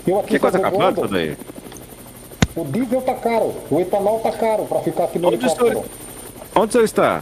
Eu 0.05 0.19
aqui 0.19 0.27
Que 0.31 0.39
coisa 0.39 0.57
sobrevoando. 0.57 0.89
acabando, 1.01 1.13
Dair? 1.13 1.37
O 2.55 2.63
diesel 2.65 3.01
tá 3.01 3.13
caro, 3.15 3.53
o 3.69 3.79
etanol 3.79 4.19
tá 4.19 4.31
caro 4.31 4.65
pra 4.65 4.79
ficar 4.79 5.05
aqui 5.05 5.19
no 5.19 5.27
Onde 5.27 5.37
o 5.37 5.39
helicóptero. 5.39 5.69
senhor, 5.71 5.85
onde 6.55 6.69
o 6.69 6.71
senhor 6.71 6.83
está? 6.85 7.21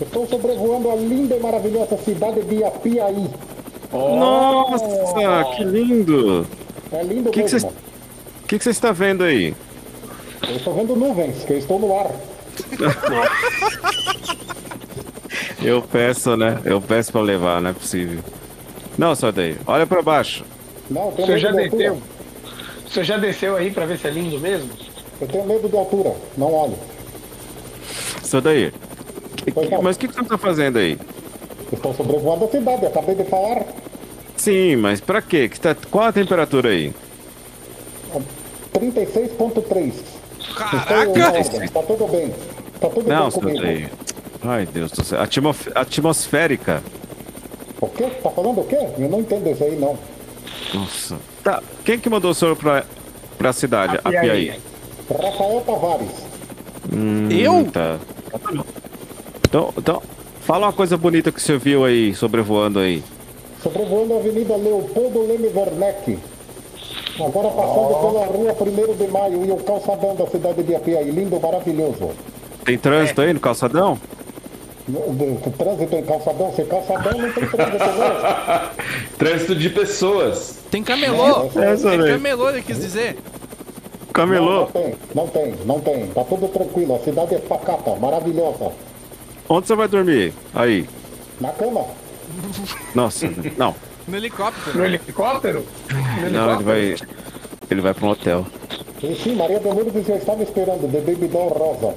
Estou 0.00 0.26
sobrevoando 0.26 0.90
a 0.90 0.96
linda 0.96 1.36
e 1.36 1.40
maravilhosa 1.40 1.96
cidade 1.98 2.42
de 2.42 2.64
Apiaí. 2.64 3.28
Nossa, 3.92 5.44
que 5.56 5.64
lindo. 5.64 6.46
É 6.92 7.02
lindo 7.02 7.28
O 7.30 7.32
que 7.32 7.42
mesmo. 7.42 7.60
você 7.60 7.68
que 8.48 8.58
você 8.58 8.70
está 8.70 8.92
vendo 8.92 9.22
aí? 9.24 9.54
Eu 10.48 10.56
estou 10.56 10.74
vendo 10.74 10.96
nuvens, 10.96 11.44
que 11.44 11.52
eu 11.52 11.58
estou 11.58 11.78
no 11.78 11.96
ar. 11.98 12.10
Eu 15.62 15.82
peço, 15.82 16.36
né? 16.36 16.60
Eu 16.64 16.80
peço 16.80 17.10
pra 17.12 17.20
levar, 17.20 17.60
não 17.60 17.70
é 17.70 17.72
possível. 17.72 18.22
Não, 18.96 19.14
senhor 19.14 19.32
Dair, 19.32 19.58
olha 19.66 19.86
pra 19.86 20.00
baixo. 20.02 20.44
Não, 20.88 21.12
eu 21.16 21.24
O 21.24 21.26
senhor 21.26 21.38
já 21.38 21.52
medo 21.52 21.76
senhor 22.90 23.04
já 23.04 23.16
desceu 23.16 23.56
aí 23.56 23.70
pra 23.70 23.86
ver 23.86 23.98
se 23.98 24.06
é 24.06 24.10
lindo 24.10 24.38
mesmo? 24.40 24.70
Eu 25.20 25.26
tenho 25.28 25.44
medo 25.46 25.68
de 25.68 25.76
altura, 25.76 26.14
não 26.36 26.52
olho. 26.52 26.78
Senhor 28.22 28.42
Dair, 28.42 28.72
que- 29.36 29.78
mas 29.82 29.96
o 29.96 29.98
que, 29.98 30.08
que 30.08 30.14
você 30.14 30.20
está 30.22 30.38
fazendo 30.38 30.78
aí? 30.78 30.98
Estou 31.72 31.94
sobrevoando 31.94 32.44
a 32.44 32.48
cidade, 32.48 32.86
acabei 32.86 33.14
de 33.14 33.24
falar. 33.24 33.64
Sim, 34.36 34.76
mas 34.76 35.00
pra 35.00 35.20
quê? 35.20 35.48
Que 35.48 35.58
tá, 35.58 35.74
qual 35.90 36.04
a 36.06 36.12
temperatura 36.12 36.68
aí? 36.70 36.92
36.3. 38.72 39.92
Caraca! 40.56 41.68
Tá 41.72 41.82
tudo 41.82 42.06
bem. 42.08 42.34
Tá 42.80 42.88
tudo 42.88 43.08
Não, 43.08 43.22
bem 43.28 43.30
comigo. 43.32 43.60
Dair. 43.60 43.90
Ai, 44.44 44.66
Deus 44.66 44.92
do 44.92 45.04
céu. 45.04 45.20
Atmof- 45.20 45.68
atmosférica. 45.74 46.82
O 47.80 47.88
quê? 47.88 48.04
Tá 48.22 48.30
falando 48.30 48.60
o 48.60 48.64
quê? 48.64 48.78
Eu 48.98 49.08
não 49.08 49.20
entendo 49.20 49.48
isso 49.50 49.64
aí, 49.64 49.76
não. 49.76 49.98
Nossa. 50.74 51.16
Tá, 51.48 51.62
quem 51.82 51.98
que 51.98 52.10
mandou 52.10 52.32
o 52.32 52.34
senhor 52.34 52.54
pra, 52.56 52.84
pra 53.38 53.54
cidade? 53.54 53.98
Apiaí. 54.04 54.50
Apiaí. 54.50 54.60
Rafael 55.10 55.62
Tavares. 55.64 56.10
Hum, 56.92 57.28
Eu? 57.30 57.64
Tá. 57.72 57.96
Então, 59.48 59.72
então, 59.78 60.02
fala 60.42 60.66
uma 60.66 60.74
coisa 60.74 60.98
bonita 60.98 61.32
que 61.32 61.40
você 61.40 61.56
viu 61.56 61.86
aí, 61.86 62.14
sobrevoando 62.14 62.80
aí. 62.80 63.02
Sobrevoando 63.62 64.12
a 64.12 64.16
Avenida 64.18 64.56
Leopoldo 64.56 65.26
Leme 65.26 65.48
Werneck. 65.48 66.18
Agora 67.18 67.48
passando 67.48 67.98
pela 67.98 68.26
rua 68.26 68.92
1 68.92 68.94
de 68.96 69.08
Maio 69.10 69.46
e 69.46 69.50
o 69.50 69.56
calçadão 69.56 70.14
da 70.16 70.26
cidade 70.26 70.62
de 70.62 70.74
Apiaí. 70.74 71.10
Lindo, 71.10 71.40
maravilhoso. 71.40 72.10
Tem 72.62 72.76
trânsito 72.76 73.22
aí 73.22 73.32
no 73.32 73.40
calçadão? 73.40 73.98
O- 74.88 75.10
o 75.48 75.50
Trânsito 75.58 75.94
em 75.96 76.02
calçadão, 76.02 76.52
sem 76.56 76.64
calçadão 76.66 77.12
não 77.18 77.32
tem 77.32 77.46
trânsito. 77.46 77.84
Trânsito 79.18 79.54
de 79.54 79.70
pessoas. 79.70 80.58
Tem 80.70 80.82
camelô. 80.82 81.44
É, 81.56 81.76
Tem 81.76 81.98
Dair. 81.98 82.12
camelô, 82.14 82.48
ele 82.48 82.62
quis 82.62 82.78
dizer. 82.80 83.16
Camelô. 84.14 84.44
Não, 84.44 84.60
não 84.60 84.66
tem, 84.72 84.94
não 85.14 85.26
tem, 85.28 85.54
não 85.66 85.80
tem. 85.80 86.06
Tá 86.08 86.24
tudo 86.24 86.48
tranquilo. 86.48 86.96
A 86.96 86.98
cidade 87.00 87.34
é 87.34 87.38
pacata, 87.38 87.94
maravilhosa. 87.96 88.72
Onde 89.48 89.66
você 89.66 89.74
vai 89.74 89.88
dormir? 89.88 90.32
Aí. 90.54 90.88
Na 91.40 91.50
cama. 91.50 91.84
Nossa, 92.94 93.28
não. 93.56 93.74
No 94.06 94.16
helicóptero. 94.16 94.78
No 94.78 94.84
helicóptero? 94.86 95.66
No 96.22 96.30
Não, 96.30 96.54
ele 96.54 96.64
vai. 96.64 96.94
Ele 97.70 97.80
vai 97.82 97.92
pra 97.94 98.06
um 98.06 98.10
hotel. 98.10 98.46
E 99.02 99.14
sim, 99.14 99.34
Maria 99.36 99.60
Lourdes 99.64 100.06
já 100.06 100.16
estava 100.16 100.42
esperando, 100.42 100.90
The 100.90 101.00
Baby 101.00 101.28
Doll 101.28 101.48
Rosa. 101.48 101.94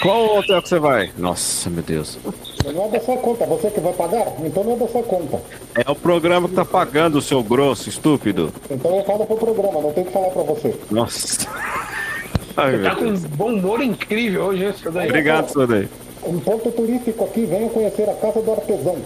Qual 0.00 0.38
hotel 0.38 0.62
que 0.62 0.68
você 0.68 0.78
vai? 0.78 1.10
Nossa, 1.18 1.70
meu 1.70 1.82
Deus. 1.82 2.18
Não 2.64 2.84
é 2.84 2.88
da 2.88 3.00
sua 3.00 3.16
conta, 3.18 3.44
você 3.46 3.70
que 3.70 3.80
vai 3.80 3.92
pagar? 3.92 4.26
Então 4.42 4.64
não 4.64 4.72
é 4.72 4.76
da 4.76 4.88
sua 4.88 5.02
conta. 5.02 5.40
É 5.74 5.90
o 5.90 5.94
programa 5.94 6.48
que 6.48 6.54
tá 6.54 6.64
pagando, 6.64 7.20
seu 7.20 7.42
grosso, 7.42 7.88
estúpido. 7.88 8.52
Então 8.70 8.96
eu 8.96 9.04
falo 9.04 9.26
pro 9.26 9.36
programa, 9.36 9.80
não 9.80 9.92
tenho 9.92 10.06
que 10.06 10.12
falar 10.12 10.30
pra 10.30 10.42
você. 10.42 10.74
Nossa. 10.90 11.46
Ai, 12.56 12.76
Você 12.76 12.82
tá 12.84 12.94
com 12.94 13.04
um 13.04 13.18
bom 13.18 13.52
humor 13.52 13.82
incrível 13.82 14.44
hoje, 14.44 14.64
hein, 14.64 14.74
seu 14.80 14.92
daí? 14.92 15.08
Obrigado, 15.08 15.50
seu 15.50 15.66
daí. 15.66 15.88
Um 16.24 16.38
ponto 16.40 16.70
turístico 16.70 17.24
aqui, 17.24 17.44
venham 17.44 17.68
conhecer 17.68 18.08
a 18.08 18.14
Casa 18.14 18.40
do 18.40 18.50
Artesão. 18.52 18.96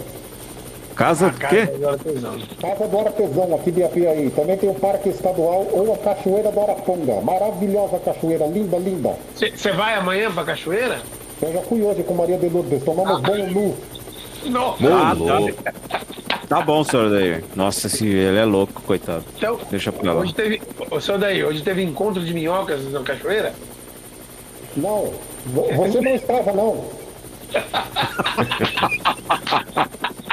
Casa 0.99 1.29
do 1.29 1.37
quê? 1.39 1.65
Casa 2.61 2.87
do 2.89 2.99
Artesão, 2.99 3.55
aqui 3.55 3.71
de 3.71 3.81
Apiaí. 3.83 4.29
Também 4.31 4.57
tem 4.57 4.69
o 4.69 4.73
Parque 4.73 5.07
Estadual 5.07 5.65
ou 5.71 5.93
a 5.93 5.97
Cachoeira 5.97 6.51
do 6.51 6.59
Araponga. 6.59 7.21
Maravilhosa 7.21 7.97
cachoeira, 7.99 8.45
linda, 8.47 8.77
linda. 8.77 9.15
Você 9.33 9.71
vai 9.71 9.95
amanhã 9.95 10.29
pra 10.29 10.43
cachoeira? 10.43 10.99
Eu 11.41 11.53
já 11.53 11.61
fui 11.61 11.81
hoje 11.81 12.03
com 12.03 12.15
Maria 12.15 12.37
de 12.37 12.49
Lourdes, 12.49 12.83
tomamos 12.83 13.21
banho 13.21 13.49
nu. 13.49 13.77
Não. 14.51 14.75
Ah, 14.91 15.15
tá. 15.15 15.71
Tá 16.49 16.61
bom, 16.61 16.83
senhor 16.83 17.09
daí. 17.09 17.45
Nossa, 17.55 17.87
esse, 17.87 18.05
ele 18.05 18.37
é 18.37 18.43
louco, 18.43 18.81
coitado. 18.81 19.23
Então, 19.37 19.57
Deixa 19.71 19.93
pra 19.93 20.11
lá. 20.11 20.19
Hoje 20.19 20.33
teve. 20.33 20.61
Ô, 20.91 20.99
seu 20.99 21.17
daí, 21.17 21.41
hoje 21.45 21.63
teve 21.63 21.81
encontro 21.81 22.21
de 22.25 22.33
minhocas 22.33 22.91
na 22.91 23.01
cachoeira? 23.03 23.53
Não, 24.75 25.13
vo- 25.45 25.69
você 25.77 26.01
não 26.01 26.13
estava, 26.15 26.51
não. 26.51 26.83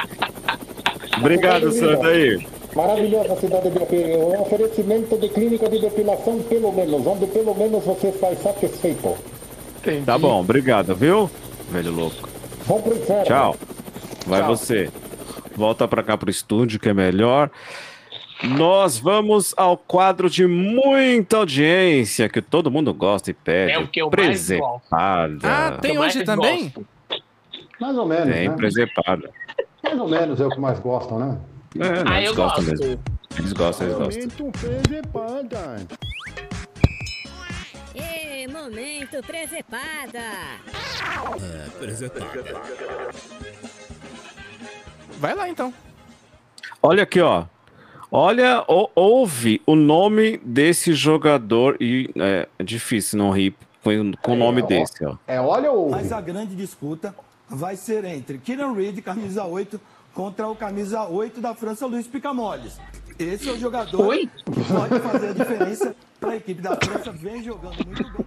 Obrigado, 1.19 1.71
senhor 1.71 1.97
daí. 1.97 2.47
Maravilhosa 2.75 3.35
cidade 3.37 3.69
de. 3.69 4.03
É 4.11 4.17
um 4.17 4.41
oferecimento 4.41 5.17
de 5.17 5.29
clínica 5.29 5.69
de 5.69 5.79
depilação, 5.79 6.39
pelo 6.43 6.71
menos, 6.71 7.05
onde 7.07 7.25
pelo 7.27 7.55
menos 7.55 7.83
você 7.83 8.11
sai 8.13 8.35
satisfeito. 8.35 9.15
Tá 10.05 10.17
bom, 10.17 10.41
obrigado, 10.41 10.95
viu? 10.95 11.29
Velho 11.69 11.91
louco. 11.91 12.29
Vamos 12.65 12.83
pro 12.83 12.95
inferno. 12.95 13.23
Tchau. 13.25 13.55
Vai 14.25 14.41
Tchau. 14.41 14.49
você. 14.55 14.89
Volta 15.55 15.87
pra 15.87 16.03
cá 16.03 16.17
pro 16.17 16.29
estúdio, 16.29 16.79
que 16.79 16.89
é 16.89 16.93
melhor. 16.93 17.49
Nós 18.43 18.99
vamos 18.99 19.53
ao 19.57 19.75
quadro 19.75 20.29
de 20.29 20.45
muita 20.45 21.37
audiência, 21.37 22.29
que 22.29 22.41
todo 22.41 22.69
mundo 22.69 22.93
gosta 22.93 23.31
e 23.31 23.33
pede. 23.33 23.71
É 23.71 23.79
o 23.79 23.87
que 23.87 23.99
eu 23.99 24.05
mais 24.05 24.15
Presepada. 24.27 25.39
Ah, 25.41 25.77
tem 25.81 25.97
hoje 25.97 26.23
também? 26.23 26.71
Mais 27.79 27.97
ou 27.97 28.05
menos, 28.05 28.33
Tem, 28.33 28.49
né? 28.49 28.55
presepada. 28.55 29.29
Mais 29.83 29.99
ou 29.99 30.07
menos 30.07 30.39
é 30.41 30.45
o 30.45 30.49
que 30.49 30.59
mais 30.59 30.79
gostam, 30.79 31.19
né? 31.19 31.37
É, 31.75 31.79
né, 31.79 32.03
Ah, 32.07 32.17
eles 32.17 32.29
eu 32.29 32.35
gostam 32.35 32.63
gosto. 32.65 32.79
mesmo. 32.85 33.03
Eles 33.37 33.53
gostam, 33.53 33.87
eles 33.87 33.97
gostam. 33.99 34.21
Momento 34.23 34.51
presepada. 34.59 35.77
Momento 38.51 39.21
presepada. 39.25 40.19
É, 41.41 41.69
presepada. 41.79 42.43
Vai 45.19 45.35
lá 45.35 45.49
então. 45.49 45.73
Olha 46.81 47.03
aqui, 47.03 47.19
ó. 47.21 47.45
Olha, 48.11 48.63
ou- 48.67 48.89
ouve 48.95 49.61
o 49.65 49.75
nome 49.75 50.37
desse 50.37 50.93
jogador 50.93 51.75
e 51.81 52.09
é, 52.15 52.47
é 52.57 52.63
difícil 52.63 53.17
não 53.19 53.31
rir 53.31 53.53
com, 53.83 54.11
com 54.21 54.31
o 54.33 54.35
nome 54.35 54.61
desse, 54.61 55.03
ó. 55.05 55.17
É 55.27 55.41
olha 55.41 55.71
ou 55.71 55.89
Mas 55.89 56.11
a 56.11 56.21
grande 56.21 56.55
disputa 56.55 57.13
vai 57.49 57.75
ser 57.75 58.03
entre 58.05 58.37
Kieran 58.37 58.73
Reid, 58.73 59.01
camisa 59.01 59.43
8, 59.45 59.79
contra 60.13 60.47
o 60.47 60.55
camisa 60.55 61.03
8 61.07 61.39
da 61.41 61.53
França, 61.53 61.85
Luiz 61.85 62.07
Picamoles. 62.07 62.79
Esse 63.17 63.49
é 63.49 63.53
o 63.53 63.59
jogador 63.59 64.05
Oi? 64.07 64.29
que 64.45 64.63
pode 64.73 64.99
fazer 64.99 65.29
a 65.29 65.33
diferença 65.33 65.95
para 66.19 66.31
a 66.31 66.35
equipe 66.35 66.61
da 66.61 66.75
França, 66.75 67.11
vem 67.11 67.43
jogando 67.43 67.85
muito 67.85 68.03
bem. 68.11 68.25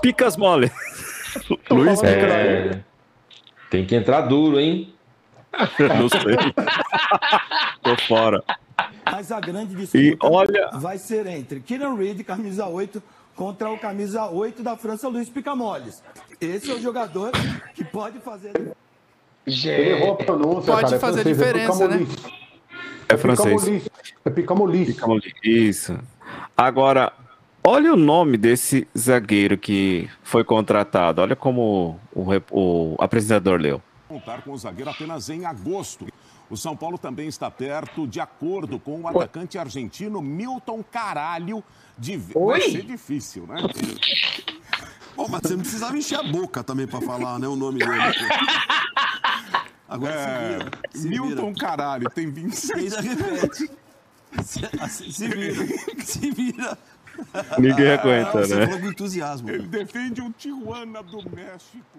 Picas 0.00 0.36
mole. 0.36 0.70
Luiz 1.70 2.02
É, 2.02 2.80
tem 3.70 3.86
que 3.86 3.94
entrar 3.94 4.22
duro, 4.22 4.58
hein? 4.60 4.92
Não 5.98 6.08
sei. 6.08 6.36
Tô 7.82 7.96
fora. 8.06 8.42
Mas 9.10 9.30
a 9.30 9.40
grande 9.40 9.74
disputa 9.74 9.98
E 9.98 10.16
olha- 10.20 10.70
vai 10.74 10.98
ser 10.98 11.26
entre 11.26 11.60
Kieran 11.60 11.94
Reid, 11.94 12.24
camisa 12.24 12.66
8, 12.66 13.02
contra 13.36 13.70
o 13.70 13.78
camisa 13.78 14.26
8 14.26 14.62
da 14.62 14.76
França, 14.76 15.08
Luiz 15.08 15.28
Picamoles. 15.28 16.02
Esse 16.40 16.70
é 16.70 16.74
o 16.74 16.80
jogador 16.80 17.30
que 17.74 17.84
pode 17.84 18.18
fazer. 18.20 18.52
Ele 19.46 19.90
errou 19.90 20.12
a 20.12 20.16
pronúncia, 20.16 20.72
Pode 20.72 20.82
cara. 20.84 20.96
é 20.96 20.98
fazer 20.98 21.22
francês, 21.22 21.26
é 21.26 21.32
diferença, 21.52 21.88
né? 21.88 21.98
Picamolis. 21.98 22.32
É 23.08 23.16
francês. 23.16 23.60
Picamolis. 23.62 23.88
É 24.24 24.30
Picamolis. 24.30 24.86
Picamolis. 24.94 25.32
Isso. 25.42 25.98
Agora, 26.56 27.12
olha 27.64 27.92
o 27.92 27.96
nome 27.96 28.36
desse 28.36 28.86
zagueiro 28.96 29.58
que 29.58 30.08
foi 30.22 30.44
contratado. 30.44 31.20
Olha 31.20 31.34
como 31.34 31.98
o, 32.14 32.24
rep- 32.24 32.52
o 32.52 32.94
apresentador 32.98 33.60
leu. 33.60 33.82
contar 34.08 34.42
com 34.42 34.52
o 34.52 34.58
zagueiro 34.58 34.90
apenas 34.90 35.28
em 35.28 35.44
agosto. 35.44 36.06
O 36.48 36.56
São 36.56 36.76
Paulo 36.76 36.98
também 36.98 37.26
está 37.28 37.50
perto, 37.50 38.06
de 38.06 38.20
acordo 38.20 38.78
com 38.78 39.00
o 39.00 39.08
atacante 39.08 39.56
argentino 39.58 40.20
Milton 40.20 40.84
Caralho. 40.84 41.64
De... 41.98 42.16
Vai 42.16 42.42
Oi? 42.42 42.60
ser 42.60 42.82
difícil, 42.82 43.46
né? 43.46 43.56
Bom, 45.16 45.26
mas 45.28 45.40
você 45.42 45.50
não 45.54 45.60
precisava 45.60 45.96
encher 45.96 46.18
a 46.18 46.22
boca 46.22 46.64
também 46.64 46.86
pra 46.86 47.00
falar, 47.00 47.38
né, 47.38 47.46
o 47.46 47.54
nome 47.56 47.78
dele. 47.80 47.90
Agora 49.88 50.12
se 50.12 50.18
É, 50.28 50.48
vira. 50.58 50.70
Se 50.94 51.08
Milton 51.08 51.46
vira. 51.52 51.66
Caralho 51.66 52.10
tem 52.10 52.30
26. 52.30 52.94
Ainda 52.94 53.02
repete. 53.02 53.70
Se, 54.42 54.60
assim, 54.80 55.10
se 55.10 55.28
vira. 55.28 55.66
Se 56.02 56.30
vira. 56.30 56.78
Ninguém 57.58 57.90
aguenta, 57.92 58.46
Você 58.46 58.54
né? 58.54 58.66
falou 58.66 58.80
com 58.80 58.86
entusiasmo. 58.88 59.50
Ele 59.50 59.66
defende 59.68 60.22
o 60.22 60.30
Tijuana 60.32 61.02
do 61.02 61.18
México. 61.30 61.98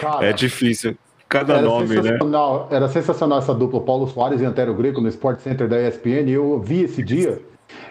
Cara, 0.00 0.26
É 0.26 0.32
difícil. 0.32 0.98
Cada 1.28 1.52
era 1.54 1.62
nome, 1.62 1.94
né? 1.94 2.02
sensacional, 2.02 2.68
Era 2.72 2.88
sensacional 2.88 3.38
essa 3.38 3.54
dupla 3.54 3.80
Paulo 3.82 4.08
Soares 4.08 4.40
e 4.40 4.44
Antero 4.44 4.74
Greco 4.74 5.00
no 5.00 5.06
Sport 5.08 5.38
Center 5.42 5.68
da 5.68 5.80
ESPN. 5.80 6.28
e 6.28 6.32
Eu 6.32 6.58
vi 6.60 6.82
esse 6.82 7.04
dia. 7.04 7.40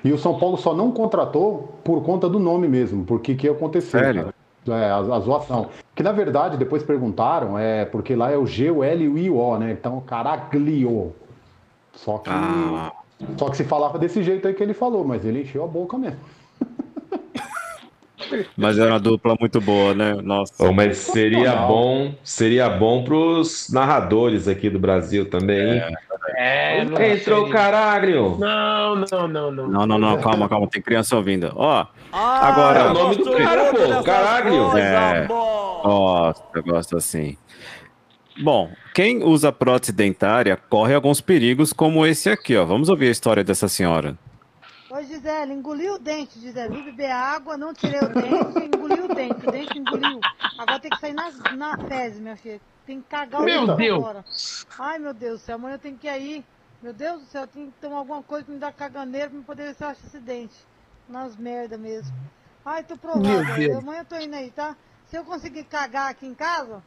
E 0.03 0.11
o 0.11 0.17
São 0.17 0.37
Paulo 0.39 0.57
só 0.57 0.73
não 0.73 0.91
contratou 0.91 1.75
por 1.83 2.03
conta 2.03 2.29
do 2.29 2.39
nome 2.39 2.67
mesmo, 2.67 3.03
porque 3.05 3.35
que 3.35 3.47
aconteceu, 3.49 3.99
Sério? 3.99 4.21
cara? 4.67 4.79
É, 4.81 4.89
a, 4.91 4.97
a 4.97 5.19
zoação. 5.19 5.69
Que 5.95 6.03
na 6.03 6.11
verdade, 6.11 6.57
depois 6.57 6.83
perguntaram, 6.83 7.57
é 7.57 7.85
porque 7.85 8.15
lá 8.15 8.31
é 8.31 8.37
o 8.37 8.45
G, 8.45 8.69
o 8.69 8.83
L 8.83 9.03
e 9.03 9.07
o 9.07 9.17
I, 9.17 9.29
O, 9.29 9.57
né? 9.57 9.71
Então, 9.71 9.99
caraglio. 10.01 11.13
Só 11.93 12.17
que. 12.19 12.29
Ah. 12.29 12.91
Só 13.37 13.49
que 13.49 13.57
se 13.57 13.63
falava 13.65 13.97
desse 13.99 14.23
jeito 14.23 14.47
aí 14.47 14.53
que 14.53 14.63
ele 14.63 14.73
falou, 14.73 15.03
mas 15.03 15.25
ele 15.25 15.41
encheu 15.41 15.63
a 15.63 15.67
boca 15.67 15.97
mesmo. 15.97 16.19
Mas 18.55 18.77
era 18.77 18.91
uma 18.91 18.99
dupla 18.99 19.35
muito 19.39 19.59
boa, 19.59 19.93
né? 19.95 20.13
Nossa. 20.21 20.63
Ô, 20.63 20.71
mas 20.71 20.97
seria 20.97 21.55
bom, 21.55 22.13
seria 22.23 22.69
bom 22.69 23.03
pros 23.03 23.69
narradores 23.71 24.47
aqui 24.47 24.69
do 24.69 24.77
Brasil 24.77 25.27
também. 25.29 25.77
hein? 25.79 25.95
É, 26.41 26.85
não 26.85 27.01
Entrou 27.01 27.41
o 27.41 27.43
sei. 27.43 27.51
caralho. 27.51 28.37
Não, 28.37 28.95
não, 28.95 29.27
não, 29.27 29.51
não. 29.51 29.67
Não, 29.67 29.85
não, 29.85 29.97
não, 29.97 30.21
calma, 30.21 30.47
calma, 30.47 30.67
tem 30.69 30.81
criança 30.81 31.17
ouvindo. 31.17 31.51
Ó, 31.53 31.81
É 31.81 31.85
agora. 32.13 32.91
o 32.91 32.93
nome 32.93 33.15
do 33.17 33.35
cara, 33.35 33.73
pô. 33.73 34.03
Caralho. 34.03 34.77
É, 34.77 35.27
gosto, 35.27 36.43
eu 36.55 36.63
gosto 36.63 36.95
assim. 36.95 37.37
Bom, 38.41 38.71
quem 38.95 39.21
usa 39.21 39.51
prótese 39.51 39.91
dentária 39.91 40.55
corre 40.69 40.93
alguns 40.95 41.19
perigos, 41.19 41.73
como 41.73 42.05
esse 42.05 42.29
aqui, 42.29 42.55
ó. 42.55 42.63
Vamos 42.63 42.87
ouvir 42.87 43.09
a 43.09 43.11
história 43.11 43.43
dessa 43.43 43.67
senhora. 43.67 44.17
Ô 44.89 45.01
Gisele, 45.03 45.51
engoliu 45.53 45.95
o 45.95 45.99
dente, 45.99 46.39
Gisele. 46.39 46.73
Fui 46.73 46.83
beber 46.83 47.11
água, 47.11 47.57
não 47.57 47.73
tirei 47.73 47.99
o 47.99 48.07
dente, 48.07 48.65
engoliu 48.75 49.05
o 49.05 49.13
dente. 49.13 49.45
O 49.45 49.51
dente 49.51 49.77
engoliu. 49.77 50.21
Agora 50.57 50.79
tem 50.79 50.89
que 50.89 50.99
sair 51.01 51.13
nas, 51.13 51.37
na 51.57 51.77
fezes, 51.79 52.19
minha 52.21 52.37
filha. 52.37 52.61
Tem 52.89 53.01
que 53.01 53.07
cagar 53.07 53.41
o 53.41 53.45
Meu 53.45 53.67
dente 53.67 53.77
Deus. 53.77 54.01
fora. 54.03 54.25
Ai, 54.79 54.97
meu 54.97 55.13
Deus 55.13 55.39
do 55.41 55.45
céu, 55.45 55.55
amanhã 55.57 55.75
eu 55.75 55.79
tenho 55.79 55.95
que 55.95 56.07
ir 56.07 56.09
aí. 56.09 56.45
Meu 56.81 56.91
Deus 56.91 57.19
do 57.21 57.27
céu, 57.27 57.45
tem 57.45 57.67
que 57.69 57.77
tomar 57.79 57.97
alguma 57.97 58.23
coisa 58.23 58.45
pra 58.45 58.53
me 58.55 58.59
dar 58.59 58.73
caganeira 58.73 59.29
pra 59.29 59.37
me 59.37 59.43
poder 59.43 59.65
ver 59.65 59.75
se 59.75 59.83
eu 59.83 59.89
acho 59.89 60.01
esse 60.07 60.17
dente. 60.19 60.55
Nas 61.07 61.35
merda 61.35 61.77
mesmo. 61.77 62.11
Ai, 62.65 62.83
tô. 62.83 62.95
Deus. 62.95 63.77
Amanhã 63.77 63.99
eu 63.99 64.05
tô 64.05 64.15
indo 64.15 64.35
aí, 64.35 64.49
tá? 64.49 64.75
Se 65.05 65.15
eu 65.15 65.23
conseguir 65.23 65.65
cagar 65.65 66.09
aqui 66.09 66.25
em 66.25 66.33
casa, 66.33 66.81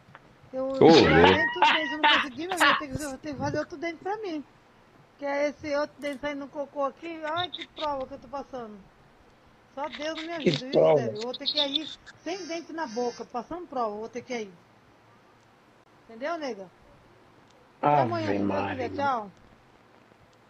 eu 0.52 0.64
Ô, 0.64 0.74
eu 0.74 0.80
louco. 0.80 1.02
dente, 1.04 1.52
tudo 1.54 1.72
bem. 1.72 1.86
Se 1.86 1.92
eu 1.94 1.98
não 1.98 2.10
conseguir, 2.10 2.48
meu 2.48 2.58
eu 2.58 2.78
tenho 2.78 2.96
que- 2.96 3.04
eu 3.04 3.18
tenho 3.18 3.34
que 3.36 3.40
fazer 3.40 3.58
outro 3.60 3.76
dente 3.78 3.98
pra 4.02 4.16
mim. 4.16 4.44
Que 5.20 5.24
é 5.24 5.48
esse 5.50 5.72
outro 5.76 5.94
dente 6.00 6.20
saindo 6.20 6.40
no 6.40 6.48
cocô 6.48 6.84
aqui. 6.84 7.20
Ai, 7.26 7.48
que 7.48 7.64
prova 7.68 8.08
que 8.08 8.14
eu 8.14 8.18
tô 8.18 8.26
passando. 8.26 8.76
Só 9.76 9.88
Deus 9.88 10.20
me 10.20 10.26
Que 10.40 10.48
ajuda, 10.48 10.58
viu, 10.66 10.70
prova? 10.72 10.98
Gisele? 10.98 11.16
Eu 11.16 11.22
vou 11.22 11.32
ter 11.32 11.46
que 11.46 11.64
ir 11.64 11.88
sem 12.24 12.44
dente 12.48 12.72
na 12.72 12.88
boca, 12.88 13.24
passando 13.24 13.68
prova, 13.68 13.94
eu 13.94 14.00
vou 14.00 14.08
ter 14.08 14.22
que 14.22 14.34
ir. 14.34 14.52
Entendeu, 16.12 16.36
nega? 16.36 16.66
Até 17.80 18.02
amanhã, 18.02 18.26
Ave 18.26 18.32
se 18.32 18.38
Deus 18.38 18.48
Maria. 18.48 18.88
Tchau. 18.90 19.30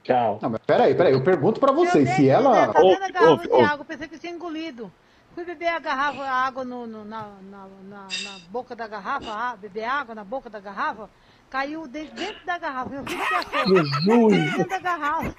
Tchau. 0.02 0.38
Não, 0.42 0.50
mas 0.50 0.60
peraí, 0.66 0.94
peraí, 0.96 1.12
eu 1.12 1.22
pergunto 1.22 1.60
pra 1.60 1.70
vocês, 1.70 2.08
se 2.10 2.26
Tá 2.26 2.32
ela... 2.32 2.66
vendo 2.72 3.02
a 3.04 3.08
garrafa 3.10 3.46
de 3.48 3.62
água? 3.62 3.84
Pensei 3.84 4.08
que 4.08 4.18
tinha 4.18 4.32
engolido. 4.32 4.92
Fui 5.36 5.44
beber 5.44 5.68
a 5.68 5.78
garrafa, 5.78 6.20
a 6.24 6.34
água 6.46 6.64
no, 6.64 6.84
no- 6.86 7.04
na, 7.04 7.28
na, 7.48 7.66
na, 7.84 8.02
na 8.24 8.38
boca 8.50 8.74
da 8.74 8.88
garrafa, 8.88 9.30
ah, 9.30 9.56
beber 9.56 9.84
água 9.84 10.14
na 10.16 10.24
boca 10.24 10.50
da 10.50 10.58
garrafa, 10.60 11.08
caiu 11.48 11.82
o 11.82 11.88
dente 11.88 12.12
dentro 12.12 12.44
da 12.44 12.58
garrafa. 12.58 12.90
Meu 12.90 13.04
filho 13.04 13.24
que 13.28 13.34
achou? 13.34 13.76
Jesus! 13.86 14.56
Dentro 14.56 14.68
da 14.68 14.78
garrafa. 14.80 15.34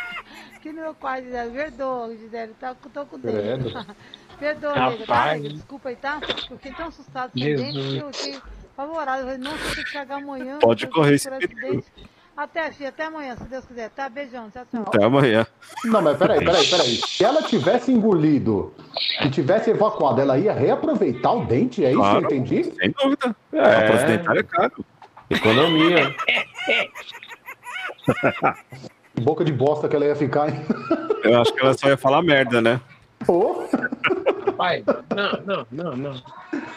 que 0.62 0.72
meu 0.72 0.94
pai, 0.94 1.22
Gisele, 1.22 1.50
perdoa, 1.52 2.16
Gisele, 2.16 2.54
tá, 2.54 2.74
tô 2.74 3.04
com 3.06 3.18
dente. 3.18 3.36
Credo. 3.36 3.86
perdoa, 4.40 4.90
nega, 4.90 5.06
tá? 5.06 5.34
Nega? 5.34 5.48
Desculpa 5.50 5.88
aí, 5.90 5.96
tá? 5.96 6.20
Eu 6.50 6.56
fiquei 6.56 6.72
tão 6.72 6.86
assustado 6.88 7.30
o 7.30 7.34
dente 7.38 7.72
que 7.72 7.98
eu 7.98 8.12
fiquei 8.12 8.40
apavorado. 8.78 9.22
Eu 9.22 9.24
falei, 9.26 9.38
nossa, 9.38 9.56
eu 9.56 9.74
tenho 9.74 9.86
que 9.86 9.92
cagar 9.92 10.18
amanhã. 10.18 10.58
Pode 10.60 10.86
correr 10.86 11.14
esse. 11.14 11.28
Até, 12.36 12.70
filha, 12.70 12.90
até 12.90 13.06
amanhã, 13.06 13.34
se 13.36 13.42
Deus 13.44 13.64
quiser. 13.64 13.90
Tá, 13.90 14.08
beijão, 14.08 14.48
tchau, 14.50 14.64
tchau. 14.70 14.84
Até 14.86 15.04
amanhã. 15.04 15.44
Não, 15.84 16.00
mas 16.00 16.16
peraí, 16.16 16.38
peraí, 16.38 16.64
peraí. 16.68 17.00
Se 17.04 17.24
ela 17.24 17.42
tivesse 17.42 17.90
engolido 17.90 18.72
e 19.24 19.28
tivesse 19.28 19.70
evacuado, 19.70 20.20
ela 20.20 20.38
ia 20.38 20.52
reaproveitar 20.52 21.32
o 21.32 21.44
dente? 21.44 21.84
É 21.84 21.90
isso 21.90 21.98
Claro, 21.98 22.28
que 22.28 22.34
eu 22.34 22.38
entendi? 22.38 22.72
Sem 22.76 22.92
dúvida. 22.92 23.34
É. 23.52 23.58
É. 23.58 24.06
Dentário 24.06 24.40
é 24.40 24.44
caro. 24.44 24.84
Economia. 25.28 26.14
Boca 29.20 29.44
de 29.44 29.52
bosta 29.52 29.88
que 29.88 29.96
ela 29.96 30.04
ia 30.04 30.14
ficar, 30.14 30.48
hein? 30.48 30.64
Eu 31.24 31.40
acho 31.40 31.52
que 31.52 31.60
ela 31.60 31.76
só 31.76 31.88
ia 31.88 31.96
falar 31.96 32.22
merda, 32.22 32.62
né? 32.62 32.80
Pai, 34.58 34.82
não, 35.14 35.40
não, 35.46 35.66
não, 35.70 35.96
não. 35.96 36.22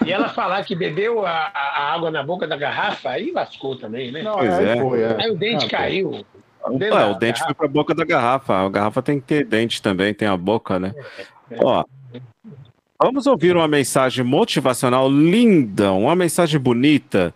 E 0.06 0.12
ela 0.12 0.30
falar 0.30 0.64
que 0.64 0.76
bebeu 0.76 1.26
a, 1.26 1.32
a- 1.54 1.94
água 1.94 2.10
na 2.12 2.22
boca 2.24 2.48
da 2.48 2.56
garrafa, 2.56 3.10
aí 3.10 3.32
lascou 3.32 3.76
também, 3.76 4.12
né? 4.12 4.22
Não, 4.22 4.36
Pois 4.38 4.54
aí 4.54 4.66
é. 4.70 4.78
foi, 4.82 5.02
é. 5.02 5.18
Aí 5.24 5.32
o 5.32 5.36
dente 5.36 5.66
Ah, 5.66 5.70
caiu. 5.70 6.26
Ué, 6.64 7.06
o 7.08 7.16
dente 7.16 7.44
foi 7.44 7.54
pra 7.56 7.68
boca 7.68 7.96
da 7.96 8.06
garrafa. 8.06 8.54
A 8.54 8.70
garrafa 8.70 9.02
tem 9.02 9.20
que 9.20 9.26
ter 9.26 9.44
dente 9.46 9.82
também, 9.82 10.14
tem 10.14 10.28
a 10.28 10.38
boca, 10.38 10.78
né? 10.80 10.94
Ó, 11.58 11.84
vamos 13.02 13.26
ouvir 13.26 13.56
uma 13.56 13.68
mensagem 13.68 14.24
motivacional 14.24 15.10
linda, 15.10 15.92
uma 15.92 16.16
mensagem 16.16 16.60
bonita. 16.60 17.34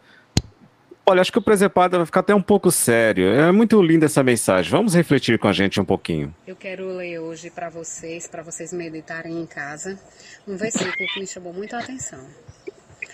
Olha, 1.07 1.21
acho 1.21 1.31
que 1.31 1.37
o 1.37 1.41
Presepada 1.41 1.97
vai 1.97 2.05
ficar 2.05 2.21
até 2.21 2.33
um 2.33 2.41
pouco 2.41 2.71
sério. 2.71 3.27
É 3.29 3.51
muito 3.51 3.79
linda 3.81 4.07
essa 4.07 4.23
mensagem. 4.23 4.71
Vamos 4.71 4.95
refletir 4.95 5.37
com 5.37 5.47
a 5.47 5.53
gente 5.53 5.79
um 5.79 5.85
pouquinho. 5.85 6.35
Eu 6.47 6.55
quero 6.55 6.87
ler 6.87 7.19
hoje 7.19 7.51
para 7.51 7.69
vocês, 7.69 8.27
para 8.27 8.41
vocês 8.41 8.73
meditarem 8.73 9.39
em 9.39 9.45
casa, 9.45 9.99
um 10.47 10.57
versículo 10.57 10.91
que 11.13 11.19
me 11.19 11.27
chamou 11.27 11.53
muito 11.53 11.75
a 11.75 11.79
atenção. 11.79 12.27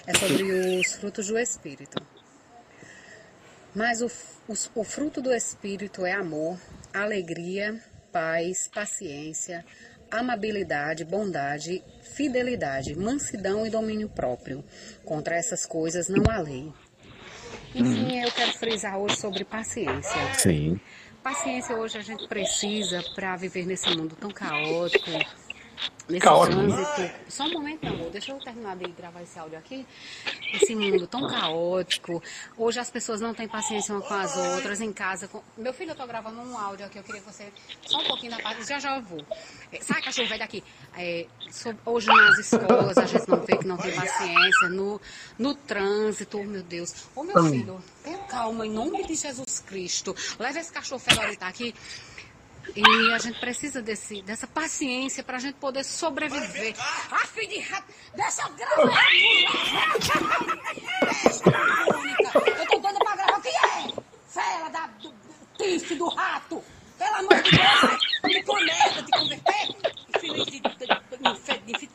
É 0.07 0.13
sobre 0.13 0.43
os 0.79 0.93
frutos 0.95 1.27
do 1.27 1.37
Espírito. 1.37 2.01
Mas 3.75 4.01
o, 4.01 4.09
os- 4.47 4.71
o 4.73 4.83
fruto 4.85 5.21
do 5.21 5.33
Espírito 5.33 6.05
é 6.05 6.13
amor, 6.13 6.57
alegria, 6.93 7.77
paz, 8.11 8.69
paciência, 8.73 9.65
amabilidade, 10.09 11.03
bondade, 11.03 11.83
fidelidade, 12.15 12.97
mansidão 12.97 13.65
e 13.67 13.69
domínio 13.69 14.07
próprio. 14.07 14.63
Contra 15.03 15.35
essas 15.35 15.65
coisas 15.65 16.07
não 16.07 16.23
há 16.29 16.39
lei. 16.39 16.71
Enfim, 17.73 18.21
eu 18.21 18.31
quero 18.31 18.51
frisar 18.53 18.97
hoje 18.97 19.17
sobre 19.17 19.43
paciência. 19.43 20.33
Sim. 20.33 20.79
Paciência 21.23 21.75
hoje 21.75 21.97
a 21.99 22.01
gente 22.01 22.27
precisa 22.27 23.03
para 23.13 23.35
viver 23.35 23.65
nesse 23.65 23.95
mundo 23.95 24.15
tão 24.19 24.31
caótico, 24.31 25.09
nesse 26.09 26.21
Caótico. 26.25 26.57
trânsito. 26.61 27.15
Só 27.29 27.43
um 27.45 27.51
momento, 27.53 27.83
meu 27.85 27.93
amor, 27.93 28.09
deixa 28.11 28.31
eu 28.31 28.39
terminar 28.39 28.75
de 28.75 28.89
gravar 28.91 29.21
esse 29.21 29.37
áudio 29.39 29.57
aqui. 29.57 29.85
Esse 30.53 30.75
mundo 30.75 31.07
tão 31.07 31.27
caótico. 31.27 32.21
Hoje 32.57 32.79
as 32.79 32.89
pessoas 32.89 33.21
não 33.21 33.33
têm 33.33 33.47
paciência 33.47 33.93
umas 33.95 34.07
com 34.07 34.13
as 34.13 34.35
outras 34.37 34.81
em 34.81 34.91
casa. 34.91 35.27
com- 35.27 35.41
Meu 35.57 35.73
filho, 35.73 35.91
eu 35.91 35.95
tô 35.95 36.05
gravando 36.05 36.41
um 36.41 36.57
áudio 36.57 36.85
aqui, 36.85 36.97
eu 36.99 37.03
queria 37.03 37.21
que 37.21 37.27
você. 37.31 37.51
Só 37.85 37.99
um 37.99 38.03
pouquinho 38.05 38.31
da 38.31 38.39
parte, 38.39 38.63
já 38.67 38.79
já 38.79 38.97
eu 38.97 39.01
vou. 39.03 39.25
É, 39.71 39.81
Sai, 39.81 40.01
cachorro, 40.01 40.27
vai 40.27 40.37
daqui. 40.39 40.63
É, 40.97 41.25
so- 41.49 41.75
hoje 41.85 42.07
nas 42.07 42.37
escolas 42.39 42.97
a 42.97 43.05
gente 43.05 43.27
não 43.29 43.37
vê 43.41 43.57
que 43.57 43.65
não 43.67 43.77
tem 43.77 43.93
paciência. 43.95 44.69
No, 44.69 44.99
no 45.39 45.55
trânsito, 45.55 46.37
oh 46.39 46.43
meu 46.43 46.63
Deus. 46.63 46.93
Ô 47.15 47.23
meu 47.23 47.37
Hum. 47.37 47.49
filho, 47.49 47.83
tenha 48.03 48.17
calma, 48.19 48.65
em 48.65 48.71
nome 48.71 49.05
de 49.07 49.15
Jesus 49.15 49.59
Cristo. 49.65 50.15
Leva 50.37 50.59
esse 50.59 50.71
cachorro 50.71 50.99
fedorento 50.99 51.43
aqui. 51.45 51.73
E 52.75 53.13
a 53.13 53.17
gente 53.17 53.39
precisa 53.39 53.81
desse, 53.81 54.21
dessa 54.21 54.47
paciência 54.47 55.23
pra 55.23 55.39
gente 55.39 55.55
poder 55.55 55.83
sobreviver. 55.83 56.75
Ah, 57.11 57.25
filho 57.27 57.49
de 57.49 57.59
rato, 57.59 57.91
deixa 58.15 58.41
eu 58.43 58.53
gravar. 58.53 59.03
Eu 62.59 62.67
tô 62.67 62.79
doida 62.79 62.99
pra 62.99 63.15
gravar. 63.15 63.37
O 63.37 63.41
que 63.41 63.49
é? 63.49 63.93
Fela 64.27 64.69
da, 64.69 64.87
do, 64.87 65.09
do 65.09 65.57
tife 65.57 65.95
do 65.95 66.07
rato. 66.07 66.63
Pelo 66.97 67.15
amor 67.15 67.41
de 67.41 67.51
Deus, 67.51 67.99
me 68.23 68.43
conecta, 68.43 69.03
te 69.03 69.11
converter. 69.11 69.75
Infeliz 70.15 70.45
de, 70.45 70.59
de, 70.59 70.77
de, 70.77 71.77
de, 71.77 71.87
de. 71.87 71.89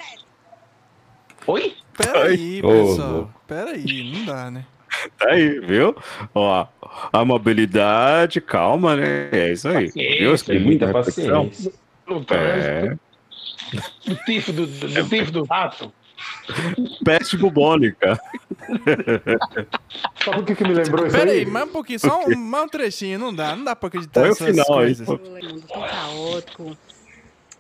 Oi? 1.47 1.77
Peraí, 1.97 2.61
pessoal. 2.61 3.13
louco. 3.13 3.41
Peraí, 3.47 4.13
não 4.13 4.25
dá, 4.25 4.51
né? 4.51 4.67
Tá 5.19 5.31
aí, 5.31 5.61
viu? 5.61 5.95
Ó, 6.35 6.67
amabilidade, 7.13 8.41
calma, 8.41 8.97
né? 8.97 9.29
É 9.33 9.53
isso 9.53 9.69
aí. 9.69 9.87
Paciência, 9.87 10.19
viu? 10.19 10.39
Tem 10.45 10.61
muita 10.61 10.93
paciência. 10.93 11.73
No 12.07 12.21
É. 12.21 12.25
trânsito. 12.25 13.01
Do 14.07 14.15
tifo 14.25 14.53
do, 14.53 14.67
do, 14.67 14.89
do 14.89 15.09
tifo 15.09 15.33
do 15.33 15.45
rato. 15.45 15.93
Peste 17.05 17.37
bubônica. 17.37 18.19
Sabe 20.25 20.41
o 20.41 20.45
que, 20.45 20.55
que 20.55 20.63
me 20.65 20.75
lembrou 20.75 21.07
isso 21.07 21.17
Peraí, 21.17 21.39
aí? 21.41 21.47
mais 21.47 21.69
um 21.69 21.73
pouquinho, 21.73 21.99
só 22.01 22.25
um, 22.27 22.37
mais 22.37 22.65
um 22.65 22.69
trechinho, 22.69 23.19
não 23.19 23.35
dá, 23.35 23.55
não 23.57 23.65
dá 23.65 23.75
pra 23.77 23.89
acreditar 23.89 24.21
Põe 24.21 24.29
o 24.31 24.33
nessas 24.33 24.49
final 24.49 24.67
aí, 24.79 24.85
coisas. 24.85 25.07
pô. 25.07 25.13
mundo 25.19 25.65
tão 25.69 25.83
caótico, 25.83 26.79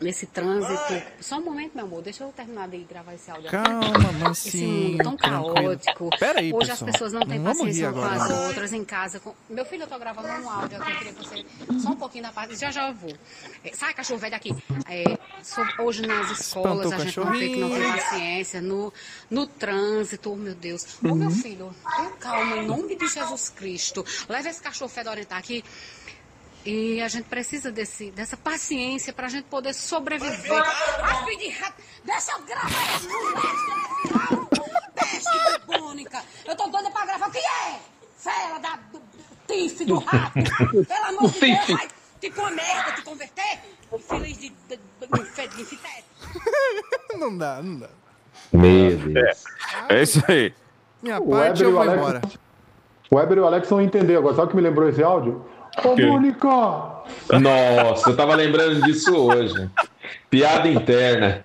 nesse 0.00 0.26
trânsito. 0.26 1.02
Só 1.20 1.38
um 1.38 1.44
momento, 1.44 1.74
meu 1.74 1.84
amor, 1.86 2.02
deixa 2.02 2.22
eu 2.24 2.28
terminar 2.32 2.68
de 2.68 2.78
gravar 2.78 3.14
esse 3.14 3.30
áudio. 3.30 3.48
aqui. 3.48 3.56
Calma, 3.56 4.08
Esse 4.10 4.18
mansinho, 4.18 4.90
mundo 4.92 5.02
tão 5.02 5.16
tranquilo. 5.16 5.54
caótico. 5.54 6.10
Peraí, 6.18 6.52
Hoje 6.52 6.68
pessoal. 6.70 6.88
as 6.88 6.92
pessoas 6.94 7.12
não 7.12 7.20
têm 7.22 7.42
vamos 7.42 7.58
paciência 7.58 7.92
com 7.92 8.02
as 8.04 8.30
outras 8.46 8.72
em 8.72 8.84
casa. 8.84 9.20
com- 9.20 9.34
Meu 9.48 9.64
filho, 9.64 9.84
eu 9.84 9.86
tô 9.86 9.98
gravando 9.98 10.28
um 10.28 10.50
áudio 10.50 10.80
aqui, 10.80 10.90
eu 10.92 10.96
queria 10.98 11.12
que 11.14 11.24
você. 11.24 11.46
Só 11.80 11.90
um 11.90 11.96
pouquinho 11.96 12.24
da 12.24 12.32
parte, 12.32 12.56
já 12.56 12.70
já 12.70 12.88
eu 12.88 12.94
vou. 12.94 13.12
É, 13.64 13.72
Sai, 13.72 13.94
cachorro, 13.94 14.18
vai 14.20 14.30
daqui. 14.30 14.54
É, 14.88 15.18
so- 15.42 15.62
hoje 15.82 16.02
nas 16.06 16.30
escolas 16.40 16.86
Espantou 16.86 16.92
a 16.92 17.04
gente 17.04 17.18
não 17.20 17.32
vê 17.32 17.48
que 17.48 17.56
não 17.56 17.68
tem 17.70 17.78
cachorrinho. 17.80 18.02
paciência. 18.04 18.60
No, 18.60 18.92
no 19.30 19.46
trânsito, 19.46 20.32
oh 20.32 20.36
meu 20.36 20.54
Deus. 20.54 20.98
Ô 21.02 21.14
meu 21.14 21.30
filho, 21.30 21.74
tenha 21.96 22.10
calma, 22.12 22.56
em 22.58 22.66
nome 22.66 22.96
de 22.96 23.06
Jesus 23.08 23.48
Cristo. 23.50 24.04
Leva 24.28 24.48
esse 24.48 24.60
cachorro 24.60 24.90
fedorento 24.90 25.32
aqui. 25.34 25.64
E 26.66 27.00
a 27.00 27.06
gente 27.08 27.28
precisa 27.28 27.70
desse, 27.70 28.10
dessa 28.10 28.36
paciência 28.36 29.12
pra 29.12 29.28
gente 29.28 29.44
poder 29.44 29.72
sobreviver. 29.72 30.52
Ah, 31.00 31.24
filho 31.24 31.38
de 31.38 31.48
rato, 31.50 31.80
deixa 32.04 32.32
eu 32.32 32.42
gravar 32.42 32.96
esse 32.96 33.06
moleque. 33.08 34.66
Peste 34.94 35.66
bubônica. 35.66 36.22
Eu 36.44 36.56
tô 36.56 36.66
doida 36.68 36.90
pra 36.90 37.06
gravar. 37.06 37.28
O 37.28 37.30
que 37.30 37.38
é? 37.38 37.78
Fela 38.18 38.58
da, 38.58 38.76
do, 38.92 38.98
do 38.98 39.06
tife 39.46 39.84
do 39.84 39.98
rato. 39.98 40.32
Pelo 40.34 41.04
amor 41.18 41.30
de 41.30 41.40
Deus, 41.40 41.66
vai 41.68 41.88
tipo 42.20 42.40
uma 42.40 42.50
merda 42.50 42.92
te 42.92 43.02
converter. 43.02 43.58
Infeliz 43.92 44.38
de, 44.38 44.48
de, 44.68 44.76
de, 44.76 44.78
de, 45.06 45.48
de 45.48 45.62
infitete. 45.62 46.04
Não 47.16 47.38
dá, 47.38 47.62
não 47.62 47.78
dá. 47.78 47.88
Meu 48.52 48.96
Deus. 48.96 49.44
É 49.88 50.02
isso 50.02 50.20
aí. 50.26 50.52
Minha 51.00 51.20
O 51.20 51.30
parte 51.30 51.62
Weber 51.62 51.66
eu 51.66 51.72
vou 51.72 51.80
Alex- 51.82 51.96
embora. 51.98 52.22
O 53.08 53.16
Weber 53.16 53.38
e 53.38 53.40
o 53.40 53.46
Alex 53.46 53.68
vão 53.68 53.80
entender 53.80 54.16
agora. 54.16 54.34
Sabe 54.34 54.48
o 54.48 54.50
que 54.50 54.56
me 54.56 54.62
lembrou 54.62 54.88
esse 54.88 55.00
áudio? 55.02 55.46
Mônica! 55.84 56.46
Nossa, 57.40 58.10
eu 58.10 58.16
tava 58.16 58.34
lembrando 58.34 58.82
disso 58.82 59.14
hoje. 59.16 59.68
Piada 60.30 60.68
interna. 60.68 61.44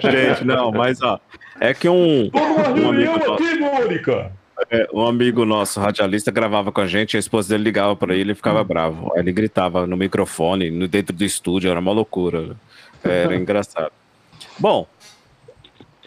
Gente, 0.00 0.44
não, 0.44 0.70
mas 0.70 1.00
ó, 1.02 1.18
é 1.60 1.72
que 1.74 1.88
um, 1.88 2.30
um 2.34 2.88
amigo 2.88 3.18
nosso, 3.18 3.60
Mônica! 3.60 4.32
é, 4.70 4.88
um 4.92 5.06
amigo 5.06 5.44
nosso, 5.44 5.80
radialista, 5.80 6.30
gravava 6.30 6.70
com 6.70 6.80
a 6.80 6.86
gente, 6.86 7.16
a 7.16 7.20
esposa 7.20 7.50
dele 7.50 7.64
ligava 7.64 7.96
pra 7.96 8.14
ele 8.14 8.32
e 8.32 8.34
ficava 8.34 8.62
bravo. 8.62 9.12
Aí 9.14 9.20
ele 9.20 9.32
gritava 9.32 9.86
no 9.86 9.96
microfone, 9.96 10.70
no 10.70 10.86
dentro 10.86 11.14
do 11.14 11.24
estúdio, 11.24 11.70
era 11.70 11.80
uma 11.80 11.92
loucura. 11.92 12.56
Era 13.02 13.34
engraçado. 13.34 13.92
Bom, 14.58 14.86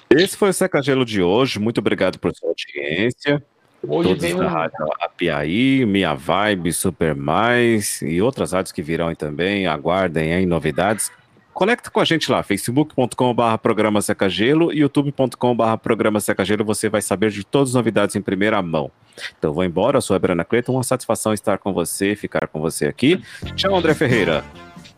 esse 0.10 0.38
foi 0.38 0.50
o 0.50 0.54
Seca 0.54 0.82
Gelo 0.82 1.06
de 1.06 1.22
hoje. 1.22 1.60
Muito 1.60 1.80
obrigado 1.80 2.18
por 2.20 2.34
sua 2.34 2.50
audiência. 2.50 3.44
Hoje 3.88 4.10
Todos 4.10 4.24
tem 4.24 4.36
da 4.36 4.46
um- 4.46 4.48
Rádio 4.48 4.86
Apiaí, 5.02 5.86
Minha 5.86 6.14
Vibe, 6.14 6.72
Super 6.74 7.16
Mais 7.16 8.02
e 8.02 8.22
outras 8.22 8.52
rádios 8.52 8.72
que 8.72 8.82
virão 8.82 9.08
aí 9.08 9.16
também. 9.16 9.68
Aguardem 9.68 10.34
aí 10.34 10.46
novidades. 10.46 11.12
Conecta 11.54 11.90
com 11.90 12.02
a 12.02 12.04
gente 12.04 12.30
lá, 12.30 12.44
facebook.com.br 12.44 13.58
programa 13.62 14.02
Seca 14.02 14.28
Gelo 14.28 14.74
e 14.74 14.80
youtube.com.br 14.80 15.78
programa 15.82 16.20
Seca 16.20 16.44
Gelo. 16.44 16.66
Você 16.66 16.90
vai 16.90 17.02
saber 17.02 17.30
de 17.32 17.46
todas 17.46 17.70
as 17.70 17.76
novidades 17.76 18.16
em 18.18 18.22
primeira 18.22 18.62
mão. 18.62 18.92
Então 19.40 19.54
vou 19.54 19.64
embora, 19.64 19.98
eu 19.98 20.02
sou 20.02 20.16
a 20.16 20.20
Brana 20.20 20.44
Cleiton. 20.44 20.74
Uma 20.74 20.84
satisfação 20.84 21.34
estar 21.34 21.58
com 21.58 21.72
você, 21.72 22.14
ficar 22.14 22.48
com 22.48 22.60
você 22.60 22.88
aqui. 22.88 23.22
Tchau, 23.56 23.74
André 23.74 23.94
Ferreira. 23.94 24.44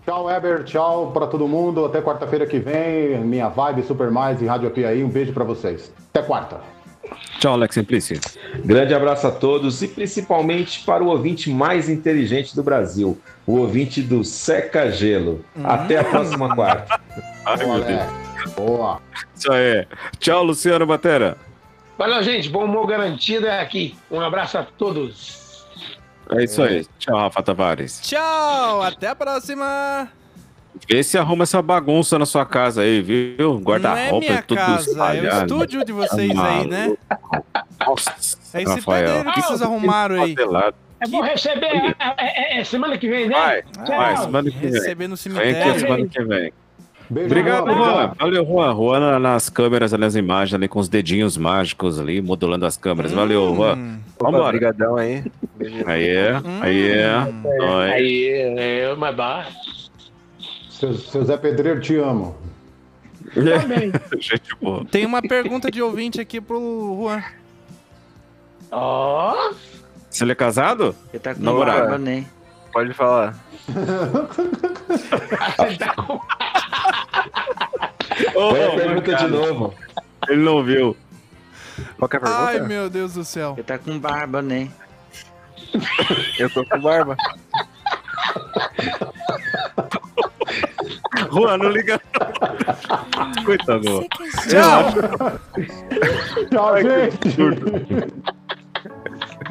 Tchau, 0.04 0.24
Weber. 0.26 0.64
Tchau 0.64 1.12
pra 1.12 1.28
todo 1.28 1.48
mundo. 1.48 1.86
Até 1.86 2.02
quarta-feira 2.02 2.48
que 2.48 2.58
vem. 2.58 3.20
Minha 3.20 3.50
vibe 3.50 3.84
Super 3.84 4.10
Mais 4.10 4.42
e 4.42 4.46
Rádio 4.48 4.68
Apiaí. 4.70 5.04
Um 5.04 5.10
beijo 5.10 5.34
pra 5.34 5.44
vocês. 5.44 5.94
Até 6.10 6.24
quarta. 6.26 6.60
Tchau, 7.40 7.54
Alex 7.54 7.76
Simplici. 7.76 8.20
Grande 8.66 8.94
abraço 8.94 9.28
a 9.28 9.32
todos 9.32 9.82
e 9.82 9.88
principalmente 9.88 10.84
para 10.84 11.04
o 11.04 11.08
ouvinte 11.08 11.50
mais 11.50 11.90
inteligente 11.90 12.56
do 12.56 12.64
Brasil, 12.64 13.20
o 13.46 13.58
ouvinte 13.58 14.02
do 14.02 14.24
Seca 14.24 14.92
Gelo. 14.92 15.46
Até 15.64 16.00
a 16.00 16.04
próxima 16.04 16.56
quarta. 16.56 17.00
Ai, 17.46 17.58
meu 17.58 17.84
Deus. 17.84 18.54
Boa. 18.56 19.02
Isso 19.36 19.52
aí. 19.52 19.86
Tchau, 20.20 20.44
Luciano 20.44 20.86
Batera. 20.86 21.38
Valeu, 21.98 22.22
gente. 22.24 22.50
Bom 22.50 22.66
humor 22.66 22.88
garantido 22.88 23.48
é 23.48 23.60
aqui. 23.60 23.96
Um 24.10 24.22
abraço 24.22 24.58
a 24.58 24.64
todos. 24.64 25.66
É 26.30 26.44
isso 26.44 26.62
aí. 26.62 26.86
Tchau, 27.00 27.18
Rafa 27.18 27.42
Tavares. 27.42 28.02
Tchau, 28.02 28.82
até 28.82 29.08
a 29.08 29.16
próxima. 29.16 30.10
Vê 30.90 31.04
se 31.04 31.18
arruma 31.18 31.44
essa 31.44 31.62
bagunça 31.62 32.20
na 32.20 32.26
sua 32.26 32.46
casa 32.46 32.82
aí, 32.82 33.02
viu? 33.02 33.36
É 33.58 33.62
Guarda-roupa 33.64 34.28
minha 34.28 34.42
tudo 34.44 34.58
casa, 34.58 34.72
é 34.72 34.76
o 34.76 34.92
espalhado. 34.92 35.54
estúdio 35.54 35.86
de 35.86 35.92
vocês 35.92 36.32
aí, 36.40 36.68
né? 36.68 36.96
Nossa, 37.86 38.12
É 38.54 38.62
esse 38.62 38.76
Rafael. 38.76 39.26
que 39.34 39.42
vocês 39.42 39.62
arrumaram 39.62 40.22
aí. 40.22 40.36
Eu 41.00 41.10
vou 41.10 41.22
receber 41.22 41.66
é, 42.00 42.58
é, 42.58 42.60
é, 42.60 42.64
semana 42.64 42.98
que 42.98 43.08
vem, 43.08 43.28
né? 43.28 43.36
Vai, 43.36 43.64
vai, 43.88 44.18
semana 44.18 44.50
que 44.52 44.58
vem. 44.58 44.72
Receber 44.72 45.08
no 45.08 45.16
Vem 45.16 45.18
cemitério. 45.18 45.70
aqui 45.72 45.80
semana 45.80 46.08
que 46.08 46.24
vem. 46.24 46.54
Beijo, 47.10 47.28
Obrigado, 47.30 47.72
Juan. 47.74 48.14
Valeu, 48.20 48.46
Juan. 48.46 48.76
Juan 48.76 49.00
na- 49.00 49.20
nas 49.20 49.50
câmeras, 49.50 49.92
nas 49.94 50.16
imagens, 50.16 50.54
ali 50.56 50.68
com 50.68 50.80
os 50.80 50.90
dedinhos 50.90 51.38
mágicos 51.38 52.00
ali, 52.00 52.22
modulando 52.22 52.66
as 52.66 52.76
câmeras. 52.78 53.12
Valeu, 53.14 53.56
Juan. 53.56 54.00
Vambora. 54.20 54.44
Obrigadão 54.46 54.98
aí. 54.98 55.24
Aí 55.86 56.10
é, 56.10 56.42
aí 56.62 56.92
é. 56.92 57.14
Aí, 57.94 58.30
é 58.58 58.94
uma 58.94 59.12
barra. 59.12 59.48
Seu, 60.80 60.94
seu 60.94 61.26
Zé 61.26 61.36
Pedreiro, 61.38 61.82
te 61.82 61.96
amo. 61.96 62.38
Também. 63.34 63.92
Gente 64.22 64.56
boa. 64.62 64.86
Tem 64.86 65.08
uma 65.08 65.24
pergunta 65.24 65.72
de 65.72 65.82
ouvinte 65.82 66.22
aqui 66.22 66.40
pro 66.40 66.96
Juan. 67.02 67.24
Ó. 68.72 69.54
Você 70.08 70.24
ele 70.24 70.34
é 70.34 70.36
casado? 70.36 70.96
Ele 71.12 71.20
tá 71.20 71.34
com 71.34 71.42
Namorado. 71.42 71.80
barba, 71.80 71.98
né? 71.98 72.26
Pode 72.72 72.94
falar. 72.94 73.36
Põe 78.34 78.64
a 78.64 78.70
ô, 78.70 78.76
pergunta 78.76 79.16
de 79.16 79.28
novo. 79.28 79.74
Ele 80.30 80.44
não 80.44 80.64
viu. 80.64 80.96
Qual 81.98 82.08
que 82.08 82.18
é 82.18 82.20
a 82.20 82.22
pergunta? 82.22 82.44
Ai, 82.44 82.60
meu 82.60 82.88
Deus 82.88 83.16
do 83.16 83.26
céu. 83.26 83.54
Ele 83.58 83.64
tá 83.64 83.80
com 83.80 83.98
barba, 83.98 84.44
né? 84.44 84.70
Eu 86.38 86.50
tô 86.52 86.64
com 86.66 86.80
barba. 86.80 87.18
Juan, 91.32 91.58
não 91.58 91.70
liga. 91.70 92.00
não. 93.16 93.34
Coitado. 93.46 93.84
Tchau. 94.50 94.94
Tchau, 96.50 96.78
gente. 96.82 97.38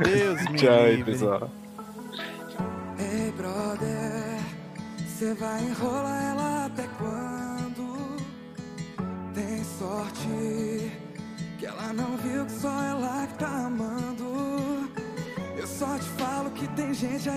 Deus 0.03 0.43
me 0.51 0.57
Tchau 0.59 0.73
aí, 0.75 0.97
livre. 0.97 1.13
pessoal. 1.13 1.51
Ei, 2.99 3.33
brother, 3.37 4.41
você 5.07 5.35
vai 5.35 5.63
enrolar 5.63 6.23
ela 6.31 6.67
até 6.67 6.87
quando? 6.99 8.17
Tem 9.35 9.65
sorte 9.65 10.93
que 11.59 11.67
ela 11.67 11.93
não 11.93 12.17
viu 12.19 12.45
que 12.47 12.53
só 12.53 12.69
ela 12.83 13.27
que 13.27 13.35
tá 13.39 13.67
amando. 13.67 14.91
Eu 15.59 15.67
só 15.67 15.99
te 15.99 16.09
falo 16.23 16.51
que 16.51 16.67
tem 16.69 16.93
gente 16.95 17.29
aí. 17.29 17.35